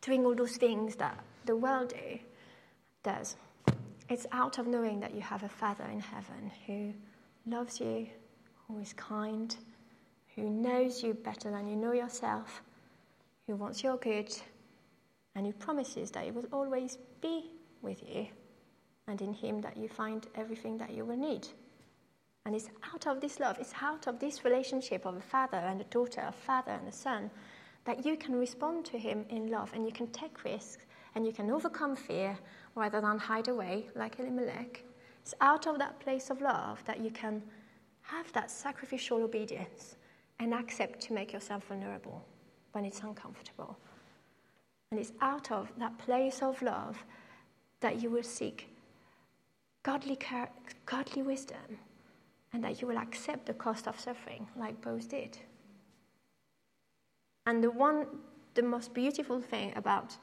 doing 0.00 0.24
all 0.24 0.34
those 0.34 0.56
things 0.56 0.96
that 0.96 1.18
the 1.44 1.56
world 1.56 1.90
do, 1.90 2.18
does. 3.02 3.36
It's 4.08 4.26
out 4.32 4.58
of 4.58 4.66
knowing 4.66 5.00
that 5.00 5.14
you 5.14 5.20
have 5.20 5.42
a 5.42 5.48
Father 5.48 5.84
in 5.84 6.00
heaven 6.00 6.50
who 6.66 6.92
loves 7.46 7.80
you, 7.80 8.06
who 8.66 8.78
is 8.78 8.92
kind, 8.94 9.54
who 10.34 10.48
knows 10.50 11.02
you 11.02 11.14
better 11.14 11.50
than 11.50 11.68
you 11.68 11.76
know 11.76 11.92
yourself, 11.92 12.62
who 13.46 13.56
wants 13.56 13.82
your 13.82 13.96
good, 13.96 14.34
and 15.34 15.46
who 15.46 15.52
promises 15.52 16.10
that 16.12 16.24
He 16.24 16.30
will 16.30 16.46
always 16.52 16.98
be 17.20 17.50
with 17.82 18.02
you, 18.08 18.26
and 19.08 19.20
in 19.20 19.32
Him 19.32 19.60
that 19.62 19.76
you 19.76 19.88
find 19.88 20.26
everything 20.34 20.78
that 20.78 20.92
you 20.92 21.04
will 21.04 21.16
need. 21.16 21.48
And 22.44 22.54
it's 22.54 22.70
out 22.94 23.06
of 23.06 23.20
this 23.20 23.40
love, 23.40 23.58
it's 23.58 23.74
out 23.82 24.06
of 24.06 24.20
this 24.20 24.44
relationship 24.44 25.04
of 25.04 25.16
a 25.16 25.20
father 25.20 25.58
and 25.58 25.80
a 25.80 25.84
daughter, 25.84 26.22
a 26.26 26.32
father 26.32 26.72
and 26.72 26.88
a 26.88 26.92
son, 26.92 27.30
that 27.84 28.04
you 28.06 28.16
can 28.16 28.34
respond 28.34 28.84
to 28.86 28.98
Him 28.98 29.24
in 29.30 29.50
love 29.50 29.70
and 29.74 29.84
you 29.84 29.92
can 29.92 30.06
take 30.08 30.44
risks 30.44 30.86
and 31.14 31.26
you 31.26 31.32
can 31.32 31.50
overcome 31.50 31.96
fear 31.96 32.38
rather 32.74 33.00
than 33.00 33.18
hide 33.18 33.48
away 33.48 33.88
like 33.94 34.20
Elimelech. 34.20 34.84
It's 35.22 35.34
out 35.40 35.66
of 35.66 35.78
that 35.78 35.98
place 36.00 36.30
of 36.30 36.40
love 36.40 36.82
that 36.84 37.00
you 37.00 37.10
can 37.10 37.42
have 38.02 38.32
that 38.32 38.50
sacrificial 38.50 39.22
obedience 39.22 39.96
and 40.38 40.54
accept 40.54 41.00
to 41.00 41.12
make 41.12 41.32
yourself 41.32 41.64
vulnerable 41.66 42.24
when 42.72 42.84
it's 42.84 43.00
uncomfortable. 43.00 43.76
And 44.90 45.00
it's 45.00 45.12
out 45.20 45.50
of 45.50 45.70
that 45.78 45.98
place 45.98 46.40
of 46.40 46.62
love 46.62 46.96
that 47.80 48.00
you 48.00 48.10
will 48.10 48.22
seek 48.22 48.68
godly, 49.88 50.18
godly 50.84 51.22
wisdom 51.22 51.78
and 52.52 52.62
that 52.62 52.82
you 52.82 52.86
will 52.86 52.98
accept 52.98 53.46
the 53.46 53.54
cost 53.54 53.88
of 53.88 53.98
suffering 53.98 54.46
like 54.54 54.78
Boaz 54.82 55.06
did. 55.06 55.38
And 57.46 57.64
the 57.64 57.70
one, 57.70 58.06
the 58.52 58.62
most 58.62 58.92
beautiful 58.92 59.40
thing 59.40 59.72
about 59.76 60.14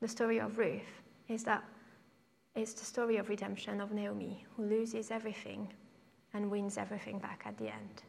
the 0.00 0.08
story 0.08 0.40
of 0.40 0.58
Ruth 0.58 0.92
is 1.28 1.44
that 1.44 1.62
it's 2.56 2.72
the 2.72 2.84
story 2.84 3.16
of 3.18 3.28
redemption 3.28 3.80
of 3.80 3.92
Naomi, 3.92 4.44
who 4.56 4.64
loses 4.64 5.12
everything 5.12 5.72
and 6.34 6.50
wins 6.50 6.76
everything 6.76 7.20
back 7.20 7.44
at 7.46 7.56
the 7.58 7.68
end. 7.68 8.02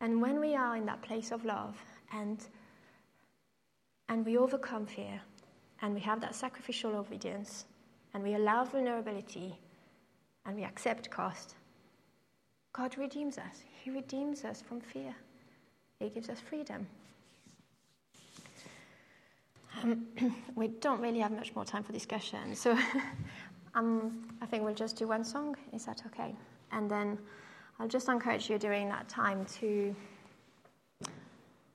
And 0.00 0.22
when 0.22 0.40
we 0.40 0.54
are 0.56 0.74
in 0.76 0.86
that 0.86 1.02
place 1.02 1.32
of 1.32 1.44
love 1.44 1.76
and, 2.14 2.38
and 4.08 4.24
we 4.24 4.38
overcome 4.38 4.86
fear 4.86 5.20
and 5.82 5.92
we 5.92 6.00
have 6.00 6.22
that 6.22 6.34
sacrificial 6.34 6.96
obedience 6.96 7.66
and 8.14 8.22
we 8.22 8.34
allow 8.34 8.64
vulnerability 8.64 9.58
and 10.46 10.56
we 10.56 10.64
accept 10.64 11.10
cost, 11.10 11.56
God 12.72 12.96
redeems 12.96 13.36
us. 13.38 13.62
He 13.82 13.90
redeems 13.90 14.44
us 14.44 14.62
from 14.62 14.80
fear, 14.80 15.14
He 15.98 16.08
gives 16.08 16.28
us 16.28 16.40
freedom. 16.40 16.86
Um, 19.82 20.06
we 20.54 20.68
don't 20.68 21.00
really 21.00 21.18
have 21.18 21.32
much 21.32 21.54
more 21.54 21.64
time 21.64 21.82
for 21.82 21.92
discussion, 21.92 22.54
so 22.54 22.78
um, 23.74 24.28
I 24.40 24.46
think 24.46 24.62
we'll 24.62 24.74
just 24.74 24.96
do 24.96 25.08
one 25.08 25.24
song. 25.24 25.56
Is 25.72 25.84
that 25.86 26.02
okay? 26.06 26.34
And 26.72 26.90
then 26.90 27.18
I'll 27.78 27.88
just 27.88 28.08
encourage 28.08 28.48
you 28.48 28.58
during 28.58 28.88
that 28.88 29.08
time 29.08 29.44
to 29.58 29.94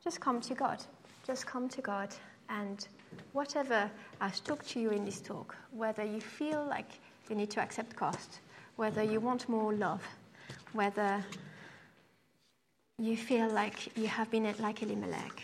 just 0.03 0.21
come 0.21 0.39
to 0.41 0.55
God. 0.55 0.81
Just 1.27 1.45
come 1.45 1.67
to 1.69 1.81
God, 1.81 2.09
and 2.49 2.87
whatever 3.33 3.89
has 4.19 4.39
talked 4.39 4.67
to 4.69 4.79
you 4.79 4.89
in 4.89 5.05
this 5.05 5.21
talk, 5.21 5.55
whether 5.71 6.03
you 6.03 6.19
feel 6.19 6.65
like 6.69 6.99
you 7.29 7.35
need 7.35 7.49
to 7.51 7.61
accept 7.61 7.95
cost, 7.95 8.39
whether 8.75 9.03
you 9.03 9.19
want 9.19 9.47
more 9.47 9.73
love, 9.73 10.03
whether 10.73 11.23
you 12.97 13.15
feel 13.15 13.47
like 13.49 13.95
you 13.97 14.07
have 14.07 14.29
been 14.31 14.53
like 14.59 14.81
Elimelech, 14.81 15.43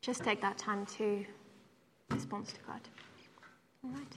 just 0.00 0.24
take 0.24 0.40
that 0.40 0.58
time 0.58 0.86
to 0.86 1.24
respond 2.10 2.46
to 2.46 2.54
God. 2.66 2.80
All 3.84 3.90
right. 3.90 4.16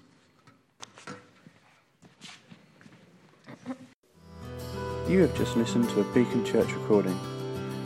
You 5.07 5.21
have 5.21 5.35
just 5.35 5.57
listened 5.57 5.89
to 5.89 6.01
a 6.01 6.03
Beacon 6.13 6.45
Church 6.45 6.71
recording. 6.73 7.19